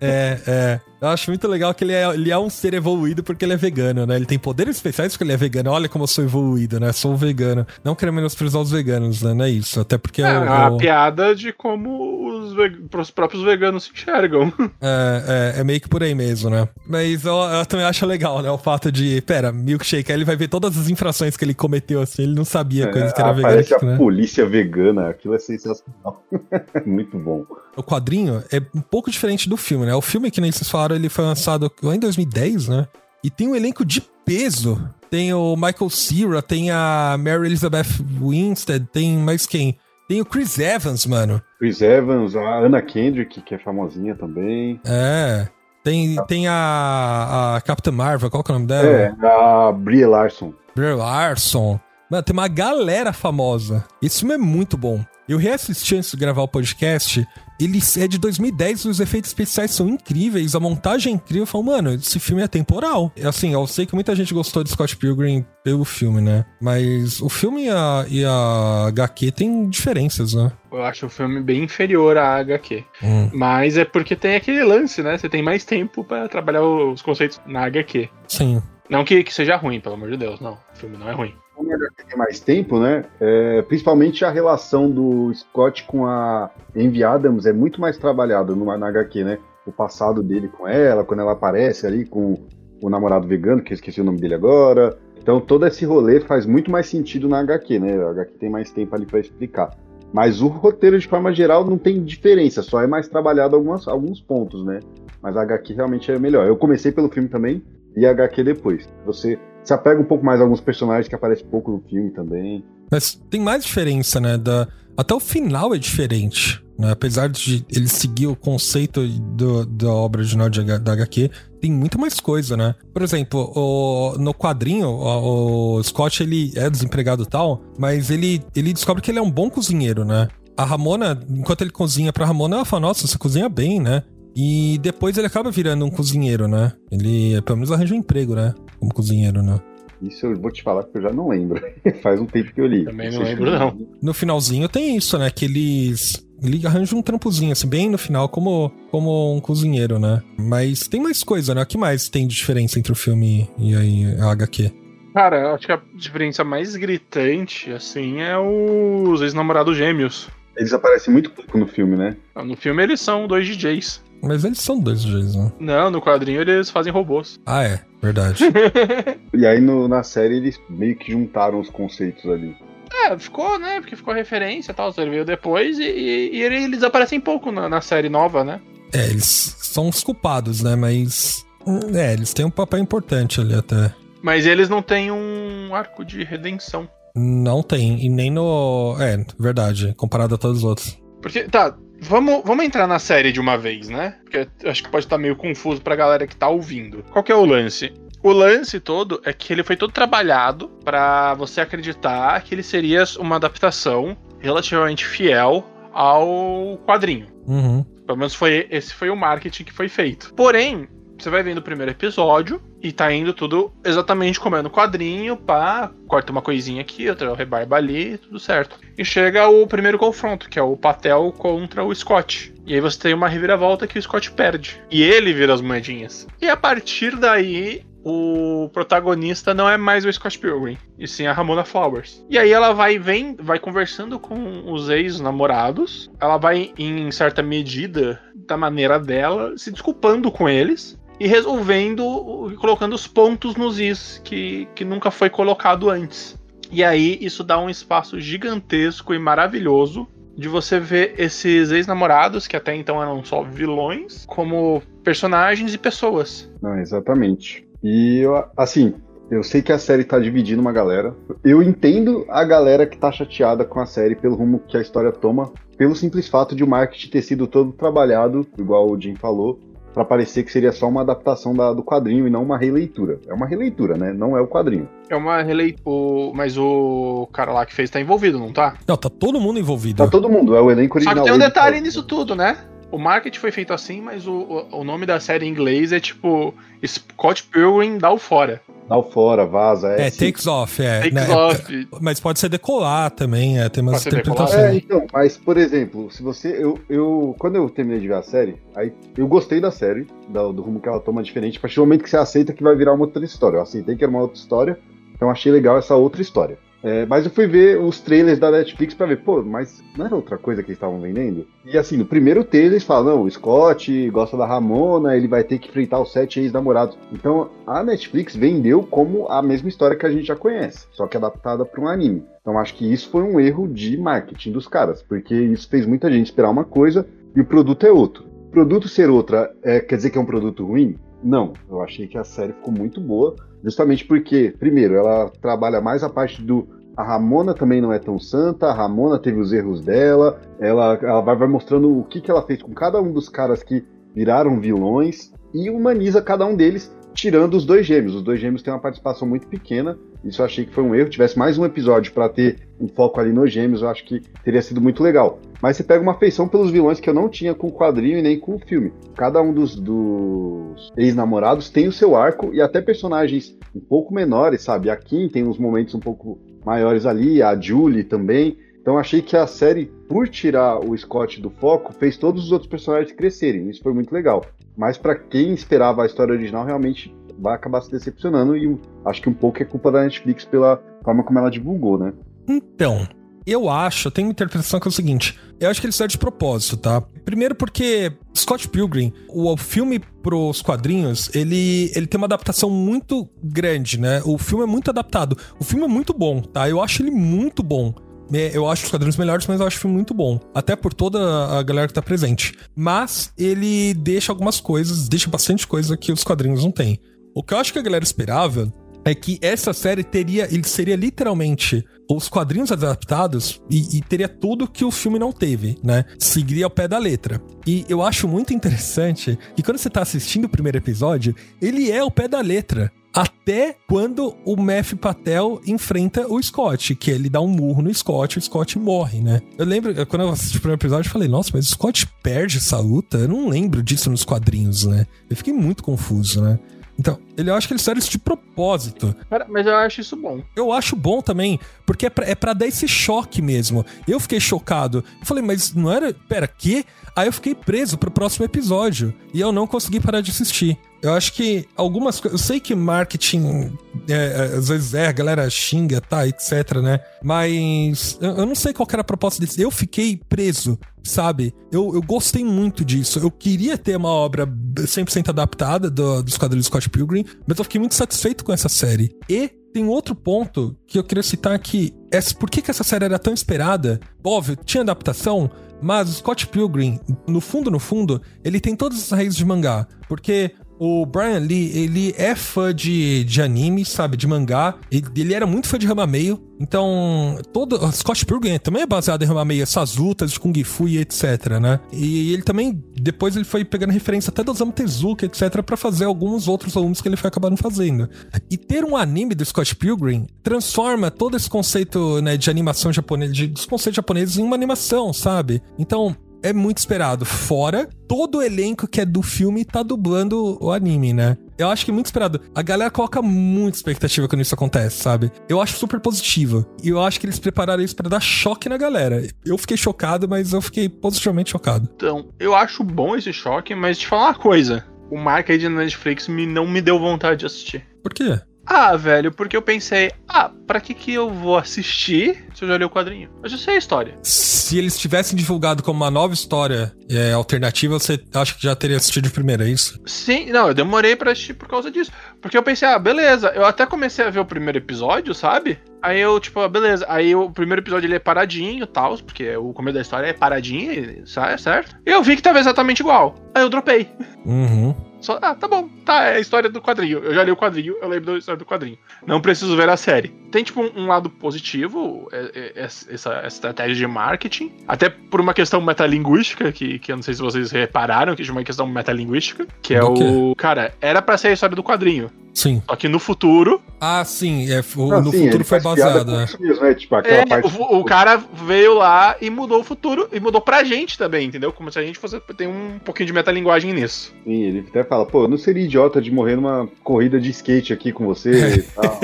É, 0.00 0.38
é. 0.46 0.80
Eu 1.00 1.08
acho 1.08 1.30
muito 1.30 1.48
legal 1.48 1.72
que 1.74 1.82
ele 1.82 1.92
é, 1.92 2.06
ele 2.14 2.30
é 2.30 2.38
um 2.38 2.50
ser 2.50 2.74
evoluído 2.74 3.22
porque 3.22 3.44
ele 3.44 3.54
é 3.54 3.56
vegano, 3.56 4.06
né? 4.06 4.16
Ele 4.16 4.26
tem 4.26 4.38
poderes 4.38 4.76
especiais 4.76 5.12
porque 5.12 5.24
ele 5.24 5.32
é 5.32 5.36
vegano. 5.36 5.70
Olha 5.70 5.88
como 5.88 6.04
eu 6.04 6.08
sou 6.08 6.22
evoluído, 6.22 6.78
né? 6.78 6.92
Sou 6.92 7.12
um 7.12 7.16
vegano. 7.16 7.66
Não 7.82 7.94
quero 7.94 8.12
menosprezar 8.12 8.60
os 8.60 8.70
veganos, 8.70 9.22
né? 9.22 9.34
Não 9.34 9.44
é 9.44 9.50
isso. 9.50 9.80
Até 9.80 9.98
porque. 9.98 10.22
É, 10.22 10.26
eu, 10.26 10.52
a 10.52 10.68
eu... 10.68 10.76
piada 10.76 11.34
de 11.34 11.52
como 11.52 12.31
os, 12.42 12.98
os 12.98 13.10
próprios 13.10 13.42
veganos 13.42 13.84
se 13.84 13.92
enxergam. 13.92 14.52
É, 14.80 15.54
é, 15.56 15.60
é, 15.60 15.64
meio 15.64 15.80
que 15.80 15.88
por 15.88 16.02
aí 16.02 16.14
mesmo, 16.14 16.50
né? 16.50 16.68
Mas 16.86 17.24
eu, 17.24 17.34
eu, 17.34 17.64
também 17.66 17.86
acho 17.86 18.04
legal, 18.04 18.42
né? 18.42 18.50
O 18.50 18.58
fato 18.58 18.90
de, 18.90 19.20
pera, 19.22 19.52
milkshake, 19.52 20.10
aí 20.10 20.18
ele 20.18 20.24
vai 20.24 20.34
ver 20.34 20.48
todas 20.48 20.76
as 20.76 20.88
infrações 20.88 21.36
que 21.36 21.44
ele 21.44 21.54
cometeu, 21.54 22.00
assim, 22.00 22.22
ele 22.22 22.34
não 22.34 22.44
sabia 22.44 22.84
é, 22.84 22.86
coisas 22.88 23.12
que 23.12 23.20
era 23.20 23.32
vegano. 23.32 23.54
Parece 23.54 23.74
a 23.74 23.78
né? 23.80 23.96
polícia 23.96 24.44
vegana, 24.44 25.08
aquilo 25.08 25.34
é 25.34 25.38
sensacional. 25.38 26.24
Muito 26.84 27.18
bom. 27.18 27.44
O 27.76 27.82
quadrinho 27.82 28.42
é 28.52 28.60
um 28.74 28.80
pouco 28.80 29.10
diferente 29.10 29.48
do 29.48 29.56
filme, 29.56 29.86
né? 29.86 29.94
O 29.94 30.02
filme, 30.02 30.30
que 30.30 30.40
nem 30.40 30.50
vocês 30.50 30.68
falaram, 30.68 30.96
ele 30.96 31.08
foi 31.08 31.24
lançado 31.24 31.70
lá 31.82 31.94
em 31.94 32.00
2010, 32.00 32.68
né? 32.68 32.88
E 33.22 33.30
tem 33.30 33.48
um 33.48 33.54
elenco 33.54 33.84
de 33.84 34.02
peso. 34.24 34.82
Tem 35.10 35.32
o 35.32 35.54
Michael 35.54 35.90
Cera, 35.90 36.42
tem 36.42 36.70
a 36.70 37.16
Mary 37.18 37.46
Elizabeth 37.46 38.02
Winstead, 38.20 38.86
tem 38.92 39.16
mais 39.18 39.46
quem? 39.46 39.76
Tem 40.12 40.20
o 40.20 40.26
Chris 40.26 40.58
Evans, 40.58 41.06
mano. 41.06 41.40
Chris 41.58 41.80
Evans, 41.80 42.36
a 42.36 42.58
Anna 42.58 42.82
Kendrick, 42.82 43.40
que 43.40 43.54
é 43.54 43.58
famosinha 43.58 44.14
também. 44.14 44.78
É. 44.84 45.48
Tem, 45.82 46.16
tem 46.26 46.46
a, 46.46 47.54
a 47.56 47.60
Captain 47.62 47.94
Marvel, 47.94 48.30
qual 48.30 48.44
que 48.44 48.52
é 48.52 48.54
o 48.54 48.58
nome 48.58 48.68
dela? 48.68 48.86
É, 48.86 49.14
a 49.22 49.72
Brie 49.72 50.04
Larson. 50.04 50.52
Brie 50.76 50.92
Larson. 50.92 51.80
Mano, 52.10 52.22
tem 52.22 52.34
uma 52.34 52.46
galera 52.46 53.10
famosa. 53.14 53.86
Filme 54.10 54.34
é 54.34 54.36
muito 54.36 54.76
bom. 54.76 55.02
Eu 55.28 55.38
reassisti 55.38 55.96
antes 55.96 56.10
de 56.10 56.16
gravar 56.16 56.42
o 56.42 56.48
podcast. 56.48 57.26
Ele 57.60 57.78
é 57.96 58.08
de 58.08 58.18
2010 58.18 58.80
e 58.80 58.88
os 58.88 58.98
efeitos 58.98 59.30
especiais 59.30 59.70
são 59.70 59.88
incríveis, 59.88 60.56
a 60.56 60.60
montagem 60.60 61.12
é 61.12 61.16
incrível. 61.16 61.42
Eu 61.42 61.46
falo, 61.46 61.64
mano, 61.64 61.94
esse 61.94 62.18
filme 62.18 62.42
é 62.42 62.48
temporal. 62.48 63.12
Assim, 63.24 63.52
eu 63.52 63.64
sei 63.68 63.86
que 63.86 63.94
muita 63.94 64.16
gente 64.16 64.34
gostou 64.34 64.64
de 64.64 64.70
Scott 64.70 64.96
Pilgrim 64.96 65.46
pelo 65.62 65.84
filme, 65.84 66.20
né? 66.20 66.44
Mas 66.60 67.20
o 67.20 67.28
filme 67.28 67.66
e 67.66 67.70
a, 67.70 68.04
e 68.08 68.24
a 68.24 68.86
HQ 68.88 69.30
tem 69.30 69.68
diferenças, 69.68 70.34
né? 70.34 70.50
Eu 70.72 70.82
acho 70.82 71.06
o 71.06 71.10
filme 71.10 71.40
bem 71.40 71.62
inferior 71.62 72.16
à 72.16 72.38
HQ. 72.38 72.84
Hum. 73.02 73.30
Mas 73.32 73.76
é 73.76 73.84
porque 73.84 74.16
tem 74.16 74.34
aquele 74.34 74.64
lance, 74.64 75.02
né? 75.02 75.16
Você 75.16 75.28
tem 75.28 75.42
mais 75.42 75.64
tempo 75.64 76.02
para 76.02 76.28
trabalhar 76.28 76.62
os 76.62 77.00
conceitos 77.00 77.40
na 77.46 77.64
HQ. 77.66 78.08
Sim. 78.26 78.60
Não 78.90 79.04
que, 79.04 79.22
que 79.22 79.32
seja 79.32 79.56
ruim, 79.56 79.80
pelo 79.80 79.94
amor 79.94 80.10
de 80.10 80.16
Deus, 80.16 80.40
não. 80.40 80.54
O 80.54 80.76
filme 80.76 80.96
não 80.98 81.08
é 81.08 81.12
ruim 81.12 81.32
como 81.54 81.68
tem 81.68 82.18
mais 82.18 82.40
tempo, 82.40 82.78
né? 82.78 83.04
É, 83.20 83.62
principalmente 83.62 84.24
a 84.24 84.30
relação 84.30 84.90
do 84.90 85.32
Scott 85.34 85.84
com 85.84 86.06
a 86.06 86.50
Envy 86.74 87.04
Adams 87.04 87.46
é 87.46 87.52
muito 87.52 87.80
mais 87.80 87.98
trabalhada 87.98 88.54
no, 88.54 88.76
na 88.76 88.88
HQ, 88.88 89.24
né? 89.24 89.38
O 89.66 89.72
passado 89.72 90.22
dele 90.22 90.48
com 90.48 90.66
ela, 90.66 91.04
quando 91.04 91.20
ela 91.20 91.32
aparece 91.32 91.86
ali 91.86 92.04
com 92.04 92.34
o 92.82 92.90
namorado 92.90 93.28
vegano, 93.28 93.62
que 93.62 93.72
eu 93.72 93.76
esqueci 93.76 94.00
o 94.00 94.04
nome 94.04 94.18
dele 94.18 94.34
agora. 94.34 94.98
Então 95.20 95.40
todo 95.40 95.66
esse 95.66 95.84
rolê 95.84 96.20
faz 96.20 96.44
muito 96.44 96.70
mais 96.70 96.88
sentido 96.88 97.28
na 97.28 97.38
HQ, 97.40 97.78
né? 97.78 98.02
A 98.02 98.10
HQ 98.10 98.38
tem 98.38 98.50
mais 98.50 98.70
tempo 98.72 98.94
ali 98.94 99.06
para 99.06 99.20
explicar. 99.20 99.76
Mas 100.12 100.42
o 100.42 100.48
roteiro, 100.48 100.98
de 100.98 101.08
forma 101.08 101.32
geral, 101.32 101.64
não 101.64 101.78
tem 101.78 102.02
diferença, 102.04 102.62
só 102.62 102.82
é 102.82 102.86
mais 102.86 103.08
trabalhado 103.08 103.56
algumas, 103.56 103.88
alguns 103.88 104.20
pontos, 104.20 104.64
né? 104.64 104.80
Mas 105.22 105.36
a 105.36 105.42
HQ 105.42 105.72
realmente 105.72 106.10
é 106.10 106.18
melhor. 106.18 106.46
Eu 106.46 106.56
comecei 106.56 106.92
pelo 106.92 107.08
filme 107.08 107.28
também 107.28 107.62
e 107.96 108.04
a 108.04 108.10
HQ 108.10 108.42
depois. 108.42 108.88
Você 109.06 109.38
se 109.64 109.72
apega 109.72 110.00
um 110.00 110.04
pouco 110.04 110.24
mais 110.24 110.40
a 110.40 110.44
alguns 110.44 110.60
personagens 110.60 111.08
que 111.08 111.14
aparecem 111.14 111.46
pouco 111.46 111.70
no 111.70 111.80
filme 111.88 112.10
também. 112.10 112.64
Mas 112.90 113.14
tem 113.30 113.40
mais 113.40 113.64
diferença, 113.64 114.20
né? 114.20 114.36
Da... 114.36 114.68
Até 114.96 115.14
o 115.14 115.20
final 115.20 115.74
é 115.74 115.78
diferente. 115.78 116.62
Né? 116.78 116.90
Apesar 116.90 117.28
de 117.28 117.64
ele 117.70 117.88
seguir 117.88 118.26
o 118.26 118.36
conceito 118.36 119.06
do, 119.06 119.64
da 119.64 119.92
obra 119.92 120.20
original 120.20 120.48
de, 120.50 120.62
da 120.78 120.92
HQ, 120.92 121.30
tem 121.60 121.70
muito 121.70 121.98
mais 121.98 122.18
coisa, 122.18 122.56
né? 122.56 122.74
Por 122.92 123.02
exemplo, 123.02 123.52
o, 123.54 124.18
no 124.18 124.34
quadrinho, 124.34 124.88
o, 124.88 125.76
o 125.76 125.82
Scott 125.84 126.22
ele 126.22 126.52
é 126.56 126.68
desempregado 126.68 127.24
tal, 127.24 127.62
mas 127.78 128.10
ele, 128.10 128.42
ele 128.54 128.72
descobre 128.72 129.02
que 129.02 129.10
ele 129.10 129.18
é 129.18 129.22
um 129.22 129.30
bom 129.30 129.48
cozinheiro, 129.48 130.04
né? 130.04 130.28
A 130.56 130.64
Ramona, 130.64 131.18
enquanto 131.30 131.62
ele 131.62 131.70
cozinha 131.70 132.12
pra 132.12 132.26
Ramona, 132.26 132.56
ela 132.56 132.64
fala, 132.64 132.88
nossa, 132.88 133.06
você 133.06 133.16
cozinha 133.16 133.48
bem, 133.48 133.80
né? 133.80 134.02
E 134.34 134.78
depois 134.82 135.16
ele 135.18 135.26
acaba 135.26 135.50
virando 135.50 135.84
um 135.84 135.90
cozinheiro, 135.90 136.48
né? 136.48 136.72
Ele, 136.90 137.40
pelo 137.42 137.58
menos, 137.58 137.72
arranja 137.72 137.94
um 137.94 137.98
emprego, 137.98 138.34
né? 138.34 138.54
Como 138.78 138.92
cozinheiro, 138.92 139.42
né? 139.42 139.60
Isso 140.02 140.26
eu 140.26 140.40
vou 140.40 140.50
te 140.50 140.62
falar 140.62 140.82
que 140.84 140.98
eu 140.98 141.02
já 141.02 141.12
não 141.12 141.28
lembro. 141.28 141.62
Faz 142.02 142.20
um 142.20 142.26
tempo 142.26 142.52
que 142.52 142.60
eu 142.60 142.66
li. 142.66 142.84
Também 142.84 143.10
não, 143.10 143.18
não 143.18 143.24
lembro, 143.24 143.50
não. 143.50 143.78
No 144.00 144.12
finalzinho 144.12 144.68
tem 144.68 144.96
isso, 144.96 145.16
né? 145.18 145.30
Que 145.30 145.44
eles. 145.44 146.26
Ele 146.42 146.66
arranja 146.66 146.96
um 146.96 147.02
trampozinho, 147.02 147.52
assim, 147.52 147.68
bem 147.68 147.88
no 147.88 147.96
final, 147.96 148.28
como, 148.28 148.72
como 148.90 149.32
um 149.32 149.40
cozinheiro, 149.40 150.00
né? 150.00 150.20
Mas 150.36 150.88
tem 150.88 151.00
mais 151.00 151.22
coisa, 151.22 151.54
né? 151.54 151.62
O 151.62 151.66
que 151.66 151.78
mais 151.78 152.08
tem 152.08 152.26
de 152.26 152.34
diferença 152.34 152.80
entre 152.80 152.90
o 152.90 152.96
filme 152.96 153.48
e 153.56 153.76
aí 153.76 154.16
a 154.18 154.32
HQ? 154.32 154.72
Cara, 155.14 155.40
eu 155.40 155.54
acho 155.54 155.66
que 155.66 155.72
a 155.72 155.80
diferença 155.94 156.42
mais 156.42 156.74
gritante, 156.74 157.70
assim, 157.70 158.20
é 158.22 158.36
os 158.36 159.20
ex-namorados 159.20 159.76
gêmeos. 159.76 160.28
Eles 160.56 160.72
aparecem 160.72 161.12
muito 161.12 161.30
pouco 161.30 161.56
no 161.56 161.66
filme, 161.66 161.96
né? 161.96 162.16
No 162.34 162.56
filme 162.56 162.82
eles 162.82 163.00
são 163.00 163.28
dois 163.28 163.46
DJs. 163.46 164.02
Mas 164.22 164.44
eles 164.44 164.60
são 164.60 164.78
dois 164.78 165.02
DJs, 165.02 165.34
né? 165.34 165.52
Não, 165.58 165.90
no 165.90 166.00
quadrinho 166.00 166.40
eles 166.40 166.70
fazem 166.70 166.92
robôs. 166.92 167.40
Ah, 167.44 167.64
é. 167.64 167.80
Verdade. 168.00 168.44
e 169.34 169.46
aí 169.46 169.60
no, 169.60 169.88
na 169.88 170.02
série 170.02 170.36
eles 170.36 170.60
meio 170.68 170.96
que 170.96 171.12
juntaram 171.12 171.60
os 171.60 171.68
conceitos 171.68 172.24
ali. 172.30 172.56
É, 172.92 173.18
ficou, 173.18 173.58
né? 173.58 173.80
Porque 173.80 173.96
ficou 173.96 174.14
referência 174.14 174.72
e 174.72 174.74
tal. 174.74 174.92
Você 174.92 175.08
veio 175.08 175.24
depois 175.24 175.78
e, 175.78 175.84
e, 175.84 176.36
e, 176.36 176.42
eles 176.42 176.82
aparecem 176.82 177.20
pouco 177.20 177.50
na, 177.50 177.68
na 177.68 177.80
série 177.80 178.08
nova, 178.08 178.44
né? 178.44 178.60
É, 178.92 179.06
eles 179.06 179.56
são 179.58 179.88
os 179.88 180.02
culpados, 180.04 180.62
né? 180.62 180.76
Mas. 180.76 181.46
É, 181.94 182.12
eles 182.12 182.34
têm 182.34 182.44
um 182.44 182.50
papel 182.50 182.80
importante 182.80 183.40
ali 183.40 183.54
até. 183.54 183.92
Mas 184.22 184.46
eles 184.46 184.68
não 184.68 184.82
têm 184.82 185.10
um 185.10 185.74
arco 185.74 186.04
de 186.04 186.22
redenção. 186.22 186.88
Não 187.14 187.62
tem, 187.62 188.04
e 188.04 188.08
nem 188.08 188.30
no. 188.30 188.96
É, 189.00 189.24
verdade, 189.38 189.94
comparado 189.96 190.34
a 190.34 190.38
todos 190.38 190.58
os 190.58 190.64
outros. 190.64 190.98
Porque, 191.20 191.44
tá, 191.44 191.76
Vamos, 192.02 192.42
vamos 192.44 192.64
entrar 192.64 192.86
na 192.88 192.98
série 192.98 193.30
de 193.30 193.40
uma 193.40 193.56
vez, 193.56 193.88
né? 193.88 194.16
Porque 194.24 194.48
acho 194.68 194.82
que 194.82 194.90
pode 194.90 195.06
estar 195.06 195.18
meio 195.18 195.36
confuso 195.36 195.80
pra 195.80 195.94
galera 195.94 196.26
que 196.26 196.34
tá 196.34 196.48
ouvindo. 196.48 197.04
Qual 197.10 197.22
que 197.22 197.30
é 197.30 197.34
o 197.34 197.44
lance? 197.44 197.92
O 198.22 198.32
lance 198.32 198.80
todo 198.80 199.20
é 199.24 199.32
que 199.32 199.52
ele 199.52 199.62
foi 199.62 199.76
todo 199.76 199.92
trabalhado 199.92 200.68
para 200.84 201.34
você 201.34 201.60
acreditar 201.60 202.40
que 202.42 202.54
ele 202.54 202.62
seria 202.62 203.04
uma 203.18 203.36
adaptação 203.36 204.16
relativamente 204.40 205.06
fiel 205.06 205.64
ao 205.92 206.78
quadrinho. 206.86 207.28
Uhum. 207.46 207.84
Pelo 208.04 208.18
menos 208.18 208.34
foi 208.34 208.66
esse 208.68 208.92
foi 208.92 209.08
o 209.08 209.16
marketing 209.16 209.64
que 209.64 209.72
foi 209.72 209.88
feito. 209.88 210.34
Porém, 210.34 210.88
você 211.18 211.30
vai 211.30 211.42
vendo 211.42 211.58
o 211.58 211.62
primeiro 211.62 211.92
episódio 211.92 212.60
e 212.82 212.90
tá 212.90 213.12
indo 213.12 213.32
tudo 213.32 213.72
exatamente 213.84 214.40
como 214.40 214.56
é 214.56 214.62
no 214.62 214.70
quadrinho, 214.70 215.36
pá, 215.36 215.90
corta 216.08 216.32
uma 216.32 216.42
coisinha 216.42 216.80
aqui, 216.80 217.08
outra 217.08 217.34
rebarba 217.34 217.76
ali, 217.76 218.18
tudo 218.18 218.40
certo. 218.40 218.78
E 218.98 219.04
chega 219.04 219.48
o 219.48 219.66
primeiro 219.66 219.98
confronto, 219.98 220.48
que 220.48 220.58
é 220.58 220.62
o 220.62 220.76
Patel 220.76 221.32
contra 221.38 221.84
o 221.84 221.94
Scott. 221.94 222.52
E 222.66 222.74
aí 222.74 222.80
você 222.80 222.98
tem 222.98 223.14
uma 223.14 223.28
reviravolta 223.28 223.86
que 223.86 223.98
o 223.98 224.02
Scott 224.02 224.32
perde. 224.32 224.80
E 224.90 225.02
ele 225.02 225.32
vira 225.32 225.54
as 225.54 225.60
moedinhas. 225.60 226.26
E 226.40 226.48
a 226.48 226.56
partir 226.56 227.16
daí, 227.16 227.84
o 228.04 228.68
protagonista 228.72 229.54
não 229.54 229.68
é 229.68 229.76
mais 229.76 230.04
o 230.04 230.12
Scott 230.12 230.38
Pilgrim, 230.38 230.76
e 230.98 231.06
sim 231.06 231.26
a 231.26 231.32
Ramona 231.32 231.64
Flowers. 231.64 232.24
E 232.28 232.36
aí 232.36 232.50
ela 232.50 232.72
vai 232.72 232.98
vem, 232.98 233.36
vai 233.38 233.58
conversando 233.58 234.18
com 234.18 234.70
os 234.72 234.88
ex-namorados, 234.88 236.10
ela 236.20 236.36
vai 236.36 236.72
em 236.76 237.10
certa 237.12 237.42
medida 237.42 238.20
da 238.34 238.56
maneira 238.56 238.98
dela, 238.98 239.56
se 239.56 239.70
desculpando 239.70 240.30
com 240.30 240.48
eles 240.48 241.00
e 241.22 241.28
resolvendo, 241.28 242.52
colocando 242.60 242.94
os 242.94 243.06
pontos 243.06 243.54
nos 243.54 243.78
is 243.78 244.20
que, 244.24 244.66
que 244.74 244.84
nunca 244.84 245.08
foi 245.08 245.30
colocado 245.30 245.88
antes. 245.88 246.36
E 246.68 246.82
aí 246.82 247.16
isso 247.20 247.44
dá 247.44 247.60
um 247.60 247.70
espaço 247.70 248.20
gigantesco 248.20 249.14
e 249.14 249.20
maravilhoso 249.20 250.08
de 250.36 250.48
você 250.48 250.80
ver 250.80 251.14
esses 251.16 251.70
ex-namorados, 251.70 252.48
que 252.48 252.56
até 252.56 252.74
então 252.74 253.00
eram 253.00 253.24
só 253.24 253.44
vilões, 253.44 254.26
como 254.26 254.82
personagens 255.04 255.72
e 255.72 255.78
pessoas. 255.78 256.50
Não, 256.60 256.76
exatamente. 256.80 257.68
E 257.84 258.24
assim, 258.56 258.92
eu 259.30 259.44
sei 259.44 259.62
que 259.62 259.70
a 259.70 259.78
série 259.78 260.02
tá 260.02 260.18
dividindo 260.18 260.60
uma 260.60 260.72
galera. 260.72 261.14
Eu 261.44 261.62
entendo 261.62 262.26
a 262.30 262.42
galera 262.42 262.84
que 262.84 262.98
tá 262.98 263.12
chateada 263.12 263.64
com 263.64 263.78
a 263.78 263.86
série 263.86 264.16
pelo 264.16 264.34
rumo 264.34 264.58
que 264.66 264.76
a 264.76 264.80
história 264.80 265.12
toma, 265.12 265.52
pelo 265.78 265.94
simples 265.94 266.26
fato 266.26 266.56
de 266.56 266.64
o 266.64 266.68
marketing 266.68 267.10
ter 267.10 267.22
sido 267.22 267.46
todo 267.46 267.70
trabalhado, 267.70 268.44
igual 268.58 268.90
o 268.90 269.00
Jim 269.00 269.14
falou, 269.14 269.60
para 269.92 270.04
parecer 270.04 270.42
que 270.42 270.52
seria 270.52 270.72
só 270.72 270.88
uma 270.88 271.02
adaptação 271.02 271.54
da, 271.54 271.72
do 271.72 271.82
quadrinho 271.82 272.26
e 272.26 272.30
não 272.30 272.42
uma 272.42 272.58
releitura. 272.58 273.20
É 273.26 273.34
uma 273.34 273.46
releitura, 273.46 273.96
né? 273.96 274.12
Não 274.12 274.36
é 274.36 274.40
o 274.40 274.46
quadrinho. 274.46 274.88
É 275.08 275.16
uma 275.16 275.42
releitura, 275.42 276.34
mas 276.34 276.56
o 276.56 277.28
cara 277.32 277.52
lá 277.52 277.66
que 277.66 277.74
fez 277.74 277.90
tá 277.90 278.00
envolvido, 278.00 278.38
não 278.38 278.52
tá? 278.52 278.74
Não, 278.86 278.96
tá 278.96 279.10
todo 279.10 279.40
mundo 279.40 279.58
envolvido. 279.58 280.02
Tá 280.04 280.10
todo 280.10 280.28
mundo, 280.28 280.56
é 280.56 280.60
o 280.60 280.70
elenco 280.70 280.96
original. 280.96 281.16
Só 281.16 281.22
que 281.22 281.28
tem 281.28 281.36
um 281.36 281.38
detalhe 281.38 281.80
nisso 281.80 282.02
tudo, 282.02 282.34
né? 282.34 282.56
O 282.90 282.98
marketing 282.98 283.38
foi 283.38 283.50
feito 283.50 283.72
assim, 283.72 284.02
mas 284.02 284.26
o, 284.26 284.32
o, 284.32 284.80
o 284.80 284.84
nome 284.84 285.06
da 285.06 285.18
série 285.18 285.46
em 285.46 285.48
inglês 285.48 285.92
é 285.92 286.00
tipo 286.00 286.54
Scott 286.86 287.42
Pilgrim 287.44 287.96
dá 287.96 288.10
o 288.10 288.18
fora. 288.18 288.60
Dá 288.88 288.96
o 288.96 289.02
fora, 289.02 289.46
vaza. 289.46 289.88
É, 289.92 290.08
é 290.08 290.10
takes 290.10 290.46
off, 290.46 290.82
é. 290.82 291.00
Takes 291.00 291.14
né, 291.14 291.30
off. 291.30 291.88
Mas 292.00 292.20
pode 292.20 292.38
ser 292.38 292.48
decolar 292.48 293.10
também, 293.10 293.60
é, 293.60 293.68
tem 293.68 293.82
umas 293.82 294.04
interpretações. 294.04 294.54
É, 294.54 294.74
então, 294.74 295.06
mas, 295.12 295.36
por 295.36 295.56
exemplo, 295.56 296.10
se 296.10 296.22
você. 296.22 296.48
Eu, 296.62 296.78
eu, 296.88 297.34
quando 297.38 297.56
eu 297.56 297.68
terminei 297.70 298.00
de 298.00 298.08
ver 298.08 298.14
a 298.14 298.22
série, 298.22 298.56
aí 298.74 298.92
eu 299.16 299.26
gostei 299.26 299.60
da 299.60 299.70
série, 299.70 300.06
do, 300.28 300.52
do 300.52 300.62
rumo 300.62 300.80
que 300.80 300.88
ela 300.88 301.00
toma 301.00 301.22
diferente. 301.22 301.58
A 301.58 301.60
partir 301.60 301.76
do 301.76 301.82
momento 301.82 302.02
que 302.02 302.10
você 302.10 302.16
aceita 302.16 302.52
que 302.52 302.62
vai 302.62 302.74
virar 302.76 302.92
uma 302.92 303.04
outra 303.04 303.24
história. 303.24 303.56
Eu 303.56 303.62
aceitei 303.62 303.96
que 303.96 304.04
era 304.04 304.10
uma 304.10 304.22
outra 304.22 304.38
história, 304.38 304.78
então 305.14 305.30
achei 305.30 305.52
legal 305.52 305.78
essa 305.78 305.94
outra 305.94 306.20
história. 306.20 306.58
É, 306.82 307.06
mas 307.06 307.24
eu 307.24 307.30
fui 307.30 307.46
ver 307.46 307.78
os 307.78 308.00
trailers 308.00 308.38
da 308.38 308.50
Netflix 308.50 308.92
para 308.92 309.06
ver, 309.06 309.18
pô, 309.18 309.42
mas 309.42 309.82
não 309.96 310.06
era 310.06 310.16
outra 310.16 310.36
coisa 310.36 310.62
que 310.62 310.70
eles 310.70 310.76
estavam 310.76 311.00
vendendo? 311.00 311.46
E 311.64 311.78
assim, 311.78 311.96
no 311.96 312.04
primeiro 312.04 312.42
trailer 312.42 312.72
eles 312.72 312.84
falam, 312.84 313.16
não, 313.16 313.22
o 313.22 313.30
Scott 313.30 314.10
gosta 314.10 314.36
da 314.36 314.46
Ramona, 314.46 315.16
ele 315.16 315.28
vai 315.28 315.44
ter 315.44 315.58
que 315.58 315.68
enfrentar 315.68 316.00
os 316.00 316.12
sete 316.12 316.40
ex-namorados. 316.40 316.98
Então 317.12 317.50
a 317.66 317.84
Netflix 317.84 318.34
vendeu 318.34 318.82
como 318.82 319.28
a 319.28 319.40
mesma 319.40 319.68
história 319.68 319.96
que 319.96 320.06
a 320.06 320.10
gente 320.10 320.26
já 320.26 320.34
conhece, 320.34 320.86
só 320.92 321.06
que 321.06 321.16
adaptada 321.16 321.64
para 321.64 321.80
um 321.80 321.88
anime. 321.88 322.24
Então 322.40 322.58
acho 322.58 322.74
que 322.74 322.92
isso 322.92 323.08
foi 323.10 323.22
um 323.22 323.38
erro 323.38 323.68
de 323.68 323.96
marketing 323.96 324.50
dos 324.50 324.66
caras, 324.66 325.02
porque 325.02 325.34
isso 325.34 325.68
fez 325.68 325.86
muita 325.86 326.10
gente 326.10 326.26
esperar 326.26 326.50
uma 326.50 326.64
coisa 326.64 327.06
e 327.36 327.40
o 327.40 327.46
produto 327.46 327.86
é 327.86 327.92
outro. 327.92 328.24
O 328.48 328.50
produto 328.50 328.88
ser 328.88 329.08
outra 329.08 329.54
é, 329.62 329.80
quer 329.80 329.96
dizer 329.96 330.10
que 330.10 330.18
é 330.18 330.20
um 330.20 330.26
produto 330.26 330.66
ruim? 330.66 330.98
Não, 331.22 331.52
eu 331.70 331.80
achei 331.80 332.08
que 332.08 332.18
a 332.18 332.24
série 332.24 332.52
ficou 332.52 332.74
muito 332.74 333.00
boa, 333.00 333.36
justamente 333.62 334.04
porque, 334.04 334.54
primeiro, 334.58 334.94
ela 334.94 335.30
trabalha 335.40 335.80
mais 335.80 336.02
a 336.02 336.10
parte 336.10 336.42
do. 336.42 336.66
A 336.94 337.02
Ramona 337.02 337.54
também 337.54 337.80
não 337.80 337.90
é 337.90 337.98
tão 337.98 338.18
santa, 338.18 338.66
a 338.66 338.74
Ramona 338.74 339.18
teve 339.18 339.40
os 339.40 339.50
erros 339.50 339.80
dela, 339.80 340.38
ela, 340.60 340.98
ela 341.00 341.20
vai, 341.22 341.34
vai 341.34 341.48
mostrando 341.48 341.98
o 341.98 342.04
que, 342.04 342.20
que 342.20 342.30
ela 342.30 342.42
fez 342.42 342.62
com 342.62 342.74
cada 342.74 343.00
um 343.00 343.10
dos 343.12 343.30
caras 343.30 343.62
que 343.62 343.82
viraram 344.14 344.60
vilões 344.60 345.32
e 345.54 345.70
humaniza 345.70 346.20
cada 346.20 346.44
um 346.44 346.54
deles 346.54 346.94
tirando 347.14 347.54
os 347.54 347.64
dois 347.64 347.86
gêmeos. 347.86 348.14
Os 348.14 348.22
dois 348.22 348.40
gêmeos 348.40 348.62
têm 348.62 348.72
uma 348.72 348.80
participação 348.80 349.26
muito 349.26 349.46
pequena. 349.46 349.98
Isso 350.24 350.40
eu 350.40 350.46
achei 350.46 350.64
que 350.64 350.72
foi 350.72 350.82
um 350.82 350.94
erro. 350.94 351.08
Tivesse 351.08 351.38
mais 351.38 351.58
um 351.58 351.64
episódio 351.64 352.12
para 352.12 352.28
ter 352.28 352.60
um 352.80 352.88
foco 352.88 353.20
ali 353.20 353.32
nos 353.32 353.52
gêmeos, 353.52 353.82
eu 353.82 353.88
acho 353.88 354.04
que 354.04 354.20
teria 354.44 354.60
sido 354.60 354.80
muito 354.80 355.02
legal. 355.02 355.38
Mas 355.60 355.76
você 355.76 355.84
pega 355.84 356.02
uma 356.02 356.12
afeição 356.12 356.48
pelos 356.48 356.70
vilões 356.70 356.98
que 356.98 357.08
eu 357.08 357.14
não 357.14 357.28
tinha 357.28 357.54
com 357.54 357.68
o 357.68 357.72
quadrinho 357.72 358.18
e 358.18 358.22
nem 358.22 358.38
com 358.38 358.56
o 358.56 358.58
filme. 358.58 358.92
Cada 359.14 359.40
um 359.40 359.52
dos, 359.52 359.76
dos 359.76 360.90
ex-namorados 360.96 361.70
tem 361.70 361.86
o 361.86 361.92
seu 361.92 362.16
arco 362.16 362.52
e 362.52 362.60
até 362.60 362.80
personagens 362.80 363.56
um 363.74 363.80
pouco 363.80 364.12
menores, 364.12 364.62
sabe? 364.62 364.90
A 364.90 364.96
Kim 364.96 365.28
tem 365.28 365.46
uns 365.46 365.58
momentos 365.58 365.94
um 365.94 366.00
pouco 366.00 366.38
maiores 366.64 367.06
ali, 367.06 367.42
a 367.42 367.58
Julie 367.58 368.04
também. 368.04 368.58
Então 368.80 368.98
achei 368.98 369.22
que 369.22 369.36
a 369.36 369.46
série, 369.46 369.86
por 370.08 370.28
tirar 370.28 370.78
o 370.80 370.96
Scott 370.98 371.40
do 371.40 371.50
foco, 371.50 371.92
fez 371.92 372.16
todos 372.16 372.44
os 372.44 372.52
outros 372.52 372.68
personagens 372.68 373.12
crescerem. 373.12 373.70
Isso 373.70 373.80
foi 373.80 373.94
muito 373.94 374.12
legal. 374.12 374.44
Mas 374.76 374.96
para 374.96 375.14
quem 375.14 375.52
esperava 375.52 376.02
a 376.02 376.06
história 376.06 376.32
original, 376.32 376.64
realmente 376.64 377.14
vai 377.38 377.54
acabar 377.54 377.80
se 377.82 377.90
decepcionando 377.90 378.56
e 378.56 378.78
acho 379.04 379.20
que 379.20 379.28
um 379.28 379.34
pouco 379.34 379.62
é 379.62 379.64
culpa 379.64 379.90
da 379.90 380.02
Netflix 380.02 380.44
pela 380.44 380.82
forma 381.04 381.22
como 381.22 381.38
ela 381.38 381.50
divulgou, 381.50 381.98
né? 381.98 382.12
Então, 382.48 383.06
eu 383.46 383.68
acho, 383.68 384.08
eu 384.08 384.12
tenho 384.12 384.28
uma 384.28 384.32
interpretação 384.32 384.78
que 384.78 384.86
é 384.86 384.90
o 384.90 384.92
seguinte: 384.92 385.38
eu 385.58 385.68
acho 385.68 385.80
que 385.80 385.86
eles 385.86 385.96
fizeram 385.96 386.08
de 386.08 386.18
propósito, 386.18 386.76
tá? 386.76 387.00
Primeiro 387.24 387.54
porque 387.54 388.12
Scott 388.36 388.68
Pilgrim, 388.68 389.12
o 389.28 389.56
filme 389.56 389.98
pros 389.98 390.62
quadrinhos, 390.62 391.34
ele, 391.34 391.90
ele 391.94 392.06
tem 392.06 392.18
uma 392.18 392.26
adaptação 392.26 392.70
muito 392.70 393.28
grande, 393.42 393.98
né? 394.00 394.22
O 394.24 394.38
filme 394.38 394.64
é 394.64 394.66
muito 394.66 394.90
adaptado. 394.90 395.36
O 395.58 395.64
filme 395.64 395.84
é 395.84 395.88
muito 395.88 396.12
bom, 396.12 396.40
tá? 396.40 396.68
Eu 396.68 396.80
acho 396.80 397.02
ele 397.02 397.10
muito 397.10 397.62
bom. 397.62 397.94
Eu 398.32 398.68
acho 398.68 398.84
os 398.84 398.90
quadrinhos 398.90 399.16
melhores, 399.16 399.46
mas 399.46 399.60
eu 399.60 399.66
acho 399.66 399.76
o 399.76 399.80
filme 399.80 399.96
muito 399.96 400.14
bom. 400.14 400.40
Até 400.54 400.74
por 400.74 400.94
toda 400.94 401.58
a 401.58 401.62
galera 401.62 401.88
que 401.88 401.94
tá 401.94 402.02
presente. 402.02 402.54
Mas 402.74 403.32
ele 403.36 403.94
deixa 403.94 404.32
algumas 404.32 404.60
coisas, 404.60 405.08
deixa 405.08 405.28
bastante 405.28 405.66
coisa 405.66 405.96
que 405.96 406.12
os 406.12 406.24
quadrinhos 406.24 406.64
não 406.64 406.70
têm. 406.70 406.98
O 407.34 407.42
que 407.42 407.54
eu 407.54 407.58
acho 407.58 407.72
que 407.72 407.78
a 407.78 407.82
galera 407.82 408.04
esperava 408.04 408.72
é 409.04 409.14
que 409.14 409.38
essa 409.42 409.72
série 409.72 410.04
teria, 410.04 410.46
ele 410.52 410.64
seria 410.64 410.96
literalmente 410.96 411.84
os 412.08 412.28
quadrinhos 412.28 412.70
adaptados 412.70 413.60
e, 413.70 413.98
e, 413.98 414.00
teria 414.02 414.28
tudo 414.28 414.68
que 414.68 414.84
o 414.84 414.90
filme 414.90 415.18
não 415.18 415.32
teve, 415.32 415.76
né? 415.82 416.04
Seguiria 416.18 416.66
ao 416.66 416.70
pé 416.70 416.86
da 416.86 416.98
letra. 416.98 417.40
E 417.66 417.84
eu 417.88 418.02
acho 418.02 418.28
muito 418.28 418.52
interessante 418.52 419.38
que 419.56 419.62
quando 419.62 419.78
você 419.78 419.90
tá 419.90 420.02
assistindo 420.02 420.44
o 420.44 420.48
primeiro 420.48 420.78
episódio, 420.78 421.34
ele 421.60 421.90
é 421.90 422.02
o 422.02 422.10
pé 422.10 422.28
da 422.28 422.40
letra. 422.40 422.92
Até 423.14 423.76
quando 423.86 424.34
o 424.44 424.56
Meth 424.56 424.96
Patel 424.96 425.60
enfrenta 425.66 426.26
o 426.26 426.42
Scott, 426.42 426.94
que 426.94 427.10
ele 427.10 427.28
dá 427.28 427.40
um 427.40 427.48
murro 427.48 427.82
no 427.82 427.92
Scott 427.92 428.38
o 428.38 428.42
Scott 428.42 428.78
morre, 428.78 429.20
né? 429.20 429.42
Eu 429.58 429.66
lembro, 429.66 429.94
quando 430.06 430.22
eu 430.22 430.30
assisti 430.30 430.56
o 430.56 430.60
primeiro 430.60 430.80
episódio, 430.80 431.08
eu 431.08 431.12
falei, 431.12 431.28
nossa, 431.28 431.50
mas 431.52 431.66
o 431.66 431.70
Scott 431.70 432.06
perde 432.22 432.56
essa 432.56 432.78
luta? 432.78 433.18
Eu 433.18 433.28
não 433.28 433.48
lembro 433.48 433.82
disso 433.82 434.10
nos 434.10 434.24
quadrinhos, 434.24 434.84
né? 434.84 435.06
Eu 435.28 435.36
fiquei 435.36 435.52
muito 435.52 435.82
confuso, 435.82 436.40
né? 436.42 436.58
Então, 437.02 437.18
ele 437.36 437.50
eu 437.50 437.56
acho 437.56 437.66
que 437.66 437.72
eles 437.72 437.82
fizeram 437.82 437.98
isso 437.98 438.12
de 438.12 438.18
propósito. 438.18 439.12
Cara, 439.28 439.44
mas 439.48 439.66
eu 439.66 439.74
acho 439.74 440.00
isso 440.00 440.14
bom. 440.14 440.40
Eu 440.54 440.72
acho 440.72 440.94
bom 440.94 441.20
também, 441.20 441.58
porque 441.84 442.06
é 442.06 442.10
pra, 442.10 442.28
é 442.28 442.34
pra 442.36 442.52
dar 442.52 442.64
esse 442.64 442.86
choque 442.86 443.42
mesmo. 443.42 443.84
Eu 444.06 444.20
fiquei 444.20 444.38
chocado. 444.38 445.04
Eu 445.18 445.26
falei, 445.26 445.42
mas 445.42 445.74
não 445.74 445.90
era. 445.90 446.14
Pera, 446.14 446.46
que? 446.46 446.86
Aí 447.16 447.26
eu 447.26 447.32
fiquei 447.32 447.56
preso 447.56 447.98
pro 447.98 448.08
próximo 448.08 448.44
episódio. 448.44 449.12
E 449.34 449.40
eu 449.40 449.50
não 449.50 449.66
consegui 449.66 449.98
parar 449.98 450.20
de 450.20 450.30
assistir. 450.30 450.78
Eu 451.02 451.12
acho 451.12 451.32
que 451.32 451.66
algumas 451.76 452.20
coisas. 452.20 452.40
Eu 452.40 452.46
sei 452.46 452.60
que 452.60 452.72
marketing 452.72 453.76
é, 454.08 454.12
é, 454.14 454.56
às 454.56 454.68
vezes 454.68 454.94
é, 454.94 455.08
a 455.08 455.12
galera 455.12 455.50
xinga, 455.50 456.00
tá, 456.00 456.24
etc, 456.24 456.76
né? 456.80 457.00
Mas 457.20 458.16
eu, 458.20 458.36
eu 458.36 458.46
não 458.46 458.54
sei 458.54 458.72
qual 458.72 458.86
era 458.92 459.00
a 459.00 459.04
proposta 459.04 459.44
disso. 459.44 459.60
Eu 459.60 459.72
fiquei 459.72 460.20
preso, 460.28 460.78
sabe? 461.02 461.54
Eu, 461.70 461.94
eu 461.94 462.02
gostei 462.02 462.44
muito 462.44 462.84
disso. 462.84 463.18
Eu 463.18 463.30
queria 463.30 463.76
ter 463.76 463.96
uma 463.96 464.10
obra 464.10 464.46
100% 464.46 465.28
adaptada 465.28 465.90
do, 465.90 466.22
dos 466.22 466.36
quadrinhos 466.36 466.66
Scott 466.66 466.88
Pilgrim, 466.88 467.24
mas 467.46 467.58
eu 467.58 467.64
fiquei 467.64 467.80
muito 467.80 467.94
satisfeito 467.94 468.44
com 468.44 468.52
essa 468.52 468.68
série. 468.68 469.14
E 469.28 469.50
tem 469.72 469.86
outro 469.86 470.14
ponto 470.14 470.76
que 470.86 470.98
eu 470.98 471.04
queria 471.04 471.22
citar 471.22 471.54
aqui. 471.54 471.94
É 472.10 472.20
por 472.38 472.50
que, 472.50 472.60
que 472.60 472.70
essa 472.70 472.84
série 472.84 473.06
era 473.06 473.18
tão 473.18 473.32
esperada? 473.32 474.00
Óbvio, 474.22 474.56
tinha 474.64 474.82
adaptação, 474.82 475.50
mas 475.80 476.08
o 476.08 476.12
Scott 476.12 476.46
Pilgrim, 476.46 477.00
no 477.26 477.40
fundo, 477.40 477.70
no 477.70 477.78
fundo, 477.78 478.20
ele 478.44 478.60
tem 478.60 478.76
todas 478.76 478.98
as 478.98 479.10
raízes 479.10 479.36
de 479.36 479.44
mangá. 479.44 479.86
Porque 480.08 480.52
o 480.84 481.06
Brian 481.06 481.38
Lee, 481.38 481.70
ele 481.78 482.12
é 482.18 482.34
fã 482.34 482.74
de, 482.74 483.22
de 483.22 483.40
anime, 483.40 483.84
sabe? 483.84 484.16
De 484.16 484.26
mangá. 484.26 484.74
Ele, 484.90 485.06
ele 485.14 485.32
era 485.32 485.46
muito 485.46 485.68
fã 485.68 485.78
de 485.78 485.86
Ramameio. 485.86 486.42
Então, 486.58 487.38
todo. 487.52 487.78
Scott 487.92 488.26
Pilgrim 488.26 488.58
também 488.58 488.82
é 488.82 488.86
baseado 488.86 489.22
em 489.22 489.24
Ramameio, 489.24 489.62
essas 489.62 489.96
lutas 489.96 490.32
de 490.32 490.40
Kung 490.40 490.52
Fu 490.64 490.88
e 490.88 490.98
etc, 490.98 491.60
né? 491.60 491.78
E 491.92 492.32
ele 492.32 492.42
também. 492.42 492.82
Depois 493.00 493.36
ele 493.36 493.44
foi 493.44 493.64
pegando 493.64 493.92
referência 493.92 494.30
até 494.30 494.42
do 494.42 494.50
Osamu 494.50 494.72
Tezuka, 494.72 495.24
etc, 495.24 495.62
para 495.62 495.76
fazer 495.76 496.04
alguns 496.04 496.48
outros 496.48 496.76
alunos 496.76 497.00
que 497.00 497.06
ele 497.06 497.16
foi 497.16 497.28
acabando 497.28 497.56
fazendo. 497.56 498.10
E 498.50 498.56
ter 498.56 498.84
um 498.84 498.96
anime 498.96 499.36
do 499.36 499.44
Scott 499.44 499.76
Pilgrim 499.76 500.26
transforma 500.42 501.12
todo 501.12 501.36
esse 501.36 501.48
conceito 501.48 502.20
né, 502.20 502.36
de 502.36 502.50
animação 502.50 502.92
japonesa, 502.92 503.32
de, 503.32 503.46
dos 503.46 503.66
conceitos 503.66 503.94
japoneses 503.94 504.36
em 504.36 504.42
uma 504.42 504.56
animação, 504.56 505.12
sabe? 505.12 505.62
Então, 505.78 506.16
é 506.42 506.52
muito 506.52 506.78
esperado. 506.78 507.24
Fora 507.24 507.88
todo 508.08 508.38
o 508.38 508.42
elenco 508.42 508.86
que 508.86 509.00
é 509.00 509.04
do 509.04 509.22
filme 509.22 509.64
tá 509.64 509.82
dublando 509.82 510.58
o 510.60 510.70
anime, 510.70 511.12
né? 511.12 511.36
Eu 511.56 511.68
acho 511.68 511.84
que 511.84 511.90
é 511.90 511.94
muito 511.94 512.06
esperado. 512.06 512.40
A 512.54 512.62
galera 512.62 512.90
coloca 512.90 513.22
muita 513.22 513.76
expectativa 513.78 514.26
quando 514.26 514.40
isso 514.40 514.54
acontece, 514.54 514.96
sabe? 514.96 515.30
Eu 515.48 515.60
acho 515.60 515.78
super 515.78 516.00
positivo. 516.00 516.66
E 516.82 516.88
eu 516.88 517.00
acho 517.00 517.20
que 517.20 517.26
eles 517.26 517.38
prepararam 517.38 517.82
isso 517.82 517.94
para 517.94 518.08
dar 518.08 518.20
choque 518.20 518.68
na 518.68 518.76
galera. 518.76 519.26
Eu 519.44 519.56
fiquei 519.56 519.76
chocado, 519.76 520.28
mas 520.28 520.52
eu 520.52 520.60
fiquei 520.60 520.88
positivamente 520.88 521.50
chocado. 521.50 521.88
Então, 521.94 522.28
eu 522.38 522.54
acho 522.54 522.82
bom 522.82 523.16
esse 523.16 523.32
choque, 523.32 523.74
mas 523.74 523.98
te 523.98 524.06
falar 524.06 524.28
uma 524.30 524.34
coisa. 524.34 524.84
O 525.10 525.18
marketing 525.18 525.64
da 525.64 525.82
Netflix 525.82 526.26
me, 526.26 526.46
não 526.46 526.66
me 526.66 526.80
deu 526.80 526.98
vontade 526.98 527.40
de 527.40 527.46
assistir. 527.46 527.86
Por 528.02 528.12
quê? 528.12 528.40
Ah, 528.66 528.96
velho, 528.96 529.32
porque 529.32 529.56
eu 529.56 529.62
pensei, 529.62 530.12
ah, 530.28 530.50
pra 530.66 530.80
que 530.80 530.94
que 530.94 531.12
eu 531.12 531.30
vou 531.30 531.56
assistir 531.56 532.44
se 532.54 532.64
eu 532.64 532.68
já 532.68 532.78
li 532.78 532.84
o 532.84 532.90
quadrinho? 532.90 533.28
Eu 533.42 533.48
já 533.48 533.58
sei 533.58 533.74
a 533.74 533.78
história. 533.78 534.16
Se 534.22 534.78
eles 534.78 534.98
tivessem 534.98 535.36
divulgado 535.36 535.82
como 535.82 536.02
uma 536.02 536.10
nova 536.10 536.32
história 536.32 536.92
é, 537.10 537.32
alternativa, 537.32 537.98
você 537.98 538.20
acha 538.34 538.54
que 538.54 538.62
já 538.62 538.74
teria 538.74 538.96
assistido 538.96 539.24
de 539.24 539.30
primeira, 539.30 539.66
é 539.66 539.70
isso? 539.70 540.00
Sim, 540.06 540.50
não, 540.50 540.68
eu 540.68 540.74
demorei 540.74 541.16
pra 541.16 541.32
assistir 541.32 541.54
por 541.54 541.68
causa 541.68 541.90
disso. 541.90 542.10
Porque 542.40 542.56
eu 542.56 542.62
pensei, 542.62 542.88
ah, 542.88 542.98
beleza, 542.98 543.48
eu 543.48 543.64
até 543.64 543.84
comecei 543.84 544.24
a 544.24 544.30
ver 544.30 544.40
o 544.40 544.44
primeiro 544.44 544.78
episódio, 544.78 545.34
sabe? 545.34 545.78
Aí 546.00 546.20
eu, 546.20 546.38
tipo, 546.40 546.60
ah, 546.60 546.68
beleza. 546.68 547.04
Aí 547.08 547.34
o 547.34 547.50
primeiro 547.50 547.82
episódio 547.82 548.06
ele 548.06 548.16
é 548.16 548.18
paradinho 548.18 548.84
e 548.84 548.86
tal, 548.86 549.16
porque 549.18 549.56
o 549.56 549.72
começo 549.72 549.94
da 549.94 550.00
história 550.00 550.26
é 550.28 550.32
paradinho, 550.32 551.26
certo? 551.26 551.96
E 552.06 552.10
eu 552.10 552.22
vi 552.22 552.36
que 552.36 552.42
tava 552.42 552.58
exatamente 552.58 553.00
igual. 553.00 553.34
Aí 553.54 553.62
eu 553.62 553.68
dropei. 553.68 554.08
Uhum. 554.46 555.11
Só, 555.22 555.38
ah, 555.40 555.54
tá 555.54 555.68
bom, 555.68 555.88
tá, 556.04 556.24
é 556.24 556.36
a 556.36 556.40
história 556.40 556.68
do 556.68 556.82
quadrinho. 556.82 557.18
Eu 557.18 557.32
já 557.32 557.44
li 557.44 557.50
o 557.50 557.56
quadrinho, 557.56 557.96
eu 558.02 558.08
lembro 558.08 558.32
da 558.32 558.38
história 558.38 558.58
do 558.58 558.64
quadrinho. 558.64 558.98
Não 559.24 559.40
preciso 559.40 559.76
ver 559.76 559.88
a 559.88 559.96
série. 559.96 560.28
Tem, 560.50 560.64
tipo, 560.64 560.82
um, 560.82 561.02
um 561.02 561.06
lado 561.06 561.30
positivo, 561.30 562.28
é, 562.32 562.38
é, 562.38 562.72
é 562.74 562.84
essa, 562.84 563.10
essa, 563.10 563.46
estratégia 563.46 563.94
de 563.94 564.06
marketing. 564.06 564.72
Até 564.86 565.08
por 565.08 565.40
uma 565.40 565.54
questão 565.54 565.80
metalinguística, 565.80 566.72
que, 566.72 566.98
que 566.98 567.12
eu 567.12 567.16
não 567.16 567.22
sei 567.22 567.34
se 567.34 567.40
vocês 567.40 567.70
repararam, 567.70 568.34
que 568.34 568.42
é 568.42 568.50
uma 568.50 568.64
questão 568.64 568.86
metalinguística, 568.86 569.66
que 569.80 569.94
é 569.94 570.02
o. 570.02 570.54
Cara, 570.56 570.92
era 571.00 571.22
para 571.22 571.38
ser 571.38 571.48
a 571.48 571.52
história 571.52 571.76
do 571.76 571.84
quadrinho. 571.84 572.30
Sim. 572.54 572.82
Só 572.86 572.96
que 572.96 573.08
no 573.08 573.18
futuro. 573.18 573.82
Ah, 574.00 574.24
sim. 574.24 574.70
É, 574.70 574.80
o, 574.96 575.12
ah, 575.12 575.20
no 575.20 575.30
sim, 575.30 575.44
futuro 575.44 575.64
foi 575.64 575.80
baseado. 575.80 576.30
É. 576.32 576.46
Mesmo, 576.60 576.84
né? 576.84 576.94
tipo, 576.94 577.16
é, 577.16 577.46
parte... 577.46 577.76
o, 577.78 577.98
o, 577.98 578.04
cara 578.04 578.36
veio 578.36 578.94
lá 578.94 579.36
e 579.40 579.48
mudou 579.48 579.80
o 579.80 579.84
futuro. 579.84 580.28
E 580.32 580.38
mudou 580.38 580.60
pra 580.60 580.84
gente 580.84 581.16
também, 581.16 581.46
entendeu? 581.46 581.72
Como 581.72 581.90
se 581.90 581.98
a 581.98 582.02
gente 582.02 582.18
fosse 582.18 582.38
ter 582.56 582.68
um 582.68 582.98
pouquinho 583.04 583.26
de 583.26 583.32
metalinguagem 583.32 583.92
nisso. 583.92 584.34
Sim, 584.44 584.62
ele 584.62 584.86
até 584.88 585.02
fala, 585.02 585.24
pô, 585.26 585.44
eu 585.44 585.48
não 585.48 585.56
seria 585.56 585.84
idiota 585.84 586.20
de 586.20 586.30
morrer 586.30 586.56
numa 586.56 586.88
corrida 587.02 587.40
de 587.40 587.50
skate 587.50 587.92
aqui 587.92 588.12
com 588.12 588.26
você 588.26 588.76
e 588.76 588.82
tal. 588.92 589.20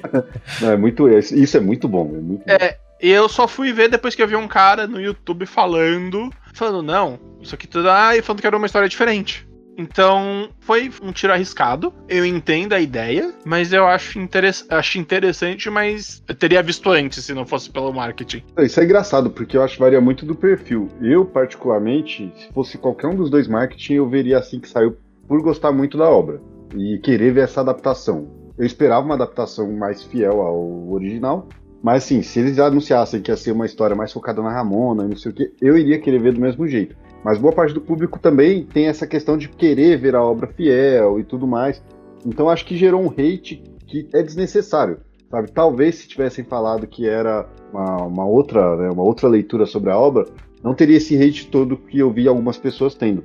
não, 0.60 0.70
é 0.70 0.76
muito. 0.76 1.08
Isso 1.08 1.56
é 1.56 1.60
muito 1.60 1.88
bom. 1.88 2.12
É, 2.14 2.20
muito 2.20 2.42
é 2.46 2.68
bom. 2.70 2.74
eu 3.00 3.28
só 3.28 3.46
fui 3.46 3.72
ver 3.72 3.88
depois 3.88 4.14
que 4.14 4.22
eu 4.22 4.28
vi 4.28 4.36
um 4.36 4.48
cara 4.48 4.86
no 4.86 5.00
YouTube 5.00 5.46
falando. 5.46 6.30
Falando, 6.52 6.82
não, 6.82 7.18
isso 7.40 7.54
aqui 7.54 7.66
tudo. 7.66 7.90
Ah, 7.90 8.16
e 8.16 8.22
falando 8.22 8.40
que 8.40 8.46
era 8.46 8.56
uma 8.56 8.66
história 8.66 8.88
diferente. 8.88 9.46
Então, 9.76 10.48
foi 10.60 10.90
um 11.02 11.12
tiro 11.12 11.32
arriscado. 11.32 11.92
Eu 12.08 12.24
entendo 12.24 12.72
a 12.72 12.80
ideia, 12.80 13.32
mas 13.44 13.72
eu 13.72 13.86
acho, 13.86 14.18
interess 14.18 14.64
acho 14.68 14.98
interessante, 14.98 15.68
mas 15.68 16.22
eu 16.28 16.34
teria 16.34 16.62
visto 16.62 16.90
antes 16.90 17.24
se 17.24 17.34
não 17.34 17.44
fosse 17.44 17.70
pelo 17.70 17.92
marketing. 17.92 18.42
Isso 18.58 18.80
é 18.80 18.84
engraçado, 18.84 19.30
porque 19.30 19.56
eu 19.56 19.62
acho 19.62 19.74
que 19.74 19.80
varia 19.80 20.00
muito 20.00 20.24
do 20.24 20.34
perfil. 20.34 20.88
Eu, 21.00 21.24
particularmente, 21.24 22.32
se 22.36 22.52
fosse 22.52 22.78
qualquer 22.78 23.08
um 23.08 23.16
dos 23.16 23.30
dois 23.30 23.48
marketing, 23.48 23.94
eu 23.94 24.08
veria 24.08 24.38
assim 24.38 24.60
que 24.60 24.68
saiu 24.68 24.96
por 25.26 25.42
gostar 25.42 25.72
muito 25.72 25.98
da 25.98 26.08
obra 26.08 26.40
e 26.76 26.98
querer 26.98 27.32
ver 27.32 27.44
essa 27.44 27.60
adaptação. 27.60 28.28
Eu 28.56 28.64
esperava 28.64 29.04
uma 29.04 29.14
adaptação 29.14 29.72
mais 29.72 30.02
fiel 30.02 30.40
ao 30.40 30.90
original, 30.90 31.48
mas 31.82 32.04
assim, 32.04 32.22
se 32.22 32.38
eles 32.38 32.58
anunciassem 32.58 33.20
que 33.20 33.30
ia 33.30 33.36
ser 33.36 33.52
uma 33.52 33.66
história 33.66 33.96
mais 33.96 34.12
focada 34.12 34.40
na 34.40 34.52
Ramona 34.52 35.04
e 35.04 35.08
não 35.08 35.16
sei 35.16 35.32
o 35.32 35.34
que, 35.34 35.52
eu 35.60 35.76
iria 35.76 35.98
querer 35.98 36.20
ver 36.20 36.32
do 36.32 36.40
mesmo 36.40 36.66
jeito. 36.66 36.96
Mas 37.24 37.38
boa 37.38 37.54
parte 37.54 37.72
do 37.72 37.80
público 37.80 38.18
também 38.18 38.64
tem 38.64 38.86
essa 38.86 39.06
questão 39.06 39.38
de 39.38 39.48
querer 39.48 39.98
ver 39.98 40.14
a 40.14 40.22
obra 40.22 40.46
fiel 40.46 41.18
e 41.18 41.24
tudo 41.24 41.46
mais. 41.46 41.82
Então 42.26 42.50
acho 42.50 42.66
que 42.66 42.76
gerou 42.76 43.00
um 43.00 43.08
hate 43.08 43.62
que 43.86 44.06
é 44.12 44.22
desnecessário. 44.22 44.98
Sabe? 45.30 45.50
Talvez 45.50 45.96
se 45.96 46.06
tivessem 46.06 46.44
falado 46.44 46.86
que 46.86 47.08
era 47.08 47.48
uma, 47.72 48.04
uma 48.04 48.26
outra, 48.26 48.76
né, 48.76 48.90
uma 48.90 49.02
outra 49.02 49.26
leitura 49.26 49.64
sobre 49.64 49.90
a 49.90 49.98
obra, 49.98 50.26
não 50.62 50.74
teria 50.74 50.98
esse 50.98 51.16
hate 51.16 51.48
todo 51.48 51.76
que 51.76 51.98
eu 51.98 52.10
vi 52.10 52.28
algumas 52.28 52.58
pessoas 52.58 52.94
tendo. 52.94 53.22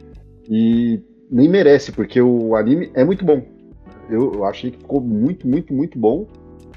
E 0.49 1.01
nem 1.29 1.47
merece, 1.47 1.91
porque 1.91 2.21
o 2.21 2.55
anime 2.55 2.89
é 2.93 3.03
muito 3.03 3.23
bom. 3.23 3.43
eu, 4.09 4.31
eu 4.33 4.45
achei 4.45 4.71
que 4.71 4.77
ficou 4.77 5.01
muito, 5.01 5.47
muito, 5.47 5.73
muito 5.73 5.99
bom. 5.99 6.25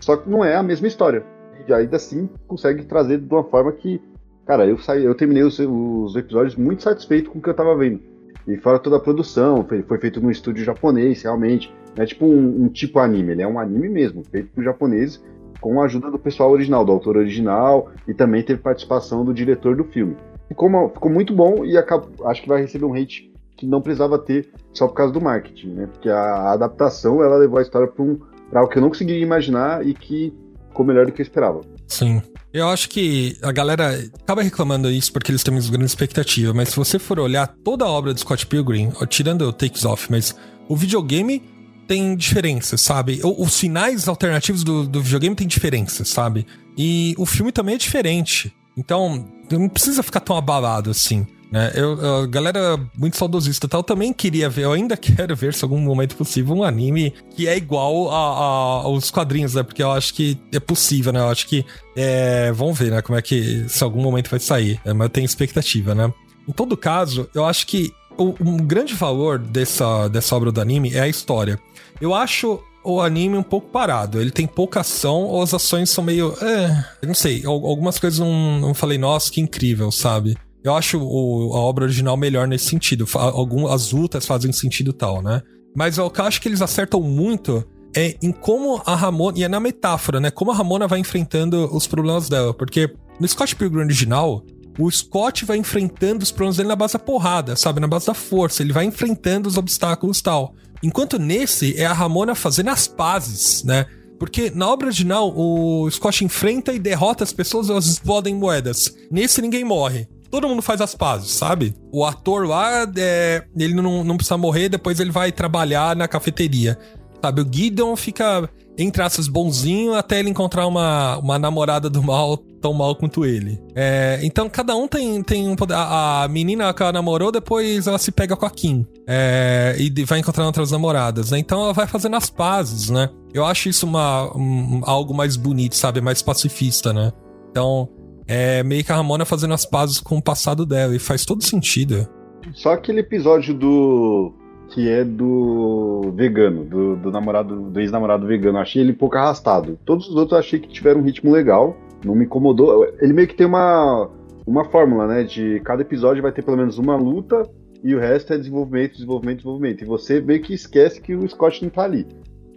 Só 0.01 0.17
que 0.17 0.29
não 0.29 0.45
é 0.45 0.57
a 0.57 0.63
mesma 0.63 0.89
história. 0.89 1.25
E 1.67 1.73
ainda 1.73 1.97
assim 1.97 2.29
consegue 2.47 2.85
trazer 2.85 3.19
de 3.19 3.33
uma 3.33 3.45
forma 3.45 3.73
que, 3.73 4.01
cara, 4.47 4.67
eu 4.67 4.79
saí, 4.79 5.05
eu 5.05 5.15
terminei 5.15 5.43
os, 5.43 5.59
os 5.59 6.17
episódios 6.17 6.57
muito 6.57 6.83
satisfeito 6.83 7.31
com 7.31 7.39
o 7.39 7.43
que 7.43 7.49
eu 7.49 7.55
tava 7.55 7.77
vendo. 7.77 8.01
E 8.47 8.57
fora 8.57 8.79
toda 8.79 8.97
a 8.97 9.01
produção, 9.01 9.65
foi, 9.65 9.83
foi 9.83 9.99
feito 9.99 10.21
num 10.21 10.31
estúdio 10.31 10.65
japonês, 10.65 11.23
realmente. 11.23 11.73
Não 11.97 12.03
é 12.03 12.07
tipo 12.07 12.27
um, 12.27 12.65
um, 12.65 12.69
tipo 12.69 12.99
anime, 12.99 13.33
ele 13.33 13.43
é 13.43 13.47
um 13.47 13.59
anime 13.59 13.89
mesmo, 13.89 14.25
feito 14.25 14.49
por 14.49 14.65
japoneses, 14.65 15.23
com 15.61 15.81
a 15.81 15.85
ajuda 15.85 16.11
do 16.11 16.19
pessoal 16.19 16.51
original, 16.51 16.85
do 16.85 16.91
autor 16.91 17.17
original, 17.17 17.91
e 18.09 18.15
também 18.15 18.43
teve 18.43 18.61
participação 18.61 19.25
do 19.25 19.33
diretor 19.33 19.77
do 19.77 19.85
filme. 19.85 20.17
Ficou, 20.49 20.89
ficou 20.89 21.11
muito 21.11 21.35
bom 21.35 21.65
e 21.65 21.77
acho 21.79 22.43
que 22.43 22.49
vai 22.49 22.61
receber 22.63 22.85
um 22.85 22.95
hate 22.95 23.33
que 23.57 23.67
não 23.67 23.81
precisava 23.81 24.19
ter 24.19 24.49
só 24.73 24.89
por 24.89 24.95
causa 24.95 25.13
do 25.13 25.21
marketing, 25.21 25.69
né? 25.69 25.87
Porque 25.87 26.09
a 26.09 26.53
adaptação 26.53 27.23
ela 27.23 27.37
levou 27.37 27.59
a 27.59 27.63
história 27.63 27.87
para 27.87 28.03
um, 28.03 28.19
algo 28.53 28.69
que 28.69 28.79
eu 28.79 28.83
não 28.83 28.89
conseguia 28.89 29.19
imaginar 29.19 29.87
e 29.87 29.95
que 29.95 30.35
ficou 30.69 30.85
melhor 30.85 31.07
do 31.07 31.13
que 31.13 31.21
eu 31.21 31.25
esperava. 31.25 31.61
Sim. 31.87 32.21
Eu 32.53 32.69
acho 32.69 32.89
que 32.91 33.37
a 33.41 33.51
galera 33.51 33.99
acaba 34.23 34.43
reclamando 34.43 34.91
isso 34.91 35.11
porque 35.13 35.31
eles 35.31 35.43
têm 35.43 35.55
uma 35.55 35.61
grande 35.63 35.87
expectativa, 35.87 36.53
mas 36.53 36.69
se 36.69 36.77
você 36.77 36.99
for 36.99 37.19
olhar 37.19 37.47
toda 37.65 37.85
a 37.85 37.89
obra 37.89 38.13
de 38.13 38.21
Scott 38.21 38.47
Pilgrim, 38.47 38.93
tirando 39.09 39.43
o 39.43 39.53
Takes 39.53 39.85
Off, 39.87 40.09
mas 40.11 40.37
o 40.69 40.77
videogame 40.77 41.43
tem 41.89 42.15
diferenças, 42.15 42.81
sabe? 42.83 43.21
Os 43.25 43.59
finais 43.59 44.07
alternativos 44.07 44.63
do, 44.63 44.87
do 44.87 45.03
videogame 45.03 45.35
tem 45.35 45.47
diferenças, 45.47 46.09
sabe? 46.09 46.47
E 46.77 47.15
o 47.19 47.25
filme 47.25 47.53
também 47.53 47.75
é 47.75 47.79
diferente. 47.79 48.55
Então, 48.77 49.27
não 49.51 49.69
precisa 49.69 50.03
ficar 50.03 50.21
tão 50.21 50.37
abalado 50.37 50.91
assim. 50.91 51.27
Né? 51.53 51.71
Eu, 51.75 52.23
a 52.23 52.27
galera 52.27 52.81
muito 52.97 53.19
saudosista 53.19 53.69
tal 53.69 53.83
também 53.83 54.11
queria 54.11 54.49
ver, 54.49 54.63
eu 54.63 54.73
ainda 54.73 54.97
quero 54.99 55.37
ver 55.37 55.53
se 55.53 55.63
algum 55.63 55.79
momento 55.79 56.17
possível 56.17 56.57
um 56.57 56.65
anime 56.65 57.13
que 57.37 57.47
é 57.47 57.55
igual 57.55 58.11
a, 58.11 58.15
a, 58.17 58.85
aos 58.85 59.11
quadrinhos, 59.11 59.55
né? 59.55 59.63
Porque 59.63 59.83
eu 59.83 59.93
acho 59.93 60.15
que 60.15 60.39
é 60.51 60.59
possível, 60.59 61.13
né? 61.13 61.21
Eu 61.21 61.29
acho 61.29 61.47
que 61.47 61.65
é, 61.95 62.51
vamos 62.53 62.79
ver, 62.79 62.91
né? 62.91 63.03
Como 63.03 63.19
é 63.19 63.21
que 63.21 63.67
se 63.69 63.85
algum 63.85 64.01
momento 64.01 64.31
vai 64.31 64.41
sair, 64.41 64.81
é, 64.83 64.95
mas 64.95 65.05
eu 65.05 65.11
tenho 65.11 65.27
expectativa, 65.27 65.95
né? 65.95 66.11
Em 66.49 66.53
todo 66.53 66.75
caso, 66.75 67.29
eu 67.35 67.45
acho 67.45 67.67
que 67.67 67.93
o, 68.17 68.35
um 68.41 68.57
grande 68.57 68.95
valor 68.95 69.39
dessa, 69.39 70.09
dessa 70.09 70.35
obra 70.35 70.51
do 70.51 70.61
anime 70.61 70.95
é 70.95 71.01
a 71.01 71.09
história. 71.09 71.61
Eu 72.01 72.15
acho 72.15 72.61
o 72.83 73.01
anime 73.01 73.37
um 73.37 73.43
pouco 73.43 73.69
parado. 73.69 74.19
Ele 74.19 74.31
tem 74.31 74.47
pouca 74.47 74.81
ação, 74.81 75.25
ou 75.25 75.43
as 75.43 75.53
ações 75.53 75.91
são 75.91 76.03
meio. 76.03 76.35
É, 76.41 77.07
não 77.07 77.15
sei. 77.15 77.45
Algumas 77.45 77.99
coisas 77.99 78.19
não, 78.19 78.59
não 78.59 78.75
falei, 78.75 78.97
nossa, 78.97 79.31
que 79.31 79.41
incrível, 79.41 79.91
sabe? 79.93 80.35
Eu 80.65 80.75
acho 80.75 80.99
o, 80.99 81.55
a 81.55 81.59
obra 81.59 81.85
original 81.85 82.17
melhor 82.17 82.47
nesse 82.47 82.67
sentido. 82.67 83.07
Algum, 83.15 83.67
as 83.67 83.91
lutas 83.93 84.25
fazem 84.25 84.53
sentido 84.53 84.93
tal, 84.93 85.21
né? 85.21 85.43
Mas 85.75 85.99
o 85.99 86.09
que 86.11 86.21
eu 86.21 86.25
acho 86.25 86.41
que 86.41 86.49
eles 86.49 86.63
acertam 86.63 87.01
muito 87.03 87.65
é 87.97 88.17
em 88.23 88.31
como 88.31 88.81
a 88.87 88.95
Ramona. 88.95 89.39
E 89.39 89.45
é 89.45 89.49
na 89.49 89.59
metáfora, 89.59 90.21
né? 90.21 90.31
Como 90.31 90.51
a 90.51 90.55
Ramona 90.55 90.87
vai 90.87 91.01
enfrentando 91.01 91.69
os 91.75 91.87
problemas 91.87 92.29
dela. 92.29 92.55
Porque 92.55 92.95
no 93.19 93.27
Scott 93.27 93.57
Pilgrim 93.57 93.83
original, 93.83 94.45
o 94.79 94.91
Scott 94.91 95.45
vai 95.45 95.57
enfrentando 95.57 96.23
os 96.23 96.31
problemas 96.31 96.57
dele 96.57 96.69
na 96.69 96.77
base 96.77 96.93
da 96.93 96.99
porrada, 96.99 97.57
sabe? 97.57 97.81
Na 97.81 97.89
base 97.89 98.07
da 98.07 98.15
força. 98.15 98.63
Ele 98.63 98.73
vai 98.73 98.85
enfrentando 98.85 99.49
os 99.49 99.57
obstáculos 99.57 100.21
tal. 100.23 100.55
Enquanto 100.83 101.19
nesse 101.19 101.77
é 101.77 101.87
a 101.87 101.93
Ramona 101.93 102.35
fazendo 102.35 102.71
as 102.71 102.87
pazes, 102.87 103.65
né? 103.65 103.87
Porque 104.19 104.53
na 104.55 104.69
obra 104.69 104.87
original, 104.87 105.33
o 105.37 105.91
Scott 105.91 106.25
enfrenta 106.25 106.73
e 106.73 106.79
derrota 106.79 107.25
as 107.25 107.33
pessoas, 107.33 107.69
elas 107.69 107.87
explodem 107.87 108.37
moedas. 108.37 108.95
Nesse, 109.11 109.43
ninguém 109.43 109.65
morre 109.65 110.07
todo 110.33 110.49
mundo 110.49 110.63
faz 110.63 110.81
as 110.81 110.95
pazes, 110.95 111.31
sabe? 111.31 111.75
O 111.93 112.07
ator 112.07 112.49
lá, 112.49 112.91
é, 112.97 113.45
ele 113.55 113.75
não, 113.75 114.03
não 114.03 114.17
precisa 114.17 114.39
morrer, 114.39 114.71
depois 114.71 114.99
ele 114.99 115.11
vai 115.11 115.31
trabalhar 115.31 115.95
na 115.95 116.09
cafeteria. 116.09 116.79
Sabe? 117.23 117.43
O 117.43 117.47
Gideon 117.49 117.95
fica, 117.95 118.49
entre 118.79 119.03
aspas, 119.03 119.29
bonzinho 119.29 119.95
até 119.95 120.19
ele 120.19 120.31
encontrar 120.31 120.67
uma, 120.67 121.19
uma 121.19 121.39
namorada 121.39 121.91
do 121.91 122.03
mal 122.03 122.39
tão 122.63 122.73
mal 122.73 122.97
quanto 122.97 123.27
ele. 123.27 123.61
É, 123.75 124.21
então 124.23 124.49
cada 124.49 124.75
um 124.75 124.89
tem, 124.89 125.23
tem 125.23 125.49
um 125.49 125.55
poder. 125.55 125.75
A, 125.75 126.23
a, 126.23 126.29
menina 126.29 126.73
que 126.73 126.83
ela 126.83 126.93
namorou, 126.93 127.31
depois 127.31 127.87
ela 127.87 127.99
se 127.99 128.11
pega 128.11 128.35
com 128.35 128.47
a 128.47 128.51
Kim. 128.51 128.87
É, 129.07 129.77
e 129.79 130.05
vai 130.05 130.21
encontrando 130.21 130.47
outras 130.47 130.71
namoradas, 130.71 131.31
né? 131.31 131.39
Então 131.39 131.63
ela 131.63 131.75
vai 131.75 131.87
fazendo 131.87 132.17
as 132.17 132.31
pazes, 132.31 132.89
né? 132.89 133.11
Eu 133.35 133.45
acho 133.45 133.69
isso 133.69 133.85
uma, 133.85 134.35
um, 134.35 134.81
algo 134.85 135.13
mais 135.13 135.37
bonito, 135.37 135.77
sabe? 135.77 136.01
Mais 136.01 136.23
pacifista, 136.23 136.93
né? 136.93 137.13
Então, 137.51 137.89
é 138.27 138.63
meio 138.63 138.85
que 138.85 138.93
a 138.93 138.97
Ramona 138.97 139.25
fazendo 139.25 139.55
as 139.55 139.65
pazes 139.65 140.01
com 140.01 140.19
o 140.19 140.23
passado 140.23 140.65
dela, 140.65 140.95
e 140.95 140.99
faz 140.99 141.25
todo 141.25 141.43
sentido. 141.43 142.09
Só 142.55 142.73
aquele 142.73 143.01
episódio 143.01 143.55
do. 143.55 144.35
que 144.71 144.89
é 144.89 145.05
do 145.05 146.13
vegano, 146.15 146.65
do, 146.65 146.97
do 146.97 147.11
namorado, 147.11 147.71
do 147.71 147.81
ex-namorado 147.81 148.27
vegano, 148.27 148.59
achei 148.59 148.83
ele 148.83 148.93
um 148.93 148.97
pouco 148.97 149.17
arrastado. 149.17 149.79
Todos 149.85 150.09
os 150.09 150.17
outros 150.17 150.39
achei 150.39 150.59
que 150.59 150.69
tiveram 150.69 151.01
um 151.01 151.05
ritmo 151.05 151.31
legal, 151.31 151.77
não 152.05 152.15
me 152.15 152.25
incomodou. 152.25 152.85
Ele 153.01 153.13
meio 153.13 153.29
que 153.29 153.35
tem 153.35 153.47
uma, 153.47 154.11
uma 154.47 154.65
fórmula, 154.65 155.07
né? 155.07 155.25
De 155.25 155.61
cada 155.61 155.83
episódio 155.83 156.23
vai 156.23 156.33
ter 156.33 156.43
pelo 156.43 156.57
menos 156.57 156.79
uma 156.79 156.97
luta 156.97 157.49
e 157.85 157.95
o 157.95 157.99
resto 157.99 158.33
é 158.33 158.39
desenvolvimento, 158.39 158.93
desenvolvimento, 158.93 159.37
desenvolvimento. 159.39 159.83
E 159.83 159.87
você 159.87 160.21
meio 160.21 160.41
que 160.41 160.55
esquece 160.55 161.01
que 161.01 161.15
o 161.15 161.29
Scott 161.29 161.63
não 161.63 161.71
tá 161.71 161.83
ali. 161.83 162.07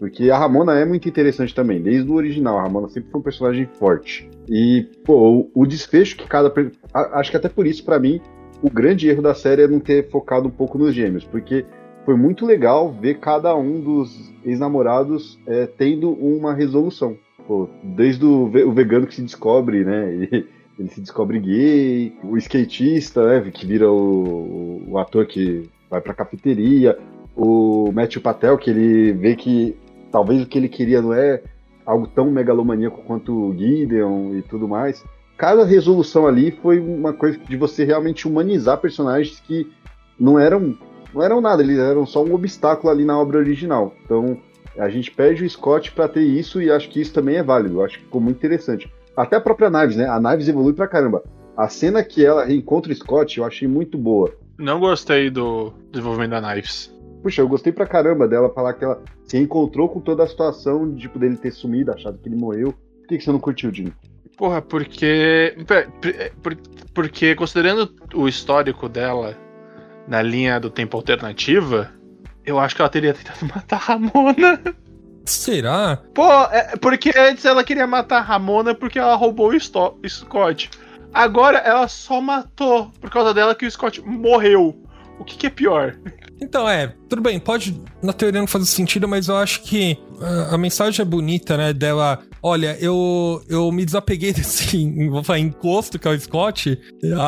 Porque 0.05 0.29
a 0.29 0.37
Ramona 0.37 0.75
é 0.75 0.85
muito 0.85 1.09
interessante 1.09 1.55
também, 1.55 1.81
desde 1.81 2.07
o 2.11 2.13
original. 2.13 2.59
A 2.59 2.61
Ramona 2.61 2.87
sempre 2.89 3.09
foi 3.09 3.19
um 3.19 3.23
personagem 3.23 3.67
forte. 3.79 4.29
E, 4.47 4.87
pô, 5.03 5.49
o, 5.55 5.61
o 5.63 5.65
desfecho 5.65 6.15
que 6.15 6.27
cada. 6.27 6.53
Acho 6.93 7.31
que 7.31 7.37
até 7.37 7.49
por 7.49 7.65
isso, 7.65 7.83
para 7.83 7.97
mim, 7.97 8.21
o 8.61 8.69
grande 8.69 9.09
erro 9.09 9.23
da 9.23 9.33
série 9.33 9.63
é 9.63 9.67
não 9.67 9.79
ter 9.79 10.07
focado 10.11 10.47
um 10.47 10.51
pouco 10.51 10.77
nos 10.77 10.93
gêmeos. 10.93 11.23
Porque 11.23 11.65
foi 12.05 12.15
muito 12.15 12.45
legal 12.45 12.91
ver 12.93 13.15
cada 13.15 13.55
um 13.55 13.81
dos 13.81 14.31
ex-namorados 14.45 15.39
é, 15.47 15.65
tendo 15.65 16.11
uma 16.11 16.53
resolução. 16.53 17.17
Pô, 17.47 17.67
desde 17.83 18.23
o, 18.23 18.43
o, 18.43 18.71
vegano 18.71 19.07
que 19.07 19.15
se 19.15 19.23
descobre, 19.23 19.83
né? 19.83 20.13
Ele, 20.13 20.47
ele, 20.77 20.89
se 20.89 21.01
descobre 21.01 21.39
gay, 21.39 22.13
o 22.23 22.37
skatista, 22.37 23.41
né? 23.41 23.51
Que 23.51 23.65
vira 23.65 23.91
o, 23.91 24.83
o 24.87 24.99
ator 24.99 25.25
que 25.25 25.67
vai 25.89 25.99
pra 25.99 26.13
cafeteria, 26.13 26.95
o 27.35 27.91
Matthew 27.91 28.21
Patel, 28.21 28.55
que 28.55 28.69
ele 28.69 29.11
vê 29.13 29.35
que 29.35 29.75
talvez 30.15 30.41
o 30.41 30.45
que 30.45 30.58
ele 30.58 30.69
queria 30.69 31.01
não 31.01 31.13
é 31.13 31.43
algo 31.86 32.08
tão 32.08 32.32
megalomaníaco 32.32 33.04
quanto 33.04 33.49
o 33.49 33.54
Gideon 33.54 34.34
e 34.34 34.41
tudo 34.41 34.65
mais. 34.65 35.04
Cada 35.38 35.65
resolução 35.65 36.25
ali 36.25 36.51
foi 36.51 36.80
uma 36.80 37.12
coisa 37.12 37.38
de 37.38 37.58
você 37.58 37.84
realmente 37.84 38.25
humanizar 38.25 38.78
personagens 38.78 39.41
que 39.41 39.69
não 40.17 40.39
eram 40.39 40.78
não 41.13 41.21
eram 41.21 41.41
nada, 41.41 41.62
eles 41.62 41.78
eram 41.78 42.06
só 42.06 42.23
um 42.23 42.34
obstáculo 42.34 42.89
ali 42.89 43.04
na 43.04 43.19
obra 43.19 43.39
original. 43.39 43.93
Então, 44.06 44.38
a 44.78 44.88
gente 44.88 45.12
perde 45.12 45.43
o 45.43 45.49
Scott 45.49 45.91
para 45.91 46.08
ter 46.08 46.23
isso 46.23 46.62
e 46.62 46.71
acho 46.71 46.89
que 46.89 47.01
isso 47.01 47.13
também 47.13 47.36
é 47.36 47.43
válido. 47.43 47.82
Acho 47.84 47.97
que 47.97 48.06
ficou 48.06 48.21
muito 48.21 48.38
interessante. 48.38 48.89
Até 49.17 49.36
a 49.36 49.41
própria 49.41 49.69
Knives, 49.69 49.97
né? 49.97 50.08
A 50.08 50.17
Knives 50.17 50.47
evolui 50.47 50.73
pra 50.73 50.88
caramba. 50.88 51.23
A 51.58 51.67
cena 51.67 52.04
que 52.04 52.25
ela 52.25 52.45
reencontra 52.45 52.91
o 52.91 52.95
Scott 52.95 53.38
eu 53.38 53.43
achei 53.43 53.67
muito 53.67 53.97
boa. 53.97 54.34
Não 54.58 54.80
gostei 54.80 55.30
do 55.30 55.73
desenvolvimento 55.91 56.32
da 56.32 56.41
Knives. 56.41 56.94
Puxa, 57.25 57.41
eu 57.41 57.47
gostei 57.47 57.73
pra 57.73 57.88
caramba 57.88 58.27
dela 58.27 58.53
falar 58.53 58.73
que 58.73 58.85
ela 58.85 59.01
se 59.23 59.35
encontrou 59.35 59.89
com 59.89 59.99
toda 59.99 60.23
a 60.23 60.27
situação, 60.27 60.95
tipo, 60.95 61.17
dele 61.17 61.35
ter 61.35 61.49
sumido, 61.49 61.91
achado 61.91 62.19
que 62.19 62.29
ele 62.29 62.35
morreu. 62.35 62.71
Por 62.71 63.07
que, 63.07 63.17
que 63.17 63.23
você 63.23 63.31
não 63.31 63.39
curtiu, 63.39 63.73
Jim? 63.73 63.91
Porra, 64.38 64.61
porque. 64.61 65.57
Porque, 66.93 67.33
considerando 67.33 67.91
o 68.13 68.27
histórico 68.27 68.88
dela 68.88 69.35
na 70.07 70.21
linha 70.21 70.59
do 70.59 70.69
tempo 70.69 70.95
alternativa, 70.97 71.91
eu 72.45 72.59
acho 72.59 72.75
que 72.75 72.83
ela 72.83 72.89
teria 72.89 73.15
tentado 73.15 73.43
matar 73.55 73.77
a 73.77 73.79
Ramona. 73.79 74.61
Será? 75.25 75.97
Pô, 76.13 76.31
é, 76.51 76.77
porque 76.77 77.11
antes 77.17 77.43
ela 77.43 77.63
queria 77.63 77.88
matar 77.88 78.19
a 78.19 78.21
Ramona 78.21 78.75
porque 78.75 78.99
ela 78.99 79.15
roubou 79.15 79.49
o 79.49 79.59
Scott. 80.07 80.69
Agora 81.11 81.57
ela 81.57 81.88
só 81.88 82.21
matou 82.21 82.91
por 83.01 83.09
causa 83.09 83.33
dela 83.33 83.55
que 83.55 83.65
o 83.65 83.71
Scott 83.71 83.99
morreu. 84.03 84.84
O 85.19 85.23
que, 85.23 85.38
que 85.38 85.47
é 85.47 85.49
pior? 85.49 85.97
Então, 86.41 86.67
é, 86.67 86.93
tudo 87.10 87.21
bem, 87.21 87.39
pode 87.39 87.82
na 88.04 88.12
teoria 88.12 88.41
não 88.41 88.47
fazer 88.47 88.65
sentido, 88.65 89.08
mas 89.08 89.28
eu 89.28 89.38
acho 89.38 89.62
que 89.63 89.97
a, 90.19 90.56
a 90.56 90.58
mensagem 90.58 91.01
é 91.01 91.06
bonita, 91.06 91.56
né? 91.56 91.73
Dela, 91.73 92.19
olha, 92.43 92.78
eu, 92.80 93.41
eu 93.49 93.71
me 93.71 93.86
desapeguei 93.86 94.32
desse 94.34 95.10
vou 95.10 95.23
falar, 95.23 95.39
encosto 95.39 95.97
que 95.97 96.08
é 96.08 96.12
o 96.12 96.19
Scott, 96.19 96.78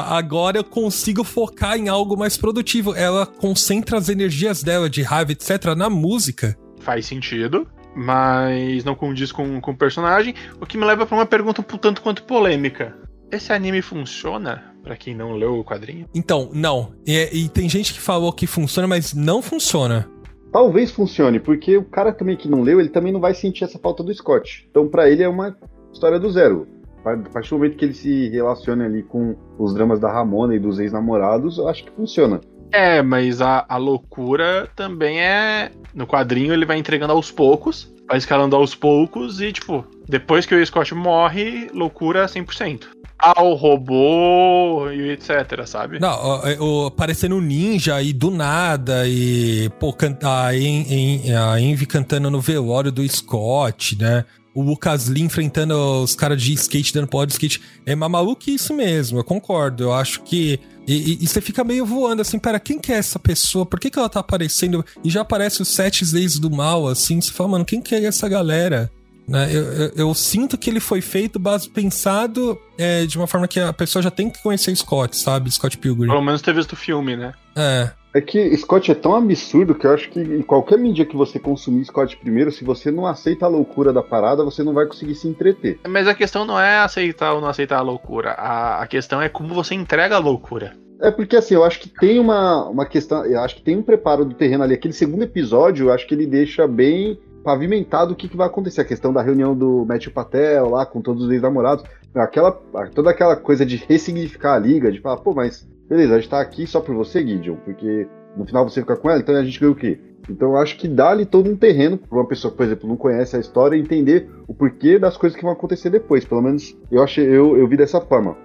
agora 0.09 0.57
eu 0.57 0.63
consigo 0.63 1.23
focar 1.23 1.77
em 1.77 1.87
algo 1.87 2.17
mais 2.17 2.37
produtivo. 2.37 2.93
Ela 2.95 3.25
concentra 3.25 3.97
as 3.97 4.09
energias 4.09 4.61
dela 4.61 4.89
de 4.89 5.01
raiva, 5.01 5.31
etc., 5.31 5.75
na 5.75 5.89
música. 5.89 6.57
Faz 6.81 7.05
sentido, 7.05 7.67
mas 7.95 8.83
não 8.83 8.95
condiz 8.95 9.31
com, 9.31 9.59
com 9.61 9.71
o 9.71 9.77
personagem, 9.77 10.35
o 10.59 10.65
que 10.65 10.77
me 10.77 10.85
leva 10.85 11.05
para 11.05 11.17
uma 11.17 11.25
pergunta 11.25 11.61
um 11.61 11.77
tanto 11.77 12.01
quanto 12.01 12.23
polêmica. 12.23 12.95
Esse 13.31 13.51
anime 13.51 13.81
funciona 13.81 14.76
para 14.83 14.95
quem 14.95 15.15
não 15.15 15.33
leu 15.33 15.59
o 15.59 15.63
quadrinho? 15.63 16.07
Então, 16.13 16.49
não. 16.53 16.93
E, 17.05 17.43
e, 17.45 17.49
tem 17.49 17.67
gente 17.67 17.93
que 17.93 17.99
falou 17.99 18.31
que 18.31 18.47
funciona, 18.47 18.87
mas 18.87 19.13
não 19.13 19.41
funciona. 19.41 20.09
Talvez 20.51 20.91
funcione, 20.91 21.39
porque 21.39 21.77
o 21.77 21.83
cara 21.83 22.13
também 22.13 22.37
que 22.37 22.47
não 22.47 22.61
leu, 22.61 22.79
ele 22.79 22.89
também 22.89 23.11
não 23.11 23.19
vai 23.19 23.33
sentir 23.33 23.63
essa 23.63 23.77
falta 23.77 24.03
do 24.03 24.13
Scott. 24.13 24.67
Então, 24.69 24.87
para 24.87 25.09
ele 25.09 25.23
é 25.23 25.27
uma 25.27 25.55
história 25.91 26.19
do 26.19 26.29
zero. 26.29 26.67
A 27.03 27.15
partir 27.29 27.49
do 27.49 27.57
momento 27.57 27.77
que 27.77 27.85
ele 27.85 27.93
se 27.93 28.29
relaciona 28.29 28.85
ali 28.85 29.03
com 29.03 29.35
os 29.57 29.73
dramas 29.73 29.99
da 29.99 30.11
Ramona 30.11 30.55
e 30.55 30.59
dos 30.59 30.79
ex-namorados, 30.79 31.57
eu 31.57 31.67
acho 31.67 31.83
que 31.83 31.91
funciona. 31.91 32.41
É, 32.71 33.01
mas 33.01 33.41
a, 33.41 33.65
a 33.67 33.77
loucura 33.77 34.69
também 34.75 35.21
é. 35.21 35.71
No 35.93 36.05
quadrinho 36.05 36.53
ele 36.53 36.65
vai 36.65 36.77
entregando 36.77 37.13
aos 37.13 37.31
poucos, 37.31 37.91
vai 38.07 38.17
escalando 38.17 38.55
aos 38.55 38.75
poucos 38.75 39.41
e, 39.41 39.51
tipo, 39.51 39.85
depois 40.07 40.45
que 40.45 40.53
o 40.53 40.65
Scott 40.65 40.93
morre, 40.93 41.69
loucura 41.73 42.25
100%. 42.25 42.85
Ao 43.19 43.55
robô 43.55 44.91
e 44.91 45.09
etc, 45.09 45.65
sabe? 45.65 45.99
Não, 45.99 46.13
o, 46.59 46.85
o, 46.85 46.91
parecendo 46.91 47.41
ninja 47.41 47.99
e 47.99 48.13
do 48.13 48.29
nada, 48.29 49.07
e 49.07 49.69
pô, 49.79 49.95
a, 50.23 50.55
en, 50.55 51.33
a 51.33 51.59
Envy 51.59 51.87
cantando 51.87 52.29
no 52.29 52.39
velório 52.39 52.91
do 52.91 53.07
Scott, 53.07 53.97
né? 53.99 54.23
O 54.57 54.63
Lucas 54.63 55.07
Lee 55.07 55.21
enfrentando 55.21 55.75
os 56.01 56.15
caras 56.15 56.41
de 56.41 56.51
skate, 56.53 56.91
dando 56.91 57.05
pó 57.05 57.23
de 57.23 57.31
skate. 57.31 57.61
É 57.85 57.93
uma 57.93 58.09
maluquice 58.09 58.73
mesmo, 58.73 59.19
eu 59.19 59.23
concordo. 59.23 59.83
Eu 59.83 59.93
acho 59.93 60.23
que. 60.23 60.59
E, 60.87 60.93
e, 60.93 61.17
e, 61.21 61.27
você 61.27 61.39
fica 61.39 61.63
meio 61.63 61.85
voando 61.85 62.23
assim, 62.23 62.39
pera, 62.39 62.59
quem 62.59 62.79
que 62.79 62.91
é 62.91 62.95
essa 62.95 63.19
pessoa? 63.19 63.67
Por 63.67 63.79
que, 63.79 63.91
que 63.91 63.99
ela 63.99 64.09
tá 64.09 64.19
aparecendo? 64.19 64.83
E 65.03 65.11
já 65.11 65.21
aparece 65.21 65.61
os 65.61 65.67
sete 65.67 66.03
leis 66.11 66.39
do 66.39 66.49
mal, 66.49 66.87
assim. 66.87 67.21
Você 67.21 67.31
fala, 67.31 67.49
mano, 67.49 67.65
quem 67.65 67.79
que 67.79 67.93
é 67.93 68.03
essa 68.03 68.27
galera? 68.27 68.91
Né? 69.27 69.47
Eu, 69.53 69.63
eu, 69.63 69.91
eu, 69.95 70.13
sinto 70.15 70.57
que 70.57 70.71
ele 70.71 70.79
foi 70.79 71.01
feito 71.01 71.37
base, 71.37 71.69
pensado 71.69 72.57
é, 72.79 73.05
de 73.05 73.15
uma 73.15 73.27
forma 73.27 73.47
que 73.47 73.59
a 73.59 73.71
pessoa 73.71 74.01
já 74.01 74.09
tem 74.09 74.27
que 74.27 74.41
conhecer 74.41 74.75
Scott, 74.75 75.15
sabe? 75.15 75.51
Scott 75.51 75.77
Pilgrim. 75.77 76.07
Pelo 76.07 76.21
menos 76.23 76.41
ter 76.41 76.55
visto 76.55 76.73
o 76.73 76.75
filme, 76.75 77.15
né? 77.15 77.31
É. 77.55 77.91
É 78.13 78.21
que 78.21 78.55
Scott 78.57 78.89
é 78.91 78.95
tão 78.95 79.15
absurdo 79.15 79.75
que 79.75 79.85
eu 79.85 79.93
acho 79.93 80.09
que 80.09 80.19
em 80.19 80.41
qualquer 80.41 80.77
mídia 80.77 81.05
que 81.05 81.15
você 81.15 81.37
consumir 81.37 81.85
Scott 81.85 82.17
primeiro, 82.17 82.51
se 82.51 82.63
você 82.63 82.89
não 82.89 83.05
aceita 83.05 83.45
a 83.45 83.49
loucura 83.49 83.91
da 83.93 84.01
parada, 84.01 84.43
você 84.43 84.63
não 84.63 84.73
vai 84.73 84.85
conseguir 84.85 85.15
se 85.15 85.27
entreter. 85.27 85.79
Mas 85.87 86.07
a 86.07 86.15
questão 86.15 86.45
não 86.45 86.59
é 86.59 86.79
aceitar 86.79 87.33
ou 87.33 87.41
não 87.41 87.47
aceitar 87.47 87.77
a 87.77 87.81
loucura. 87.81 88.31
A, 88.31 88.81
a 88.81 88.87
questão 88.87 89.21
é 89.21 89.29
como 89.29 89.53
você 89.53 89.75
entrega 89.75 90.15
a 90.15 90.19
loucura. 90.19 90.73
É 90.99 91.11
porque 91.11 91.35
assim, 91.35 91.53
eu 91.53 91.63
acho 91.63 91.79
que 91.79 91.89
tem 91.89 92.19
uma, 92.19 92.67
uma 92.67 92.85
questão. 92.85 93.23
Eu 93.25 93.39
acho 93.41 93.57
que 93.57 93.61
tem 93.61 93.77
um 93.77 93.83
preparo 93.83 94.25
do 94.25 94.33
terreno 94.33 94.63
ali. 94.63 94.73
Aquele 94.73 94.93
segundo 94.93 95.23
episódio, 95.23 95.87
eu 95.87 95.93
acho 95.93 96.07
que 96.07 96.15
ele 96.15 96.25
deixa 96.25 96.67
bem 96.67 97.19
pavimentado 97.43 98.13
o 98.13 98.15
que, 98.15 98.27
que 98.27 98.35
vai 98.35 98.47
acontecer. 98.47 98.81
A 98.81 98.85
questão 98.85 99.13
da 99.13 99.21
reunião 99.21 99.55
do 99.55 99.85
Matthew 99.85 100.11
Patel 100.11 100.69
lá 100.69 100.85
com 100.85 101.01
todos 101.01 101.23
os 101.23 101.31
ex-namorados. 101.31 101.85
Aquela, 102.15 102.51
toda 102.93 103.11
aquela 103.11 103.35
coisa 103.35 103.65
de 103.65 103.75
ressignificar 103.75 104.55
a 104.55 104.59
liga, 104.59 104.91
de 104.91 104.99
falar, 104.99 105.17
pô, 105.17 105.33
mas 105.33 105.67
beleza, 105.87 106.15
a 106.15 106.19
gente 106.19 106.29
tá 106.29 106.41
aqui 106.41 106.67
só 106.67 106.81
por 106.81 106.95
você, 106.95 107.25
Gideon, 107.25 107.55
porque 107.63 108.07
no 108.35 108.45
final 108.45 108.67
você 108.67 108.81
fica 108.81 108.95
com 108.95 109.09
ela, 109.09 109.19
então 109.19 109.35
a 109.35 109.43
gente 109.43 109.59
ganha 109.59 109.71
o 109.71 109.75
quê? 109.75 109.99
Então 110.29 110.49
eu 110.51 110.57
acho 110.57 110.77
que 110.77 110.87
dá 110.87 111.11
ali 111.11 111.25
todo 111.25 111.49
um 111.49 111.55
terreno 111.55 111.97
para 111.97 112.17
uma 112.17 112.27
pessoa 112.27 112.51
que, 112.51 112.57
por 112.57 112.65
exemplo, 112.65 112.89
não 112.89 112.97
conhece 112.97 113.35
a 113.35 113.39
história 113.39 113.77
entender 113.77 114.29
o 114.47 114.53
porquê 114.53 114.99
das 114.99 115.15
coisas 115.15 115.37
que 115.37 115.43
vão 115.43 115.53
acontecer 115.53 115.89
depois. 115.89 116.25
Pelo 116.25 116.41
menos 116.41 116.75
eu 116.91 117.01
achei, 117.01 117.25
eu, 117.25 117.57
eu 117.57 117.67
vi 117.67 117.77
dessa 117.77 118.01
forma. 118.01 118.35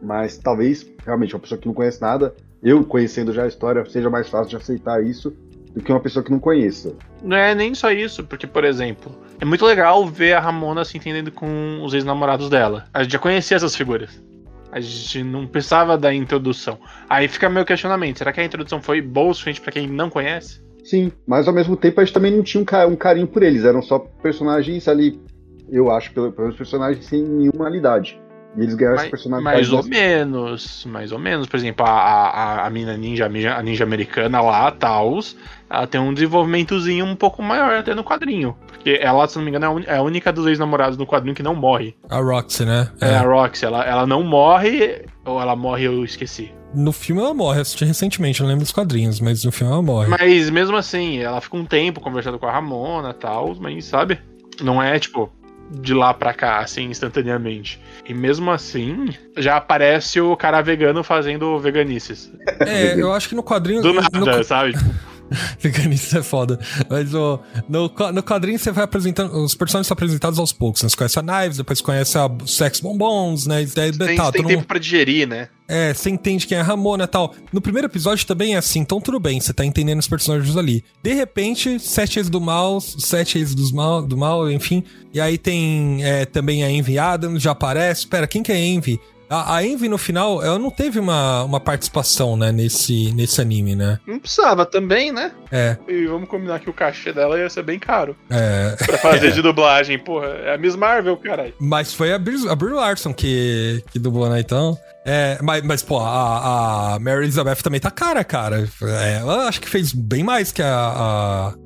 Mas 0.00 0.38
talvez, 0.38 0.88
realmente, 1.04 1.34
uma 1.34 1.40
pessoa 1.40 1.60
que 1.60 1.66
não 1.66 1.74
conhece 1.74 2.00
nada, 2.00 2.34
eu 2.62 2.84
conhecendo 2.84 3.32
já 3.32 3.44
a 3.44 3.48
história, 3.48 3.84
seja 3.86 4.08
mais 4.08 4.28
fácil 4.28 4.50
de 4.50 4.56
aceitar 4.56 5.04
isso 5.04 5.32
do 5.74 5.82
que 5.82 5.90
uma 5.90 6.00
pessoa 6.00 6.24
que 6.24 6.30
não 6.30 6.38
conheça. 6.38 6.94
Não 7.22 7.36
é 7.36 7.54
nem 7.54 7.74
só 7.74 7.90
isso, 7.90 8.24
porque, 8.24 8.46
por 8.46 8.64
exemplo, 8.64 9.16
é 9.40 9.44
muito 9.44 9.64
legal 9.64 10.06
ver 10.06 10.34
a 10.34 10.40
Ramona 10.40 10.84
se 10.84 10.96
entendendo 10.96 11.32
com 11.32 11.82
os 11.82 11.94
ex-namorados 11.94 12.48
dela. 12.48 12.84
A 12.92 13.02
gente 13.02 13.12
já 13.12 13.18
conhecia 13.18 13.56
essas 13.56 13.74
figuras. 13.74 14.22
A 14.70 14.80
gente 14.80 15.22
não 15.22 15.46
precisava 15.46 15.98
da 15.98 16.14
introdução. 16.14 16.78
Aí 17.08 17.28
fica 17.28 17.50
meu 17.50 17.64
questionamento: 17.64 18.18
será 18.18 18.32
que 18.32 18.40
a 18.40 18.44
introdução 18.44 18.80
foi 18.80 19.02
boa 19.02 19.30
o 19.30 19.34
suficiente 19.34 19.60
pra 19.60 19.72
quem 19.72 19.86
não 19.86 20.08
conhece? 20.08 20.62
Sim, 20.84 21.12
mas 21.26 21.46
ao 21.46 21.54
mesmo 21.54 21.76
tempo 21.76 22.00
a 22.00 22.04
gente 22.04 22.14
também 22.14 22.34
não 22.34 22.42
tinha 22.42 22.64
um, 22.86 22.96
carinho 22.96 23.26
por 23.26 23.42
eles, 23.42 23.64
eram 23.64 23.82
só 23.82 23.98
personagens 23.98 24.88
ali, 24.88 25.20
eu 25.68 25.90
acho, 25.90 26.12
pelos 26.12 26.56
personagens 26.56 27.04
sem 27.06 27.22
nenhuma 27.22 27.64
realidade. 27.64 28.20
E 28.56 28.62
eles 28.62 28.74
ganharam 28.74 28.96
mais, 28.96 29.06
esse 29.06 29.10
personagem. 29.10 29.44
Mais 29.44 29.72
ou 29.72 29.82
menos, 29.82 30.84
mais 30.86 31.12
ou 31.12 31.18
menos. 31.18 31.46
Por 31.46 31.56
exemplo, 31.56 31.86
a, 31.86 31.90
a, 31.90 32.66
a 32.66 32.70
mina 32.70 32.96
ninja, 32.96 33.26
a 33.26 33.62
ninja 33.62 33.84
americana 33.84 34.40
lá, 34.40 34.70
Taos, 34.70 35.36
ela 35.70 35.86
tem 35.86 36.00
um 36.00 36.12
desenvolvimentozinho 36.12 37.04
um 37.04 37.16
pouco 37.16 37.42
maior 37.42 37.72
até 37.72 37.94
no 37.94 38.04
quadrinho. 38.04 38.56
Porque 38.66 38.98
ela, 39.00 39.26
se 39.26 39.36
não 39.36 39.44
me 39.44 39.50
engano, 39.50 39.82
é 39.86 39.96
a 39.96 40.02
única 40.02 40.32
dos 40.32 40.46
ex-namorados 40.46 40.98
no 40.98 41.06
quadrinho 41.06 41.34
que 41.34 41.42
não 41.42 41.54
morre. 41.54 41.94
A 42.10 42.18
Roxy, 42.18 42.64
né? 42.64 42.90
É, 43.00 43.10
é 43.10 43.16
a 43.16 43.22
Roxy. 43.22 43.64
Ela, 43.64 43.84
ela 43.84 44.06
não 44.06 44.22
morre, 44.22 45.06
ou 45.24 45.40
ela 45.40 45.56
morre, 45.56 45.84
eu 45.84 46.04
esqueci. 46.04 46.52
No 46.74 46.90
filme 46.90 47.20
ela 47.20 47.34
morre, 47.34 47.60
assisti 47.60 47.84
recentemente, 47.84 48.40
não 48.40 48.48
lembro 48.48 48.64
dos 48.64 48.72
quadrinhos, 48.72 49.20
mas 49.20 49.44
no 49.44 49.52
filme 49.52 49.72
ela 49.72 49.82
morre. 49.82 50.08
Mas 50.08 50.48
mesmo 50.48 50.76
assim, 50.76 51.18
ela 51.18 51.40
fica 51.40 51.56
um 51.56 51.66
tempo 51.66 52.00
conversando 52.00 52.38
com 52.38 52.46
a 52.46 52.52
Ramona 52.52 53.10
e 53.10 53.14
tal, 53.14 53.54
mas 53.60 53.84
sabe? 53.84 54.18
Não 54.60 54.82
é 54.82 54.98
tipo, 54.98 55.30
de 55.72 55.94
lá 55.94 56.12
pra 56.12 56.34
cá, 56.34 56.58
assim, 56.58 56.84
instantaneamente. 56.84 57.80
E 58.06 58.12
mesmo 58.12 58.50
assim, 58.50 59.08
já 59.36 59.56
aparece 59.56 60.20
o 60.20 60.36
cara 60.36 60.60
vegano 60.60 61.02
fazendo 61.02 61.58
veganices. 61.58 62.30
É, 62.60 63.00
eu 63.00 63.12
acho 63.12 63.28
que 63.28 63.34
no 63.34 63.42
quadrinho. 63.42 63.80
Do 63.80 63.94
nada, 63.94 64.38
no, 64.38 64.44
sabe? 64.44 64.74
Veganista 65.58 66.18
é 66.18 66.22
foda. 66.22 66.58
Mas 66.88 67.10
no, 67.12 67.40
no 67.68 68.22
quadrinho 68.22 68.58
você 68.58 68.70
vai 68.70 68.84
apresentando. 68.84 69.36
Os 69.36 69.54
personagens 69.54 69.86
são 69.86 69.94
apresentados 69.94 70.38
aos 70.38 70.52
poucos. 70.52 70.82
Né? 70.82 70.88
Você 70.88 70.96
conhece 70.96 71.18
a 71.18 71.22
Knives, 71.22 71.56
depois 71.56 71.80
conhece 71.80 72.18
a 72.18 72.30
Sex 72.46 72.80
Bombons, 72.80 73.46
né? 73.46 73.66
Daí, 73.74 73.92
tem, 73.92 74.16
tá, 74.16 74.32
tem 74.32 74.42
tempo 74.42 74.60
não... 74.60 74.62
pra 74.62 74.78
digerir, 74.78 75.26
né? 75.26 75.48
É, 75.68 75.94
você 75.94 76.10
entende 76.10 76.46
quem 76.46 76.58
é 76.58 76.60
a 76.60 76.64
Ramona 76.64 77.04
e 77.04 77.06
tal. 77.06 77.34
No 77.52 77.60
primeiro 77.60 77.86
episódio 77.86 78.26
também 78.26 78.54
é 78.54 78.58
assim, 78.58 78.80
então 78.80 79.00
tudo 79.00 79.18
bem, 79.18 79.40
você 79.40 79.54
tá 79.54 79.64
entendendo 79.64 80.00
os 80.00 80.08
personagens 80.08 80.54
ali. 80.56 80.84
De 81.02 81.14
repente, 81.14 81.78
sete 81.78 82.18
ex 82.18 82.28
do 82.28 82.40
mal, 82.40 82.78
sete 82.80 83.38
ex 83.38 83.54
dos 83.54 83.72
mal, 83.72 84.02
do 84.02 84.16
mal, 84.16 84.50
enfim. 84.50 84.84
E 85.14 85.20
aí 85.20 85.38
tem 85.38 86.04
é, 86.04 86.26
também 86.26 86.62
a 86.62 86.70
Envy 86.70 86.98
Adams, 86.98 87.42
já 87.42 87.52
aparece. 87.52 88.06
Pera, 88.06 88.26
quem 88.26 88.42
que 88.42 88.52
é 88.52 88.58
Envy? 88.58 89.00
A, 89.32 89.56
a 89.56 89.64
Envy, 89.66 89.88
no 89.88 89.96
final, 89.96 90.42
ela 90.42 90.58
não 90.58 90.70
teve 90.70 90.98
uma, 90.98 91.42
uma 91.44 91.58
participação, 91.58 92.36
né, 92.36 92.52
nesse, 92.52 93.12
nesse 93.14 93.40
anime, 93.40 93.74
né? 93.74 93.98
Não 94.06 94.18
precisava 94.18 94.66
também, 94.66 95.10
né? 95.10 95.32
É. 95.50 95.76
E 95.88 96.06
vamos 96.06 96.28
combinar 96.28 96.60
que 96.60 96.68
o 96.68 96.72
cachê 96.72 97.14
dela 97.14 97.38
ia 97.38 97.48
ser 97.48 97.62
bem 97.62 97.78
caro. 97.78 98.14
É. 98.28 98.76
Pra 98.84 98.98
fazer 98.98 99.32
de 99.32 99.40
dublagem, 99.40 99.98
porra. 99.98 100.26
É 100.26 100.54
a 100.54 100.58
Miss 100.58 100.76
Marvel, 100.76 101.16
caralho. 101.16 101.54
Mas 101.58 101.94
foi 101.94 102.12
a 102.12 102.18
Brie, 102.18 102.46
a 102.46 102.54
Brie 102.54 102.74
Larson 102.74 103.14
que, 103.14 103.82
que 103.90 103.98
dublou, 103.98 104.28
né, 104.28 104.40
então... 104.40 104.76
É, 105.04 105.36
mas, 105.42 105.64
mas 105.64 105.82
pô, 105.82 105.98
a, 105.98 106.94
a 106.94 106.98
Mary 107.00 107.24
Elizabeth 107.24 107.56
também 107.56 107.80
tá 107.80 107.90
cara, 107.90 108.22
cara. 108.22 108.68
É, 108.82 109.14
ela 109.14 109.48
acho 109.48 109.60
que 109.60 109.68
fez 109.68 109.92
bem 109.92 110.22
mais 110.22 110.52
que 110.52 110.62
a, 110.62 110.68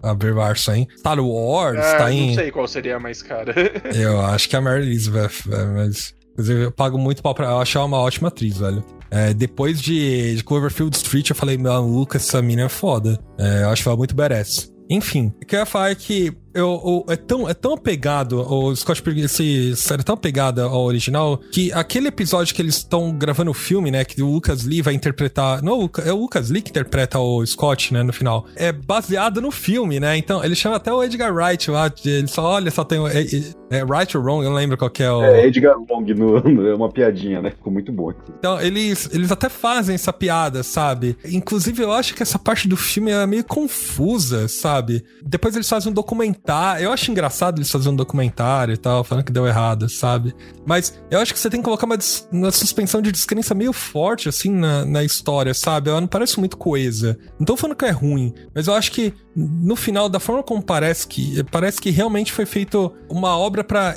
a, 0.02 0.10
a 0.10 0.14
Brie 0.14 0.32
Larson, 0.32 0.72
hein? 0.72 0.88
Star 0.96 1.20
Wars, 1.20 1.78
é, 1.78 1.98
tá 1.98 2.10
em... 2.10 2.28
Não 2.28 2.34
sei 2.34 2.50
qual 2.50 2.66
seria 2.66 2.96
a 2.96 2.98
mais 2.98 3.20
cara. 3.20 3.54
Eu 3.94 4.20
acho 4.22 4.48
que 4.48 4.56
a 4.56 4.60
Mary 4.62 4.84
Elizabeth, 4.84 5.52
é, 5.52 5.64
mas... 5.66 6.15
Inclusive, 6.37 6.64
eu 6.64 6.70
pago 6.70 6.99
muito 6.99 7.22
pau 7.22 7.34
pra 7.34 7.47
ela. 7.47 7.55
Eu 7.55 7.61
acho 7.61 7.78
ela 7.78 7.87
uma 7.87 7.99
ótima 7.99 8.28
atriz, 8.28 8.59
velho. 8.59 8.84
É, 9.11 9.32
depois 9.32 9.80
de, 9.80 10.37
de, 10.37 10.45
Cloverfield 10.45 10.95
Street, 10.95 11.30
eu 11.30 11.37
falei, 11.37 11.57
meu, 11.57 11.80
Lucas, 11.80 12.28
essa 12.28 12.43
mina 12.43 12.62
é 12.62 12.68
foda. 12.68 13.18
É, 13.39 13.62
eu 13.62 13.70
acho 13.70 13.89
ela 13.89 13.97
muito 13.97 14.14
badass. 14.14 14.70
Enfim, 14.91 15.32
o 15.43 15.47
que 15.47 15.57
eu 15.57 15.61
ia 15.61 15.66
falar 15.66 15.91
é 15.91 15.95
que 15.95 16.32
eu, 16.57 17.04
eu, 17.07 17.12
é, 17.12 17.16
tão, 17.16 17.48
é 17.48 17.54
tão 17.54 17.74
apegado, 17.74 18.40
o 18.40 18.74
Scott 18.74 19.02
Pilgrim, 19.02 19.24
esse 19.24 19.76
série 19.76 20.00
é 20.00 20.04
tão 20.04 20.14
apegada 20.14 20.64
ao 20.64 20.84
original, 20.84 21.38
que 21.52 21.72
aquele 21.72 22.09
episódio 22.09 22.54
que 22.54 22.62
eles 22.62 22.76
estão 22.76 23.12
gravando 23.12 23.50
o 23.50 23.54
filme, 23.54 23.90
né, 23.90 24.04
que 24.04 24.22
o 24.22 24.30
Lucas 24.30 24.64
Lee 24.64 24.82
vai 24.82 24.94
interpretar, 24.94 25.62
não, 25.62 25.88
é 26.04 26.12
o 26.12 26.20
Lucas 26.20 26.50
Lee 26.50 26.62
que 26.62 26.70
interpreta 26.70 27.18
o 27.18 27.44
Scott, 27.44 27.92
né, 27.92 28.02
no 28.02 28.12
final, 28.12 28.46
é 28.57 28.72
baseado 28.72 29.40
no 29.40 29.50
filme, 29.50 30.00
né, 30.00 30.16
então 30.16 30.42
ele 30.44 30.54
chama 30.54 30.76
até 30.76 30.92
o 30.92 31.02
Edgar 31.02 31.34
Wright 31.34 31.70
lá, 31.70 31.92
ele 32.04 32.26
só, 32.26 32.42
olha, 32.42 32.70
só 32.70 32.84
tem, 32.84 32.98
é, 33.07 33.20
é, 33.20 33.78
é 33.78 33.84
Right 33.84 34.16
or 34.16 34.24
Wrong, 34.24 34.44
eu 34.44 34.50
não 34.50 34.57
lembro 34.57 34.76
qual 34.76 34.90
que 34.90 35.02
é 35.02 35.12
o... 35.12 35.22
É 35.22 35.46
Edgar 35.46 35.76
Wrong, 35.78 36.14
no, 36.14 36.40
no, 36.40 36.66
é 36.66 36.74
uma 36.74 36.88
piadinha, 36.88 37.42
né, 37.42 37.50
ficou 37.50 37.72
muito 37.72 37.92
bom. 37.92 38.12
Então, 38.38 38.61
eles, 38.61 39.11
eles 39.12 39.30
até 39.30 39.48
fazem 39.48 39.94
essa 39.94 40.12
piada, 40.12 40.62
sabe, 40.62 41.16
inclusive 41.24 41.82
eu 41.82 41.92
acho 41.92 42.14
que 42.14 42.22
essa 42.22 42.38
parte 42.38 42.66
do 42.66 42.76
filme 42.76 43.11
é 43.11 43.26
meio 43.26 43.44
confusa, 43.44 44.48
sabe, 44.48 45.04
depois 45.22 45.54
eles 45.54 45.68
fazem 45.68 45.90
um 45.90 45.94
documentário, 45.94 46.45
eu 46.80 46.92
acho 46.92 47.11
engraçado 47.11 47.36
engraçado 47.36 47.59
eles 47.59 47.70
fazerem 47.70 47.92
um 47.92 47.97
documentário 47.97 48.74
e 48.74 48.76
tal, 48.76 49.05
falando 49.05 49.24
que 49.24 49.32
deu 49.32 49.47
errado, 49.47 49.88
sabe? 49.88 50.34
Mas 50.64 50.99
eu 51.11 51.20
acho 51.20 51.32
que 51.32 51.40
você 51.40 51.51
tem 51.51 51.61
que 51.61 51.64
colocar 51.64 51.86
uma, 51.86 51.99
uma 52.32 52.51
suspensão 52.51 53.01
de 53.01 53.12
descrença 53.12 53.55
meio 53.55 53.72
forte, 53.72 54.28
assim, 54.28 54.51
na, 54.51 54.84
na 54.84 55.05
história, 55.05 55.53
sabe? 55.55 55.90
Ela 55.90 56.01
não 56.01 56.09
parece 56.09 56.38
muito 56.38 56.57
coesa. 56.57 57.18
Não 57.38 57.47
tô 57.47 57.57
falando 57.57 57.76
que 57.76 57.84
é 57.84 57.90
ruim, 57.90 58.32
mas 58.55 58.66
eu 58.66 58.74
acho 58.74 58.92
que 58.92 59.12
no 59.36 59.76
final, 59.76 60.09
da 60.09 60.18
forma 60.18 60.42
como 60.42 60.62
parece 60.62 61.07
que. 61.07 61.44
Parece 61.44 61.80
que 61.80 61.90
realmente 61.90 62.32
foi 62.32 62.47
feito 62.47 62.92
uma 63.09 63.36
obra 63.36 63.62
para 63.62 63.94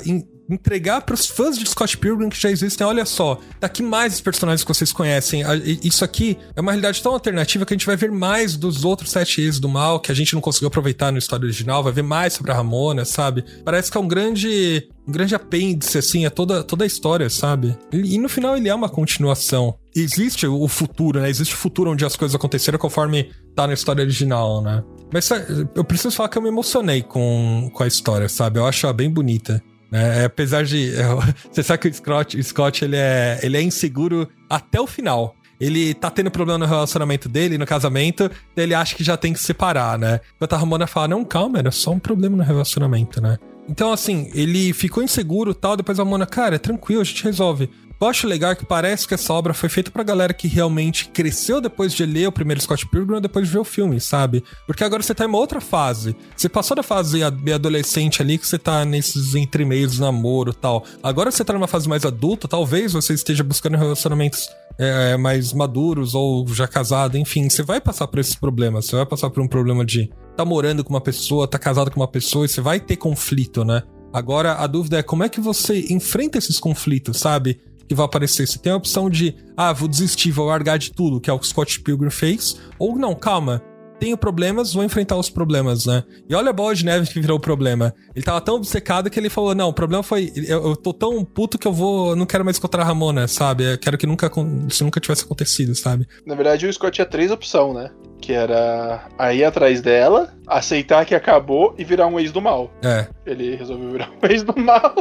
entregar 0.54 1.02
para 1.02 1.14
os 1.14 1.26
fãs 1.26 1.58
de 1.58 1.68
Scott 1.68 1.96
Pilgrim 1.98 2.28
que 2.28 2.40
já 2.40 2.50
existem, 2.50 2.86
olha 2.86 3.04
só, 3.04 3.38
daqui 3.60 3.82
mais 3.82 4.14
os 4.14 4.20
personagens 4.20 4.62
que 4.62 4.68
vocês 4.68 4.92
conhecem. 4.92 5.42
Isso 5.82 6.04
aqui 6.04 6.38
é 6.54 6.60
uma 6.60 6.72
realidade 6.72 7.02
tão 7.02 7.12
alternativa 7.12 7.64
que 7.64 7.74
a 7.74 7.76
gente 7.76 7.86
vai 7.86 7.96
ver 7.96 8.10
mais 8.10 8.56
dos 8.56 8.84
outros 8.84 9.10
sete 9.10 9.40
ex 9.40 9.58
do 9.58 9.68
mal 9.68 10.00
que 10.00 10.10
a 10.10 10.14
gente 10.14 10.34
não 10.34 10.40
conseguiu 10.40 10.68
aproveitar 10.68 11.12
na 11.12 11.18
história 11.18 11.44
original, 11.44 11.82
vai 11.82 11.92
ver 11.92 12.02
mais 12.02 12.32
sobre 12.34 12.52
a 12.52 12.54
Ramona, 12.54 13.04
sabe? 13.04 13.44
Parece 13.64 13.90
que 13.90 13.96
é 13.96 14.00
um 14.00 14.08
grande 14.08 14.88
um 15.06 15.12
grande 15.12 15.34
apêndice, 15.34 15.98
assim, 15.98 16.24
é 16.24 16.30
toda, 16.30 16.62
toda 16.62 16.84
a 16.84 16.86
história, 16.86 17.28
sabe? 17.28 17.76
E, 17.92 18.14
e, 18.14 18.18
no 18.18 18.28
final 18.28 18.56
ele 18.56 18.68
é 18.68 18.74
uma 18.74 18.88
continuação. 18.88 19.76
Existe 19.94 20.46
o 20.46 20.68
futuro, 20.68 21.20
né? 21.20 21.28
Existe 21.28 21.54
o 21.54 21.58
futuro 21.58 21.90
onde 21.90 22.04
as 22.04 22.14
coisas 22.14 22.34
aconteceram 22.34 22.78
conforme 22.78 23.32
tá 23.56 23.66
na 23.66 23.74
história 23.74 24.02
original, 24.02 24.62
né? 24.62 24.84
Mas 25.12 25.28
eu 25.74 25.84
preciso 25.84 26.14
falar 26.14 26.28
que 26.28 26.38
eu 26.38 26.42
me 26.42 26.48
emocionei 26.48 27.02
com, 27.02 27.68
com 27.74 27.82
a 27.82 27.86
história, 27.86 28.28
sabe? 28.28 28.60
Eu 28.60 28.66
acho 28.66 28.86
ela 28.86 28.92
bem 28.92 29.10
bonita. 29.10 29.60
É, 29.92 30.24
apesar 30.24 30.64
de. 30.64 30.94
É, 30.94 31.04
você 31.50 31.62
sabe 31.62 31.82
que 31.82 31.88
o 31.88 31.94
Scott, 31.94 32.36
o 32.38 32.42
Scott 32.42 32.84
ele, 32.84 32.96
é, 32.96 33.40
ele 33.42 33.56
é 33.56 33.62
inseguro 33.62 34.28
até 34.48 34.80
o 34.80 34.86
final. 34.86 35.34
ele 35.60 35.92
tá 35.92 36.10
tendo 36.10 36.30
problema 36.30 36.58
no 36.58 36.66
relacionamento 36.66 37.28
dele, 37.28 37.58
no 37.58 37.66
casamento, 37.66 38.30
ele 38.56 38.74
acha 38.74 38.94
que 38.96 39.04
já 39.04 39.16
tem 39.16 39.32
que 39.32 39.40
separar, 39.40 39.98
né? 39.98 40.20
Enquanto 40.36 40.54
a 40.54 40.56
Ramona 40.56 40.86
fala, 40.86 41.08
não, 41.08 41.24
calma, 41.24 41.58
era 41.58 41.70
só 41.70 41.90
um 41.90 41.98
problema 41.98 42.36
no 42.36 42.42
relacionamento, 42.42 43.20
né? 43.20 43.36
Então, 43.68 43.92
assim, 43.92 44.30
ele 44.34 44.72
ficou 44.72 45.02
inseguro 45.02 45.54
tal, 45.54 45.76
depois 45.76 46.00
a 46.00 46.02
Ramona, 46.02 46.26
cara, 46.26 46.56
é 46.56 46.58
tranquilo, 46.58 47.02
a 47.02 47.04
gente 47.04 47.22
resolve. 47.22 47.70
Eu 48.00 48.06
acho 48.06 48.26
legal 48.26 48.56
que 48.56 48.64
parece 48.64 49.06
que 49.06 49.12
essa 49.12 49.30
obra 49.34 49.52
foi 49.52 49.68
feita 49.68 49.90
pra 49.90 50.02
galera 50.02 50.32
que 50.32 50.48
realmente 50.48 51.08
cresceu 51.08 51.60
depois 51.60 51.92
de 51.92 52.06
ler 52.06 52.28
o 52.28 52.32
primeiro 52.32 52.58
Scott 52.62 52.86
Pilgrim 52.86 53.20
depois 53.20 53.46
de 53.46 53.52
ver 53.52 53.58
o 53.58 53.64
filme, 53.64 54.00
sabe? 54.00 54.42
Porque 54.66 54.82
agora 54.82 55.02
você 55.02 55.14
tá 55.14 55.24
em 55.24 55.26
uma 55.28 55.36
outra 55.36 55.60
fase. 55.60 56.16
Você 56.34 56.48
passou 56.48 56.74
da 56.74 56.82
fase 56.82 57.22
adolescente 57.22 58.22
ali 58.22 58.38
que 58.38 58.46
você 58.46 58.58
tá 58.58 58.86
nesses 58.86 59.34
entremeios 59.34 59.92
de 59.92 60.00
namoro 60.00 60.54
tal. 60.54 60.82
Agora 61.02 61.30
você 61.30 61.44
tá 61.44 61.52
numa 61.52 61.66
fase 61.66 61.90
mais 61.90 62.06
adulta, 62.06 62.48
talvez 62.48 62.94
você 62.94 63.12
esteja 63.12 63.44
buscando 63.44 63.76
relacionamentos 63.76 64.48
é, 64.78 65.18
mais 65.18 65.52
maduros 65.52 66.14
ou 66.14 66.48
já 66.48 66.66
casado, 66.66 67.18
enfim, 67.18 67.50
você 67.50 67.62
vai 67.62 67.82
passar 67.82 68.06
por 68.06 68.18
esses 68.18 68.34
problemas. 68.34 68.86
Você 68.86 68.96
vai 68.96 69.04
passar 69.04 69.28
por 69.28 69.42
um 69.42 69.48
problema 69.48 69.84
de 69.84 70.10
tá 70.34 70.42
morando 70.42 70.82
com 70.82 70.94
uma 70.94 71.02
pessoa, 71.02 71.46
tá 71.46 71.58
casado 71.58 71.90
com 71.90 72.00
uma 72.00 72.08
pessoa 72.08 72.46
e 72.46 72.48
você 72.48 72.62
vai 72.62 72.80
ter 72.80 72.96
conflito, 72.96 73.62
né? 73.62 73.82
Agora 74.10 74.54
a 74.54 74.66
dúvida 74.66 74.98
é 74.98 75.02
como 75.02 75.22
é 75.22 75.28
que 75.28 75.40
você 75.40 75.86
enfrenta 75.90 76.38
esses 76.38 76.58
conflitos, 76.58 77.18
sabe? 77.18 77.60
Que 77.90 77.94
vai 77.96 78.06
aparecer. 78.06 78.46
Você 78.46 78.56
tem 78.56 78.70
a 78.72 78.76
opção 78.76 79.10
de, 79.10 79.34
ah, 79.56 79.72
vou 79.72 79.88
desistir, 79.88 80.30
vou 80.30 80.46
largar 80.46 80.78
de 80.78 80.92
tudo, 80.92 81.20
que 81.20 81.28
é 81.28 81.32
o 81.32 81.40
que 81.40 81.46
Scott 81.48 81.80
Pilgrim 81.80 82.08
fez. 82.08 82.56
Ou 82.78 82.96
não, 82.96 83.16
calma, 83.16 83.60
tenho 83.98 84.16
problemas, 84.16 84.72
vou 84.72 84.84
enfrentar 84.84 85.16
os 85.16 85.28
problemas, 85.28 85.86
né? 85.86 86.04
E 86.28 86.34
olha 86.36 86.50
a 86.50 86.52
bola 86.52 86.72
de 86.72 86.84
neve 86.84 87.08
que 87.12 87.20
virou 87.20 87.36
o 87.36 87.40
problema. 87.40 87.92
Ele 88.14 88.24
tava 88.24 88.40
tão 88.40 88.54
obcecado 88.54 89.10
que 89.10 89.18
ele 89.18 89.28
falou: 89.28 89.56
não, 89.56 89.70
o 89.70 89.72
problema 89.72 90.04
foi. 90.04 90.32
Eu, 90.36 90.68
eu 90.68 90.76
tô 90.76 90.92
tão 90.92 91.24
puto 91.24 91.58
que 91.58 91.66
eu 91.66 91.72
vou. 91.72 92.14
não 92.14 92.26
quero 92.26 92.44
mais 92.44 92.58
encontrar 92.58 92.82
a 92.82 92.86
Ramona, 92.86 93.26
sabe? 93.26 93.72
Eu 93.72 93.78
quero 93.78 93.98
que 93.98 94.06
nunca, 94.06 94.30
isso 94.68 94.84
nunca 94.84 95.00
tivesse 95.00 95.24
acontecido, 95.24 95.74
sabe? 95.74 96.06
Na 96.24 96.36
verdade, 96.36 96.68
o 96.68 96.72
Scott 96.72 96.94
tinha 96.94 97.06
três 97.06 97.32
opções, 97.32 97.74
né? 97.74 97.90
Que 98.20 98.32
era 98.32 99.08
ir 99.32 99.44
atrás 99.44 99.80
dela, 99.80 100.32
aceitar 100.46 101.06
que 101.06 101.14
acabou 101.14 101.74
e 101.78 101.84
virar 101.84 102.06
um 102.06 102.18
ex 102.18 102.32
do 102.32 102.40
mal. 102.40 102.70
É. 102.82 103.06
Ele 103.24 103.54
resolveu 103.54 103.90
virar 103.90 104.10
um 104.10 104.26
ex 104.26 104.42
do 104.42 104.58
mal. 104.58 104.94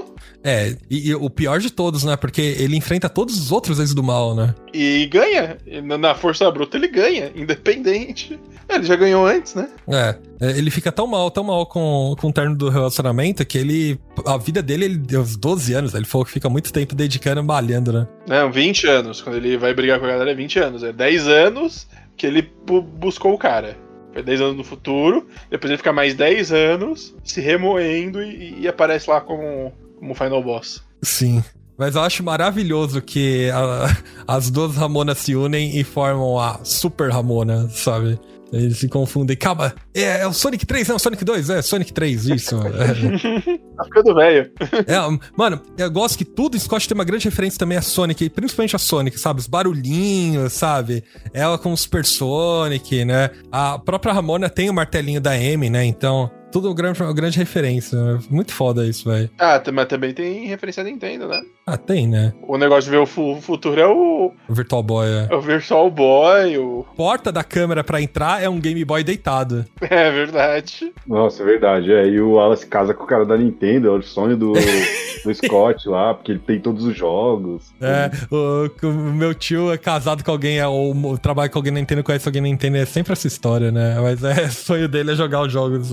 É, 0.43 0.75
e, 0.89 1.09
e 1.09 1.15
o 1.15 1.29
pior 1.29 1.59
de 1.59 1.69
todos, 1.69 2.03
né? 2.03 2.15
Porque 2.15 2.41
ele 2.41 2.77
enfrenta 2.77 3.09
todos 3.09 3.37
os 3.37 3.51
outros 3.51 3.79
ex 3.79 3.93
do 3.93 4.03
mal, 4.03 4.35
né? 4.35 4.55
E 4.73 5.07
ganha. 5.07 5.57
Na 5.99 6.15
força 6.15 6.49
bruta 6.51 6.77
ele 6.77 6.87
ganha, 6.87 7.31
independente. 7.35 8.39
Ele 8.69 8.83
já 8.83 8.95
ganhou 8.95 9.25
antes, 9.25 9.55
né? 9.55 9.67
É. 9.87 10.15
é. 10.39 10.57
Ele 10.57 10.69
fica 10.69 10.91
tão 10.91 11.07
mal, 11.07 11.31
tão 11.31 11.43
mal 11.43 11.65
com, 11.65 12.15
com 12.19 12.27
o 12.27 12.33
terno 12.33 12.55
do 12.55 12.69
relacionamento 12.69 13.45
que 13.45 13.57
ele. 13.57 13.99
A 14.25 14.37
vida 14.37 14.61
dele, 14.61 14.85
ele 14.85 14.97
deu 14.97 15.21
uns 15.21 15.35
12 15.35 15.73
anos. 15.73 15.93
Ele 15.93 16.05
falou 16.05 16.23
que 16.23 16.31
fica 16.31 16.49
muito 16.49 16.71
tempo 16.71 16.95
dedicando 16.95 17.43
malhando, 17.43 17.91
né? 17.91 18.07
Não, 18.27 18.51
20 18.51 18.87
anos. 18.87 19.21
Quando 19.21 19.37
ele 19.37 19.57
vai 19.57 19.73
brigar 19.73 19.99
com 19.99 20.05
a 20.05 20.09
galera, 20.09 20.31
é 20.31 20.35
20 20.35 20.59
anos. 20.59 20.83
É 20.83 20.93
10 20.93 21.27
anos 21.27 21.87
que 22.19 22.27
ele 22.27 22.51
buscou 22.99 23.33
o 23.33 23.37
cara. 23.37 23.77
Foi 24.11 24.21
10 24.21 24.41
anos 24.41 24.57
no 24.57 24.63
futuro. 24.63 25.25
Depois 25.49 25.71
ele 25.71 25.77
fica 25.77 25.93
mais 25.93 26.13
10 26.13 26.51
anos 26.51 27.15
se 27.23 27.39
remoendo 27.39 28.21
e, 28.21 28.59
e 28.59 28.67
aparece 28.67 29.09
lá 29.09 29.21
como, 29.21 29.71
como 29.97 30.13
Final 30.13 30.43
Boss. 30.43 30.83
Sim. 31.01 31.41
Mas 31.77 31.95
eu 31.95 32.01
acho 32.01 32.21
maravilhoso 32.21 33.01
que 33.01 33.49
a, 33.51 33.87
as 34.27 34.51
duas 34.51 34.75
Ramonas 34.75 35.17
se 35.19 35.33
unem 35.33 35.79
e 35.79 35.83
formam 35.85 36.37
a 36.37 36.59
Super 36.65 37.09
Ramona, 37.09 37.69
sabe? 37.69 38.19
Eles 38.51 38.77
se 38.77 38.87
confundem. 38.87 39.37
Calma, 39.37 39.73
é, 39.93 40.21
é, 40.21 40.27
o 40.27 40.33
Sonic 40.33 40.65
3, 40.65 40.87
não, 40.87 40.99
Sonic 40.99 41.23
2, 41.23 41.49
é 41.49 41.61
Sonic 41.61 41.93
3, 41.93 42.25
isso. 42.29 42.55
é. 42.55 43.69
Tá 43.79 43.85
ficando 43.85 44.13
velho. 44.13 44.51
É, 44.85 45.19
mano, 45.37 45.61
eu 45.77 45.89
gosto 45.89 46.17
que 46.17 46.25
tudo 46.25 46.57
em 46.57 46.59
Scott 46.59 46.85
tem 46.85 46.93
uma 46.95 47.05
grande 47.05 47.23
referência 47.23 47.57
também 47.57 47.77
a 47.77 47.81
Sonic, 47.81 48.29
principalmente 48.29 48.75
a 48.75 48.79
Sonic, 48.79 49.17
sabe? 49.17 49.39
Os 49.39 49.47
barulhinhos, 49.47 50.51
sabe? 50.51 51.01
Ela 51.33 51.57
com 51.57 51.71
o 51.71 51.77
Super 51.77 52.03
Sonic, 52.03 53.05
né? 53.05 53.29
A 53.49 53.79
própria 53.79 54.11
Ramona 54.11 54.49
tem 54.49 54.69
o 54.69 54.73
martelinho 54.73 55.21
da 55.21 55.37
M, 55.37 55.69
né? 55.69 55.85
Então, 55.85 56.29
tudo 56.51 56.73
grande, 56.73 56.99
grande 57.13 57.37
referência. 57.37 57.97
Né? 57.97 58.19
Muito 58.29 58.53
foda 58.53 58.85
isso, 58.85 59.09
velho. 59.09 59.29
Ah, 59.37 59.61
mas 59.71 59.87
também 59.87 60.13
tem 60.13 60.47
referência 60.47 60.81
a 60.81 60.83
Nintendo, 60.83 61.27
né? 61.27 61.41
Ah, 61.65 61.77
tem, 61.77 62.07
né? 62.07 62.33
O 62.47 62.57
negócio 62.57 62.85
de 62.85 62.97
ver 62.97 62.97
o 62.97 63.41
futuro 63.41 63.79
é 63.79 63.87
o. 63.87 64.33
O 64.47 64.53
Virtual 64.53 64.81
Boy, 64.81 65.07
é. 65.07 65.27
é 65.29 65.35
o 65.35 65.41
Virtual 65.41 65.89
Boy, 65.91 66.57
o. 66.57 66.85
Porta 66.95 67.31
da 67.31 67.43
câmera 67.43 67.83
pra 67.83 68.01
entrar 68.01 68.41
é 68.41 68.49
um 68.49 68.59
Game 68.59 68.83
Boy 68.83 69.03
deitado. 69.03 69.65
É 69.89 70.11
verdade. 70.11 70.93
Nossa, 71.07 71.41
é 71.41 71.45
verdade. 71.45 71.91
É, 71.91 72.07
e 72.07 72.21
o 72.21 72.33
Wallace 72.33 72.65
casa 72.65 72.93
com 72.93 73.03
o 73.03 73.07
cara 73.07 73.25
da 73.25 73.35
Nintendo, 73.35 73.87
é 73.87 73.91
o 73.91 74.01
sonho 74.01 74.37
do, 74.37 74.53
do 75.25 75.33
Scott 75.33 75.89
lá, 75.89 76.13
porque 76.13 76.31
ele 76.31 76.39
tem 76.39 76.59
todos 76.59 76.85
os 76.85 76.95
jogos. 76.95 77.73
É, 77.81 78.11
o, 78.29 78.69
o 78.87 78.93
meu 78.93 79.33
tio 79.33 79.71
é 79.71 79.77
casado 79.77 80.23
com 80.23 80.29
alguém, 80.29 80.59
é, 80.59 80.67
ou 80.67 81.17
trabalha 81.17 81.49
com 81.49 81.57
alguém 81.57 81.71
na 81.71 81.79
Nintendo, 81.79 82.03
conhece 82.03 82.27
alguém 82.27 82.41
na 82.41 82.47
Nintendo, 82.47 82.77
é 82.77 82.85
sempre 82.85 83.13
essa 83.13 83.27
história, 83.27 83.71
né? 83.71 83.97
Mas 83.99 84.23
é, 84.23 84.45
o 84.45 84.51
sonho 84.51 84.87
dele 84.87 85.11
é 85.11 85.15
jogar 85.15 85.41
os 85.41 85.51
jogos 85.51 85.91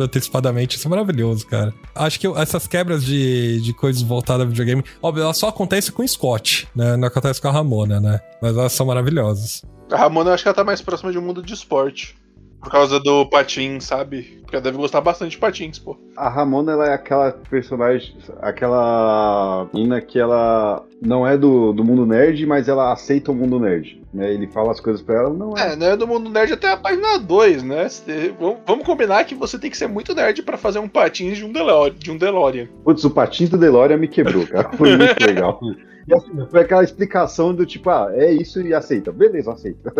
Isso 0.76 0.86
é 0.86 0.90
maravilhoso, 0.90 1.46
cara. 1.46 1.72
Acho 1.94 2.20
que 2.20 2.26
essas 2.26 2.66
quebras 2.66 3.04
de, 3.04 3.60
de 3.60 3.72
coisas 3.72 4.02
voltadas 4.02 4.42
ao 4.42 4.48
videogame, 4.48 4.84
óbvio, 5.02 5.22
ela 5.22 5.34
só 5.34 5.48
acontece 5.48 5.92
com 5.92 6.02
o 6.02 6.08
Scott, 6.08 6.68
né? 6.74 6.96
Não 6.96 7.08
acontece 7.08 7.40
com 7.40 7.48
a 7.48 7.52
Ramona, 7.52 8.00
né? 8.00 8.20
Mas 8.40 8.56
elas 8.56 8.72
são 8.72 8.86
maravilhosas. 8.86 9.62
A 9.90 9.96
Ramona 9.96 10.30
eu 10.30 10.34
acho 10.34 10.42
que 10.42 10.48
ela 10.48 10.54
tá 10.54 10.64
mais 10.64 10.82
próxima 10.82 11.12
de 11.12 11.18
um 11.18 11.22
mundo 11.22 11.42
de 11.42 11.54
esporte. 11.54 12.16
Por 12.60 12.70
causa 12.70 12.98
do 12.98 13.26
patins, 13.26 13.84
sabe? 13.84 14.40
Porque 14.40 14.56
ela 14.56 14.62
deve 14.62 14.76
gostar 14.76 15.00
bastante 15.00 15.32
de 15.32 15.38
patins, 15.38 15.78
pô. 15.78 15.96
A 16.16 16.28
Ramona, 16.28 16.72
ela 16.72 16.88
é 16.88 16.94
aquela 16.94 17.30
personagem, 17.30 18.16
aquela 18.40 19.68
menina 19.72 20.00
que 20.00 20.18
ela 20.18 20.84
não 21.00 21.26
é 21.26 21.36
do, 21.36 21.72
do 21.72 21.84
mundo 21.84 22.04
nerd, 22.04 22.44
mas 22.44 22.68
ela 22.68 22.92
aceita 22.92 23.30
o 23.30 23.34
mundo 23.34 23.60
nerd. 23.60 24.02
Né? 24.16 24.32
Ele 24.32 24.46
fala 24.46 24.72
as 24.72 24.80
coisas 24.80 25.02
pra 25.02 25.16
ela, 25.16 25.30
não 25.30 25.56
é. 25.56 25.74
É, 25.74 25.76
não 25.76 25.86
é 25.88 25.96
do 25.96 26.06
mundo 26.06 26.30
nerd 26.30 26.50
até 26.50 26.72
a 26.72 26.76
página 26.76 27.18
2, 27.18 27.62
né? 27.62 27.86
Vamos 28.66 28.86
combinar 28.86 29.24
que 29.24 29.34
você 29.34 29.58
tem 29.58 29.70
que 29.70 29.76
ser 29.76 29.88
muito 29.88 30.14
nerd 30.14 30.42
para 30.42 30.56
fazer 30.56 30.78
um 30.78 30.88
patins 30.88 31.36
de 31.36 31.44
um, 31.44 31.52
DeLorean, 31.52 31.94
de 31.94 32.10
um 32.10 32.16
DeLorean. 32.16 32.66
Putz, 32.82 33.04
o 33.04 33.10
patins 33.10 33.50
do 33.50 33.58
DeLorean 33.58 33.98
me 33.98 34.08
quebrou, 34.08 34.46
cara. 34.46 34.70
Foi 34.74 34.96
muito 34.96 35.26
legal. 35.26 35.60
E 36.08 36.14
assim, 36.14 36.30
foi 36.48 36.60
aquela 36.60 36.84
explicação 36.84 37.52
do 37.52 37.66
tipo, 37.66 37.90
ah, 37.90 38.08
é 38.14 38.32
isso 38.32 38.62
e 38.62 38.72
aceita. 38.72 39.10
Beleza, 39.10 39.52
aceita. 39.52 39.92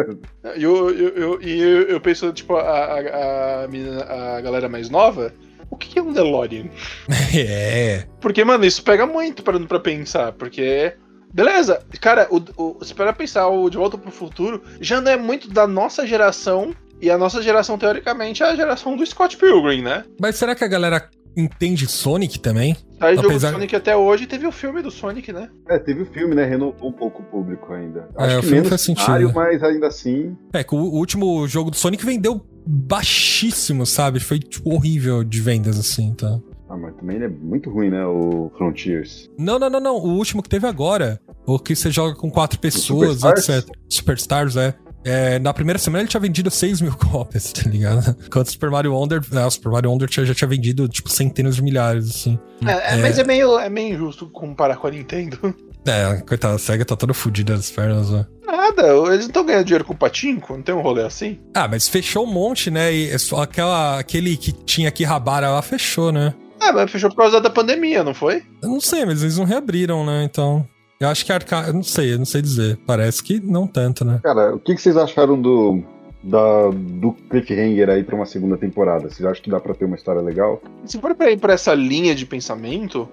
E 0.56 0.62
eu, 0.62 0.90
eu, 0.90 1.08
eu, 1.08 1.40
eu, 1.42 1.82
eu 1.88 2.00
penso, 2.00 2.32
tipo, 2.32 2.54
a, 2.54 2.60
a, 2.60 3.64
a, 3.64 4.36
a 4.36 4.40
galera 4.40 4.68
mais 4.68 4.88
nova, 4.88 5.34
o 5.68 5.76
que 5.76 5.98
é 5.98 6.02
um 6.02 6.12
DeLorean? 6.12 6.66
É. 7.36 8.04
Porque, 8.20 8.44
mano, 8.44 8.64
isso 8.64 8.82
pega 8.82 9.04
muito 9.04 9.42
parando 9.42 9.66
pra 9.66 9.80
pensar, 9.80 10.32
porque. 10.32 10.94
Beleza, 11.36 11.82
cara, 12.00 12.26
o, 12.30 12.40
o, 12.56 12.82
se 12.82 12.94
para 12.94 13.12
pensar 13.12 13.46
o 13.46 13.68
De 13.68 13.76
Volta 13.76 13.98
pro 13.98 14.10
Futuro 14.10 14.62
já 14.80 15.02
não 15.02 15.12
é 15.12 15.18
muito 15.18 15.50
da 15.50 15.66
nossa 15.66 16.06
geração, 16.06 16.74
e 16.98 17.10
a 17.10 17.18
nossa 17.18 17.42
geração, 17.42 17.76
teoricamente, 17.76 18.42
é 18.42 18.46
a 18.46 18.56
geração 18.56 18.96
do 18.96 19.04
Scott 19.04 19.36
Pilgrim, 19.36 19.82
né? 19.82 20.02
Mas 20.18 20.36
será 20.36 20.54
que 20.54 20.64
a 20.64 20.66
galera 20.66 21.10
entende 21.36 21.86
Sonic 21.86 22.40
também? 22.40 22.74
Aí 22.98 23.18
Apesar... 23.18 23.48
jogou 23.48 23.50
Sonic 23.50 23.76
até 23.76 23.94
hoje 23.94 24.26
teve 24.26 24.46
o 24.46 24.50
filme 24.52 24.80
do 24.80 24.90
Sonic, 24.90 25.30
né? 25.30 25.50
É, 25.68 25.78
teve 25.78 26.04
o 26.04 26.06
filme, 26.06 26.34
né? 26.34 26.46
Renovou 26.46 26.88
um 26.88 26.92
pouco 26.92 27.20
o 27.20 27.26
público 27.26 27.70
ainda. 27.70 28.08
É, 28.16 28.24
Acho 28.24 28.34
é, 28.36 28.38
o 28.38 28.42
filme 28.42 28.66
faz 28.66 28.80
sentido. 28.80 29.32
Mas 29.34 29.62
ainda 29.62 29.88
assim. 29.88 30.34
É, 30.54 30.64
que 30.64 30.74
o 30.74 30.78
último 30.78 31.46
jogo 31.46 31.70
do 31.70 31.76
Sonic 31.76 32.02
vendeu 32.02 32.40
baixíssimo, 32.66 33.84
sabe? 33.84 34.20
Foi, 34.20 34.38
tipo, 34.38 34.74
horrível 34.74 35.22
de 35.22 35.42
vendas, 35.42 35.78
assim, 35.78 36.14
tá? 36.14 36.38
Ah, 36.68 36.76
mas 36.76 36.94
também 36.96 37.22
é 37.22 37.28
muito 37.28 37.70
ruim, 37.70 37.90
né? 37.90 38.04
O 38.04 38.50
Frontiers. 38.56 39.30
Não, 39.38 39.58
não, 39.58 39.70
não, 39.70 39.80
não. 39.80 39.96
O 39.96 40.16
último 40.16 40.42
que 40.42 40.48
teve 40.48 40.66
agora. 40.66 41.20
O 41.46 41.58
que 41.58 41.76
você 41.76 41.90
joga 41.90 42.16
com 42.16 42.30
quatro 42.30 42.58
pessoas, 42.58 43.22
etc. 43.22 43.64
Superstars, 43.88 44.56
é. 44.56 44.74
É, 45.04 45.38
na 45.38 45.54
primeira 45.54 45.78
semana 45.78 46.02
ele 46.02 46.08
tinha 46.08 46.20
vendido 46.20 46.50
6 46.50 46.80
mil 46.80 46.92
cópias, 46.98 47.52
tá 47.52 47.70
ligado? 47.70 48.16
Enquanto 48.26 48.48
o 48.48 48.50
Super 48.50 48.70
Mario 48.70 48.92
Wonder, 48.92 49.22
é, 49.32 49.46
o 49.46 49.50
Super 49.50 49.70
Mario 49.70 49.90
Wonder 49.90 50.08
já 50.10 50.34
tinha 50.34 50.48
vendido, 50.48 50.88
tipo, 50.88 51.08
centenas 51.08 51.54
de 51.54 51.62
milhares, 51.62 52.10
assim. 52.10 52.36
É, 52.66 52.94
é, 52.94 52.96
mas 52.96 53.16
é 53.16 53.22
meio, 53.22 53.56
é 53.56 53.70
meio 53.70 53.94
injusto 53.94 54.28
comparar 54.28 54.76
com 54.76 54.88
a 54.88 54.90
Nintendo. 54.90 55.54
É, 55.86 56.20
coitada, 56.22 56.56
a 56.56 56.58
SEGA 56.58 56.84
tá 56.84 56.96
toda 56.96 57.14
fodida 57.14 57.54
das 57.54 57.70
pernas, 57.70 58.10
né? 58.10 58.26
Nada, 58.44 58.88
eles 58.88 59.20
não 59.20 59.26
estão 59.26 59.46
ganhando 59.46 59.64
dinheiro 59.64 59.84
com 59.84 59.92
o 59.92 59.96
patinco, 59.96 60.54
não 60.54 60.62
tem 60.62 60.74
um 60.74 60.80
rolê 60.80 61.04
assim? 61.04 61.38
Ah, 61.54 61.68
mas 61.68 61.88
fechou 61.88 62.24
um 62.24 62.32
monte, 62.32 62.72
né? 62.72 62.92
E 62.92 63.08
é 63.08 63.18
só 63.18 63.42
aquela, 63.42 64.00
aquele 64.00 64.36
que 64.36 64.50
tinha 64.50 64.88
aqui 64.88 65.04
Rabara 65.04 65.48
lá 65.48 65.62
fechou, 65.62 66.10
né? 66.10 66.34
Ah, 66.60 66.72
mas 66.72 66.90
fechou 66.90 67.10
por 67.10 67.16
causa 67.16 67.40
da 67.40 67.50
pandemia, 67.50 68.02
não 68.02 68.14
foi? 68.14 68.42
Eu 68.62 68.68
não 68.68 68.80
sei, 68.80 69.04
mas 69.04 69.22
eles 69.22 69.38
não 69.38 69.44
reabriram, 69.44 70.04
né? 70.04 70.24
Então. 70.24 70.66
Eu 70.98 71.08
acho 71.08 71.26
que 71.26 71.32
a 71.32 71.34
Arca... 71.34 71.64
Eu 71.66 71.74
não 71.74 71.82
sei, 71.82 72.14
eu 72.14 72.18
não 72.18 72.24
sei 72.24 72.40
dizer. 72.40 72.78
Parece 72.86 73.22
que 73.22 73.38
não 73.38 73.66
tanto, 73.66 74.04
né? 74.04 74.20
Cara, 74.22 74.54
o 74.54 74.58
que, 74.58 74.74
que 74.74 74.80
vocês 74.80 74.96
acharam 74.96 75.40
do, 75.40 75.82
da, 76.22 76.70
do 76.70 77.12
cliffhanger 77.28 77.90
aí 77.90 78.02
pra 78.02 78.16
uma 78.16 78.24
segunda 78.24 78.56
temporada? 78.56 79.10
Vocês 79.10 79.24
acham 79.28 79.42
que 79.42 79.50
dá 79.50 79.60
pra 79.60 79.74
ter 79.74 79.84
uma 79.84 79.96
história 79.96 80.22
legal? 80.22 80.62
Se 80.86 80.98
for 80.98 81.14
pra 81.14 81.30
ir 81.30 81.38
pra 81.38 81.52
essa 81.52 81.74
linha 81.74 82.14
de 82.14 82.24
pensamento, 82.24 83.06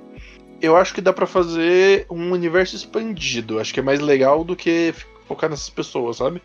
eu 0.61 0.77
acho 0.77 0.93
que 0.93 1.01
dá 1.01 1.11
para 1.11 1.27
fazer 1.27 2.05
um 2.09 2.31
universo 2.31 2.75
expandido. 2.75 3.59
Acho 3.59 3.73
que 3.73 3.81
é 3.81 3.83
mais 3.83 3.99
legal 3.99 4.45
do 4.45 4.55
que 4.55 4.93
focar 5.27 5.49
nessas 5.49 5.69
pessoas, 5.69 6.17
sabe? 6.17 6.41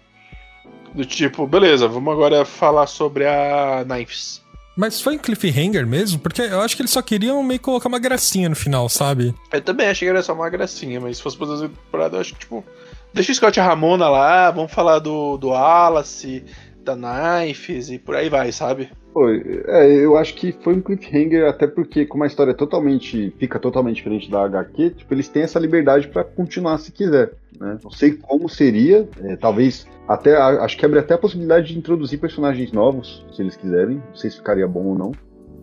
Do 0.92 1.04
tipo, 1.04 1.46
beleza, 1.46 1.86
vamos 1.86 2.12
agora 2.12 2.44
falar 2.44 2.86
sobre 2.86 3.26
a 3.26 3.84
Knives. 3.84 4.42
Mas 4.78 5.00
foi 5.00 5.16
em 5.16 5.18
cliffhanger 5.18 5.86
mesmo? 5.86 6.20
Porque 6.20 6.40
eu 6.40 6.60
acho 6.60 6.76
que 6.76 6.82
eles 6.82 6.92
só 6.92 7.02
queriam 7.02 7.42
meio 7.42 7.58
colocar 7.58 7.88
uma 7.88 7.98
gracinha 7.98 8.48
no 8.48 8.54
final, 8.54 8.88
sabe? 8.88 9.34
Eu 9.52 9.60
também 9.60 9.88
achei 9.88 10.06
que 10.06 10.10
era 10.10 10.22
só 10.22 10.32
uma 10.32 10.48
gracinha, 10.48 11.00
mas 11.00 11.16
se 11.16 11.22
fosse 11.22 11.36
pra 11.36 11.48
fazer 11.48 11.68
temporada, 11.68 12.16
eu 12.16 12.20
acho 12.20 12.34
que, 12.34 12.40
tipo, 12.40 12.64
Deixa 13.12 13.32
o 13.32 13.34
Scott 13.34 13.58
Ramona 13.58 14.08
lá, 14.08 14.50
vamos 14.50 14.72
falar 14.72 14.98
do, 14.98 15.36
do 15.38 15.48
Wallace, 15.48 16.44
da 16.84 16.94
Knifes 16.94 17.90
e 17.90 17.98
por 17.98 18.14
aí 18.14 18.28
vai, 18.28 18.52
sabe? 18.52 18.90
Pô, 19.12 19.28
é, 19.30 20.04
eu 20.04 20.16
acho 20.16 20.34
que 20.34 20.52
foi 20.52 20.74
um 20.74 20.80
cliffhanger, 20.80 21.48
até 21.48 21.66
porque, 21.66 22.04
como 22.04 22.24
a 22.24 22.26
história 22.26 22.50
é 22.50 22.54
totalmente. 22.54 23.34
fica 23.38 23.58
totalmente 23.58 23.96
diferente 23.96 24.30
da 24.30 24.44
HQ, 24.44 24.90
tipo, 24.90 25.14
eles 25.14 25.28
têm 25.28 25.42
essa 25.42 25.58
liberdade 25.58 26.08
para 26.08 26.22
continuar 26.22 26.78
se 26.78 26.92
quiser. 26.92 27.32
Né? 27.58 27.78
Não 27.82 27.90
sei 27.90 28.12
como 28.12 28.48
seria, 28.48 29.08
é, 29.22 29.36
talvez 29.36 29.86
até. 30.08 30.36
Acho 30.36 30.76
que 30.76 30.86
abre 30.86 30.98
até 30.98 31.14
a 31.14 31.18
possibilidade 31.18 31.68
de 31.68 31.78
introduzir 31.78 32.18
personagens 32.18 32.72
novos, 32.72 33.26
se 33.32 33.42
eles 33.42 33.56
quiserem. 33.56 33.96
Não 33.96 34.16
sei 34.16 34.30
se 34.30 34.38
ficaria 34.38 34.66
bom 34.66 34.86
ou 34.86 34.98
não. 34.98 35.12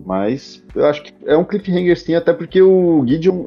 Mas 0.05 0.63
eu 0.75 0.85
acho 0.85 1.03
que 1.03 1.13
é 1.25 1.35
um 1.35 1.43
cliffhanger 1.43 1.99
sim, 1.99 2.13
até 2.13 2.31
porque 2.31 2.61
o 2.61 3.03
Gideon 3.07 3.45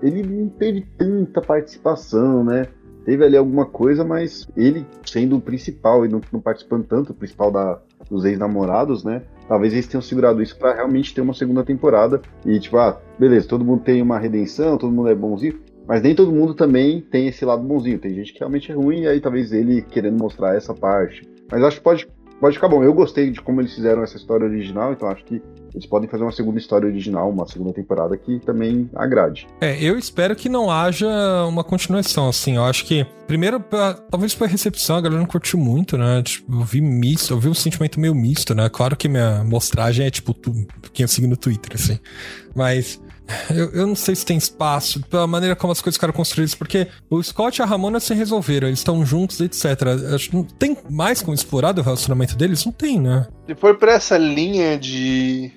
ele 0.00 0.22
não 0.22 0.48
teve 0.48 0.86
tanta 0.96 1.40
participação, 1.40 2.44
né? 2.44 2.68
Teve 3.04 3.24
ali 3.24 3.36
alguma 3.36 3.66
coisa, 3.66 4.04
mas 4.04 4.46
ele 4.56 4.86
sendo 5.04 5.36
o 5.36 5.40
principal 5.40 6.04
e 6.04 6.08
não, 6.08 6.20
não 6.30 6.40
participando 6.40 6.84
tanto, 6.84 7.10
o 7.10 7.14
principal 7.14 7.50
da, 7.50 7.80
dos 8.08 8.24
ex-namorados, 8.24 9.02
né? 9.02 9.22
Talvez 9.48 9.72
eles 9.72 9.86
tenham 9.86 10.02
segurado 10.02 10.42
isso 10.42 10.56
para 10.58 10.74
realmente 10.74 11.14
ter 11.14 11.22
uma 11.22 11.32
segunda 11.32 11.64
temporada. 11.64 12.20
E 12.44 12.60
tipo, 12.60 12.76
ah, 12.76 13.00
beleza, 13.18 13.48
todo 13.48 13.64
mundo 13.64 13.82
tem 13.82 14.02
uma 14.02 14.18
redenção, 14.18 14.76
todo 14.76 14.92
mundo 14.92 15.08
é 15.08 15.14
bonzinho. 15.14 15.58
Mas 15.88 16.02
nem 16.02 16.14
todo 16.14 16.30
mundo 16.30 16.52
também 16.52 17.00
tem 17.00 17.28
esse 17.28 17.46
lado 17.46 17.62
bonzinho. 17.62 17.98
Tem 17.98 18.14
gente 18.14 18.34
que 18.34 18.40
realmente 18.40 18.70
é 18.70 18.74
ruim, 18.74 19.00
e 19.00 19.08
aí 19.08 19.20
talvez 19.20 19.52
ele 19.52 19.80
querendo 19.80 20.18
mostrar 20.18 20.54
essa 20.54 20.74
parte. 20.74 21.26
Mas 21.50 21.62
acho 21.62 21.78
que 21.78 21.82
pode, 21.82 22.06
pode 22.38 22.56
ficar 22.56 22.68
bom. 22.68 22.84
Eu 22.84 22.92
gostei 22.92 23.30
de 23.30 23.40
como 23.40 23.62
eles 23.62 23.74
fizeram 23.74 24.02
essa 24.02 24.18
história 24.18 24.46
original, 24.46 24.92
então 24.92 25.08
acho 25.08 25.24
que 25.24 25.42
eles 25.74 25.86
podem 25.86 26.08
fazer 26.08 26.24
uma 26.24 26.32
segunda 26.32 26.58
história 26.58 26.86
original, 26.86 27.30
uma 27.30 27.46
segunda 27.46 27.72
temporada 27.72 28.16
que 28.18 28.38
também 28.40 28.90
agrade. 28.94 29.46
É, 29.60 29.82
eu 29.82 29.98
espero 29.98 30.36
que 30.36 30.48
não 30.48 30.70
haja 30.70 31.08
uma 31.46 31.64
continuação, 31.64 32.28
assim. 32.28 32.56
Eu 32.56 32.64
acho 32.64 32.84
que, 32.84 33.06
primeiro, 33.26 33.58
pra, 33.58 33.94
talvez 33.94 34.34
pela 34.34 34.50
recepção, 34.50 34.96
a 34.96 35.00
galera 35.00 35.20
não 35.20 35.26
curtiu 35.26 35.58
muito, 35.58 35.96
né? 35.96 36.22
Tipo, 36.22 36.52
eu 36.52 36.64
vi 36.64 36.82
misto, 36.82 37.32
eu 37.32 37.38
vi 37.38 37.48
um 37.48 37.54
sentimento 37.54 37.98
meio 37.98 38.14
misto, 38.14 38.54
né? 38.54 38.68
Claro 38.68 38.94
que 38.94 39.08
minha 39.08 39.42
mostragem 39.44 40.06
é, 40.06 40.10
tipo, 40.10 40.34
tu, 40.34 40.52
quem 40.92 41.04
eu 41.04 41.08
sigo 41.08 41.26
no 41.26 41.36
Twitter, 41.36 41.72
assim. 41.74 41.98
Mas. 42.54 43.00
Eu, 43.50 43.70
eu, 43.72 43.86
não 43.86 43.94
sei 43.94 44.14
se 44.14 44.24
tem 44.24 44.36
espaço, 44.36 45.00
pela 45.02 45.26
maneira 45.26 45.54
como 45.54 45.72
as 45.72 45.80
coisas 45.80 45.96
ficaram 45.96 46.14
construídas, 46.14 46.54
porque 46.54 46.88
o 47.10 47.22
Scott 47.22 47.60
e 47.60 47.62
a 47.62 47.66
Ramona 47.66 48.00
se 48.00 48.14
resolveram, 48.14 48.68
eles 48.68 48.80
estão 48.80 49.04
juntos, 49.04 49.40
etc. 49.40 49.64
Acho 50.14 50.30
que 50.30 50.36
não 50.36 50.44
tem 50.44 50.76
mais 50.90 51.20
como 51.20 51.34
explorar 51.34 51.78
o 51.78 51.82
relacionamento 51.82 52.36
deles? 52.36 52.64
Não 52.64 52.72
tem, 52.72 53.00
né? 53.00 53.26
Se 53.46 53.54
for 53.54 53.76
pra 53.76 53.92
essa 53.92 54.16
linha 54.16 54.78
de 54.78 55.50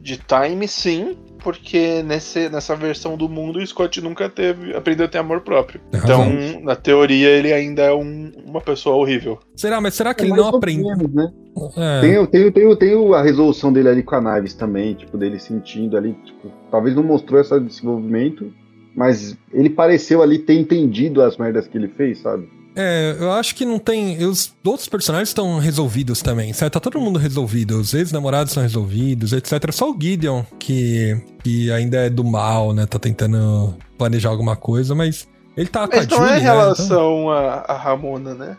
de 0.00 0.18
time, 0.18 0.66
sim, 0.66 1.16
porque 1.42 2.02
nesse, 2.02 2.48
nessa 2.48 2.74
versão 2.74 3.16
do 3.16 3.28
mundo 3.28 3.58
o 3.58 3.66
Scott 3.66 4.00
nunca 4.00 4.28
teve 4.28 4.74
aprendeu 4.74 5.06
a 5.06 5.08
ter 5.08 5.18
amor 5.18 5.40
próprio. 5.40 5.80
Tem 5.90 6.00
então, 6.02 6.60
na 6.62 6.76
teoria, 6.76 7.28
ele 7.28 7.52
ainda 7.52 7.82
é 7.82 7.92
um, 7.92 8.30
uma 8.46 8.60
pessoa 8.60 8.96
horrível. 8.96 9.38
Será? 9.56 9.80
Mas 9.80 9.94
será 9.94 10.14
que 10.14 10.24
é 10.24 10.26
ele 10.26 10.36
não 10.36 10.48
aprendeu? 10.48 10.96
Né? 10.96 11.32
É. 11.76 12.00
Tem, 12.00 12.26
tem, 12.26 12.52
tem, 12.52 12.76
tem 12.76 13.14
a 13.14 13.22
resolução 13.22 13.72
dele 13.72 13.88
ali 13.88 14.02
com 14.02 14.14
a 14.14 14.20
Naves 14.20 14.54
também, 14.54 14.94
tipo, 14.94 15.16
dele 15.16 15.38
sentindo 15.38 15.96
ali, 15.96 16.12
tipo, 16.24 16.50
talvez 16.70 16.94
não 16.94 17.02
mostrou 17.02 17.40
esse 17.40 17.58
desenvolvimento, 17.60 18.52
mas 18.94 19.36
ele 19.52 19.70
pareceu 19.70 20.22
ali 20.22 20.38
ter 20.38 20.54
entendido 20.54 21.22
as 21.22 21.36
merdas 21.36 21.66
que 21.66 21.76
ele 21.76 21.88
fez, 21.88 22.18
sabe? 22.20 22.48
É, 22.80 23.16
eu 23.18 23.32
acho 23.32 23.56
que 23.56 23.64
não 23.64 23.76
tem. 23.76 24.24
Os 24.24 24.54
outros 24.64 24.88
personagens 24.88 25.30
estão 25.30 25.58
resolvidos 25.58 26.22
também, 26.22 26.52
certo? 26.52 26.74
Tá 26.74 26.80
todo 26.80 27.00
mundo 27.00 27.18
resolvido. 27.18 27.80
Os 27.80 27.92
ex-namorados 27.92 28.52
estão 28.52 28.62
resolvidos, 28.62 29.32
etc. 29.32 29.72
Só 29.72 29.90
o 29.90 29.96
Gideon, 30.00 30.44
que, 30.60 31.20
que 31.42 31.72
ainda 31.72 31.96
é 31.96 32.08
do 32.08 32.22
mal, 32.22 32.72
né? 32.72 32.86
Tá 32.86 32.96
tentando 32.96 33.76
planejar 33.98 34.28
alguma 34.28 34.54
coisa, 34.54 34.94
mas 34.94 35.26
ele 35.56 35.68
tá 35.68 35.88
mas 35.92 36.06
com 36.06 36.14
a 36.14 36.18
não 36.18 36.26
é 36.26 36.28
Julie, 36.28 36.40
é 36.40 36.44
relação 36.44 36.86
né? 36.86 37.24
então... 37.24 37.30
a, 37.30 37.54
a 37.66 37.76
Ramona, 37.76 38.34
né? 38.34 38.56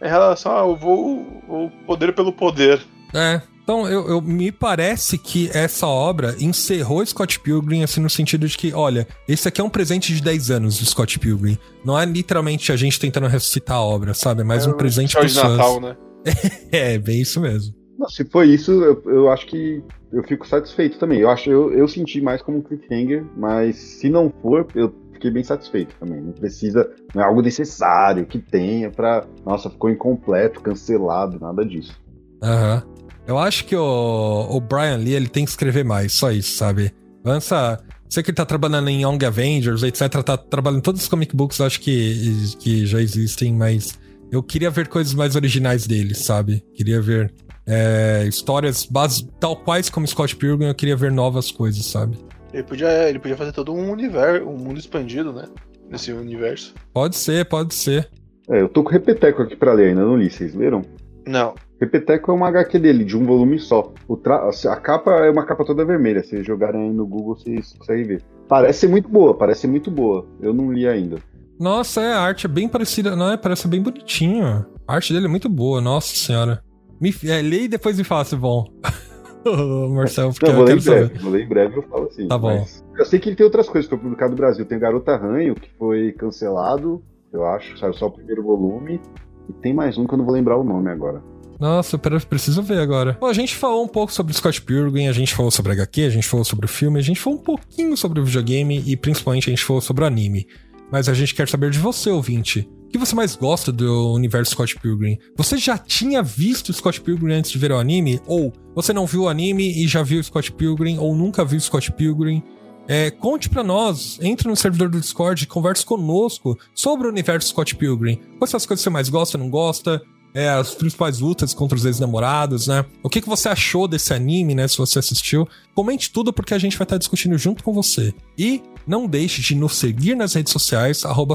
É 0.00 0.08
relação 0.08 0.52
ao 0.52 0.74
vou, 0.74 1.26
vou 1.46 1.70
poder 1.86 2.14
pelo 2.14 2.32
poder. 2.32 2.80
É, 3.12 3.42
então, 3.68 3.86
eu, 3.86 4.08
eu, 4.08 4.22
me 4.22 4.50
parece 4.50 5.18
que 5.18 5.50
essa 5.52 5.86
obra 5.86 6.34
encerrou 6.40 7.04
Scott 7.04 7.38
Pilgrim, 7.38 7.82
assim, 7.82 8.00
no 8.00 8.08
sentido 8.08 8.48
de 8.48 8.56
que, 8.56 8.72
olha, 8.72 9.06
esse 9.28 9.46
aqui 9.46 9.60
é 9.60 9.64
um 9.64 9.68
presente 9.68 10.14
de 10.14 10.22
10 10.22 10.50
anos 10.50 10.78
do 10.78 10.86
Scott 10.86 11.18
Pilgrim. 11.18 11.58
Não 11.84 11.98
é 11.98 12.06
literalmente 12.06 12.72
a 12.72 12.76
gente 12.76 12.98
tentando 12.98 13.26
ressuscitar 13.26 13.76
a 13.76 13.82
obra, 13.82 14.14
sabe? 14.14 14.40
É 14.40 14.44
mais 14.44 14.66
é 14.66 14.70
um 14.70 14.72
presente 14.72 15.14
de 15.20 15.36
Natal, 15.36 15.82
né? 15.82 15.98
é, 16.72 16.98
bem 16.98 17.20
isso 17.20 17.42
mesmo. 17.42 17.74
se 18.08 18.24
foi 18.24 18.46
isso, 18.46 18.72
eu, 18.72 19.02
eu, 19.04 19.28
acho 19.30 19.46
que 19.46 19.82
eu 20.14 20.22
fico 20.22 20.48
satisfeito 20.48 20.98
também. 20.98 21.20
Eu 21.20 21.28
acho 21.28 21.50
eu, 21.50 21.70
eu 21.70 21.86
senti 21.86 22.22
mais 22.22 22.40
como 22.40 22.56
um 22.56 22.62
cliffhanger, 22.62 23.22
mas 23.36 23.76
se 23.76 24.08
não 24.08 24.32
for, 24.40 24.66
eu 24.74 24.94
fiquei 25.12 25.30
bem 25.30 25.44
satisfeito 25.44 25.94
também. 26.00 26.22
Não 26.22 26.32
precisa, 26.32 26.90
não 27.14 27.22
é 27.22 27.26
algo 27.26 27.42
necessário 27.42 28.24
que 28.24 28.38
tenha 28.38 28.90
pra. 28.90 29.26
Nossa, 29.44 29.68
ficou 29.68 29.90
incompleto, 29.90 30.62
cancelado, 30.62 31.38
nada 31.38 31.66
disso. 31.66 32.00
Aham. 32.42 32.82
Uhum. 32.86 32.97
Eu 33.28 33.36
acho 33.36 33.66
que 33.66 33.76
o, 33.76 34.46
o 34.48 34.58
Brian 34.58 34.96
Lee 34.96 35.12
ele 35.12 35.28
tem 35.28 35.44
que 35.44 35.50
escrever 35.50 35.84
mais, 35.84 36.14
só 36.14 36.32
isso, 36.32 36.56
sabe? 36.56 36.90
Lança. 37.22 37.78
Sei 38.08 38.22
que 38.22 38.30
ele 38.30 38.36
tá 38.36 38.46
trabalhando 38.46 38.88
em 38.88 39.02
Young 39.02 39.22
Avengers, 39.22 39.82
etc. 39.82 40.22
Tá 40.22 40.34
trabalhando 40.34 40.78
em 40.78 40.82
todos 40.82 41.02
os 41.02 41.08
comic 41.08 41.36
books, 41.36 41.60
acho 41.60 41.78
que, 41.78 42.56
que 42.58 42.86
já 42.86 43.02
existem, 43.02 43.52
mas 43.52 43.98
eu 44.32 44.42
queria 44.42 44.70
ver 44.70 44.88
coisas 44.88 45.12
mais 45.12 45.36
originais 45.36 45.86
dele, 45.86 46.14
sabe? 46.14 46.64
Queria 46.74 47.02
ver 47.02 47.30
é, 47.66 48.24
histórias 48.26 48.86
base, 48.86 49.28
tal 49.38 49.54
quais 49.56 49.90
como 49.90 50.06
Scott 50.06 50.34
Pilgrim, 50.34 50.68
eu 50.68 50.74
queria 50.74 50.96
ver 50.96 51.12
novas 51.12 51.50
coisas, 51.50 51.84
sabe? 51.84 52.16
Ele 52.50 52.62
podia, 52.62 53.10
ele 53.10 53.18
podia 53.18 53.36
fazer 53.36 53.52
todo 53.52 53.74
um 53.74 53.92
universo, 53.92 54.48
um 54.48 54.56
mundo 54.56 54.80
expandido, 54.80 55.34
né? 55.34 55.44
Nesse 55.90 56.10
universo. 56.14 56.74
Pode 56.94 57.14
ser, 57.14 57.44
pode 57.44 57.74
ser. 57.74 58.08
É, 58.48 58.62
eu 58.62 58.70
tô 58.70 58.82
com 58.82 58.88
o 58.88 58.92
Repeteco 58.92 59.42
aqui 59.42 59.54
pra 59.54 59.74
ler, 59.74 59.88
ainda 59.90 60.00
não 60.00 60.16
li, 60.16 60.30
vocês 60.30 60.54
leram? 60.54 60.82
Não. 61.26 61.54
Repeteco 61.80 62.32
é 62.32 62.34
uma 62.34 62.48
HQ 62.48 62.78
dele, 62.78 63.04
de 63.04 63.16
um 63.16 63.24
volume 63.24 63.58
só. 63.58 63.92
Tra... 64.22 64.50
A 64.66 64.76
capa 64.76 65.12
é 65.24 65.30
uma 65.30 65.46
capa 65.46 65.64
toda 65.64 65.84
vermelha. 65.84 66.24
Se 66.24 66.42
jogarem 66.42 66.82
aí 66.82 66.92
no 66.92 67.06
Google, 67.06 67.36
vocês 67.36 67.72
conseguem 67.78 68.04
ver. 68.04 68.22
Parece 68.48 68.88
muito 68.88 69.08
boa, 69.08 69.36
parece 69.36 69.66
muito 69.68 69.90
boa. 69.90 70.26
Eu 70.40 70.52
não 70.52 70.72
li 70.72 70.88
ainda. 70.88 71.18
Nossa, 71.58 72.00
é, 72.00 72.12
a 72.12 72.20
arte 72.20 72.46
é 72.46 72.48
bem 72.48 72.68
parecida, 72.68 73.14
não 73.14 73.30
é? 73.30 73.36
Parece 73.36 73.68
bem 73.68 73.80
bonitinho. 73.80 74.66
A 74.86 74.94
arte 74.94 75.12
dele 75.12 75.26
é 75.26 75.28
muito 75.28 75.48
boa, 75.48 75.80
nossa 75.80 76.14
senhora. 76.16 76.62
Me, 77.00 77.14
é, 77.24 77.42
lê 77.42 77.62
e 77.62 77.68
depois 77.68 77.96
me 77.96 78.04
fala 78.04 78.24
se 78.24 78.34
é 78.34 78.38
bom. 78.38 78.64
Marcelo, 79.90 80.32
porque 80.32 80.46
não, 80.46 80.56
vou 80.56 80.64
ler 80.64 80.76
em 80.76 80.82
breve, 80.82 81.18
vou 81.18 81.32
ler 81.32 81.44
em 81.44 81.48
breve 81.48 81.76
eu 81.78 81.82
falo 81.82 82.06
assim. 82.06 82.28
Tá 82.28 82.36
bom. 82.36 82.66
Eu 82.96 83.04
sei 83.04 83.18
que 83.18 83.28
ele 83.28 83.36
tem 83.36 83.44
outras 83.44 83.68
coisas 83.68 83.88
para 83.88 83.98
publicar 83.98 84.28
no 84.28 84.36
Brasil. 84.36 84.64
Tem 84.64 84.78
Garota 84.78 85.16
Ranho, 85.16 85.54
que 85.54 85.70
foi 85.78 86.12
cancelado, 86.12 87.02
eu 87.32 87.46
acho, 87.46 87.78
saiu 87.78 87.94
só 87.94 88.06
o 88.06 88.10
primeiro 88.10 88.42
volume. 88.42 89.00
E 89.48 89.52
tem 89.52 89.72
mais 89.72 89.96
um 89.96 90.06
que 90.06 90.14
eu 90.14 90.18
não 90.18 90.24
vou 90.24 90.34
lembrar 90.34 90.58
o 90.58 90.64
nome 90.64 90.90
agora. 90.90 91.22
Nossa, 91.58 91.96
eu 91.96 92.20
preciso 92.20 92.62
ver 92.62 92.78
agora. 92.78 93.16
Bom, 93.20 93.26
a 93.26 93.32
gente 93.32 93.54
falou 93.56 93.84
um 93.84 93.88
pouco 93.88 94.12
sobre 94.12 94.32
Scott 94.32 94.62
Pilgrim, 94.62 95.08
a 95.08 95.12
gente 95.12 95.34
falou 95.34 95.50
sobre 95.50 95.72
HQ, 95.72 96.02
a 96.02 96.10
gente 96.10 96.26
falou 96.26 96.44
sobre 96.44 96.66
o 96.66 96.68
filme, 96.68 96.98
a 96.98 97.02
gente 97.02 97.18
falou 97.18 97.38
um 97.38 97.42
pouquinho 97.42 97.96
sobre 97.96 98.20
o 98.20 98.24
videogame 98.24 98.82
e 98.86 98.96
principalmente 98.96 99.48
a 99.48 99.50
gente 99.50 99.64
falou 99.64 99.82
sobre 99.82 100.04
o 100.04 100.06
anime. 100.06 100.46
Mas 100.90 101.08
a 101.08 101.14
gente 101.14 101.34
quer 101.34 101.48
saber 101.48 101.70
de 101.70 101.78
você, 101.78 102.10
ouvinte. 102.10 102.68
O 102.86 102.90
que 102.90 102.96
você 102.96 103.14
mais 103.14 103.36
gosta 103.36 103.70
do 103.70 104.14
universo 104.14 104.52
Scott 104.52 104.78
Pilgrim? 104.80 105.18
Você 105.36 105.58
já 105.58 105.76
tinha 105.76 106.22
visto 106.22 106.72
Scott 106.72 107.00
Pilgrim 107.00 107.34
antes 107.34 107.50
de 107.50 107.58
ver 107.58 107.70
o 107.70 107.76
anime? 107.76 108.20
Ou 108.26 108.50
você 108.74 108.94
não 108.94 109.06
viu 109.06 109.22
o 109.22 109.28
anime 109.28 109.84
e 109.84 109.86
já 109.86 110.02
viu 110.02 110.22
Scott 110.22 110.50
Pilgrim? 110.52 110.96
Ou 110.96 111.14
nunca 111.14 111.44
viu 111.44 111.60
Scott 111.60 111.92
Pilgrim? 111.92 112.42
É, 112.86 113.10
conte 113.10 113.50
para 113.50 113.62
nós, 113.62 114.18
entre 114.22 114.48
no 114.48 114.56
servidor 114.56 114.88
do 114.88 114.98
Discord 114.98 115.44
e 115.44 115.46
converse 115.46 115.84
conosco 115.84 116.58
sobre 116.74 117.06
o 117.06 117.10
universo 117.10 117.48
Scott 117.48 117.76
Pilgrim. 117.76 118.18
Quais 118.38 118.50
são 118.50 118.56
as 118.56 118.64
coisas 118.64 118.80
que 118.80 118.84
você 118.84 118.90
mais 118.90 119.10
gosta, 119.10 119.36
não 119.36 119.50
gosta? 119.50 120.00
É, 120.34 120.48
as 120.48 120.74
principais 120.74 121.20
lutas 121.20 121.54
contra 121.54 121.76
os 121.76 121.84
ex-namorados, 121.84 122.66
né? 122.66 122.84
O 123.02 123.08
que, 123.08 123.20
que 123.20 123.28
você 123.28 123.48
achou 123.48 123.88
desse 123.88 124.12
anime, 124.12 124.54
né? 124.54 124.68
Se 124.68 124.78
você 124.78 124.98
assistiu. 124.98 125.48
Comente 125.74 126.10
tudo 126.10 126.32
porque 126.32 126.54
a 126.54 126.58
gente 126.58 126.76
vai 126.76 126.84
estar 126.84 126.98
discutindo 126.98 127.36
junto 127.38 127.62
com 127.62 127.72
você. 127.72 128.14
E 128.36 128.62
não 128.86 129.06
deixe 129.06 129.40
de 129.42 129.54
nos 129.54 129.76
seguir 129.76 130.14
nas 130.14 130.34
redes 130.34 130.52
sociais, 130.52 131.04
arroba 131.04 131.34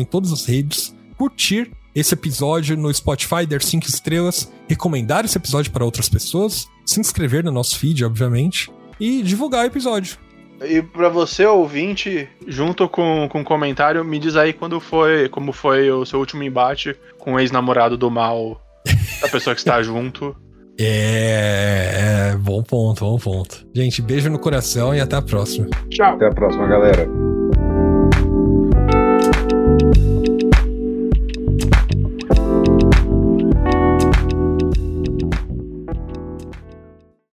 em 0.00 0.04
todas 0.04 0.32
as 0.32 0.44
redes, 0.44 0.94
curtir 1.16 1.70
esse 1.94 2.14
episódio 2.14 2.76
no 2.76 2.92
Spotify, 2.92 3.46
dar 3.46 3.62
5 3.62 3.86
estrelas, 3.86 4.50
recomendar 4.68 5.24
esse 5.24 5.38
episódio 5.38 5.70
para 5.70 5.84
outras 5.84 6.08
pessoas, 6.08 6.66
se 6.84 6.98
inscrever 6.98 7.44
no 7.44 7.52
nosso 7.52 7.78
feed, 7.78 8.04
obviamente, 8.04 8.70
e 8.98 9.22
divulgar 9.22 9.64
o 9.64 9.68
episódio. 9.68 10.18
E 10.66 10.82
para 10.82 11.08
você, 11.08 11.44
ouvinte, 11.46 12.28
junto 12.46 12.88
com, 12.88 13.28
com 13.30 13.40
um 13.40 13.44
comentário, 13.44 14.04
me 14.04 14.18
diz 14.18 14.36
aí 14.36 14.52
quando 14.52 14.80
foi, 14.80 15.28
como 15.28 15.52
foi 15.52 15.90
o 15.90 16.04
seu 16.04 16.18
último 16.18 16.42
embate 16.42 16.96
com 17.18 17.34
o 17.34 17.40
ex-namorado 17.40 17.96
do 17.96 18.10
mal, 18.10 18.60
da 19.20 19.28
pessoa 19.28 19.54
que 19.54 19.60
está 19.60 19.80
junto. 19.82 20.36
É, 20.78 22.32
é, 22.32 22.36
bom 22.36 22.62
ponto, 22.62 23.04
bom 23.04 23.18
ponto. 23.18 23.66
Gente, 23.74 24.02
beijo 24.02 24.28
no 24.28 24.38
coração 24.38 24.94
e 24.94 25.00
até 25.00 25.16
a 25.16 25.22
próxima. 25.22 25.68
Tchau. 25.88 26.14
Até 26.14 26.26
a 26.26 26.30
próxima, 26.30 26.66
galera. 26.66 27.33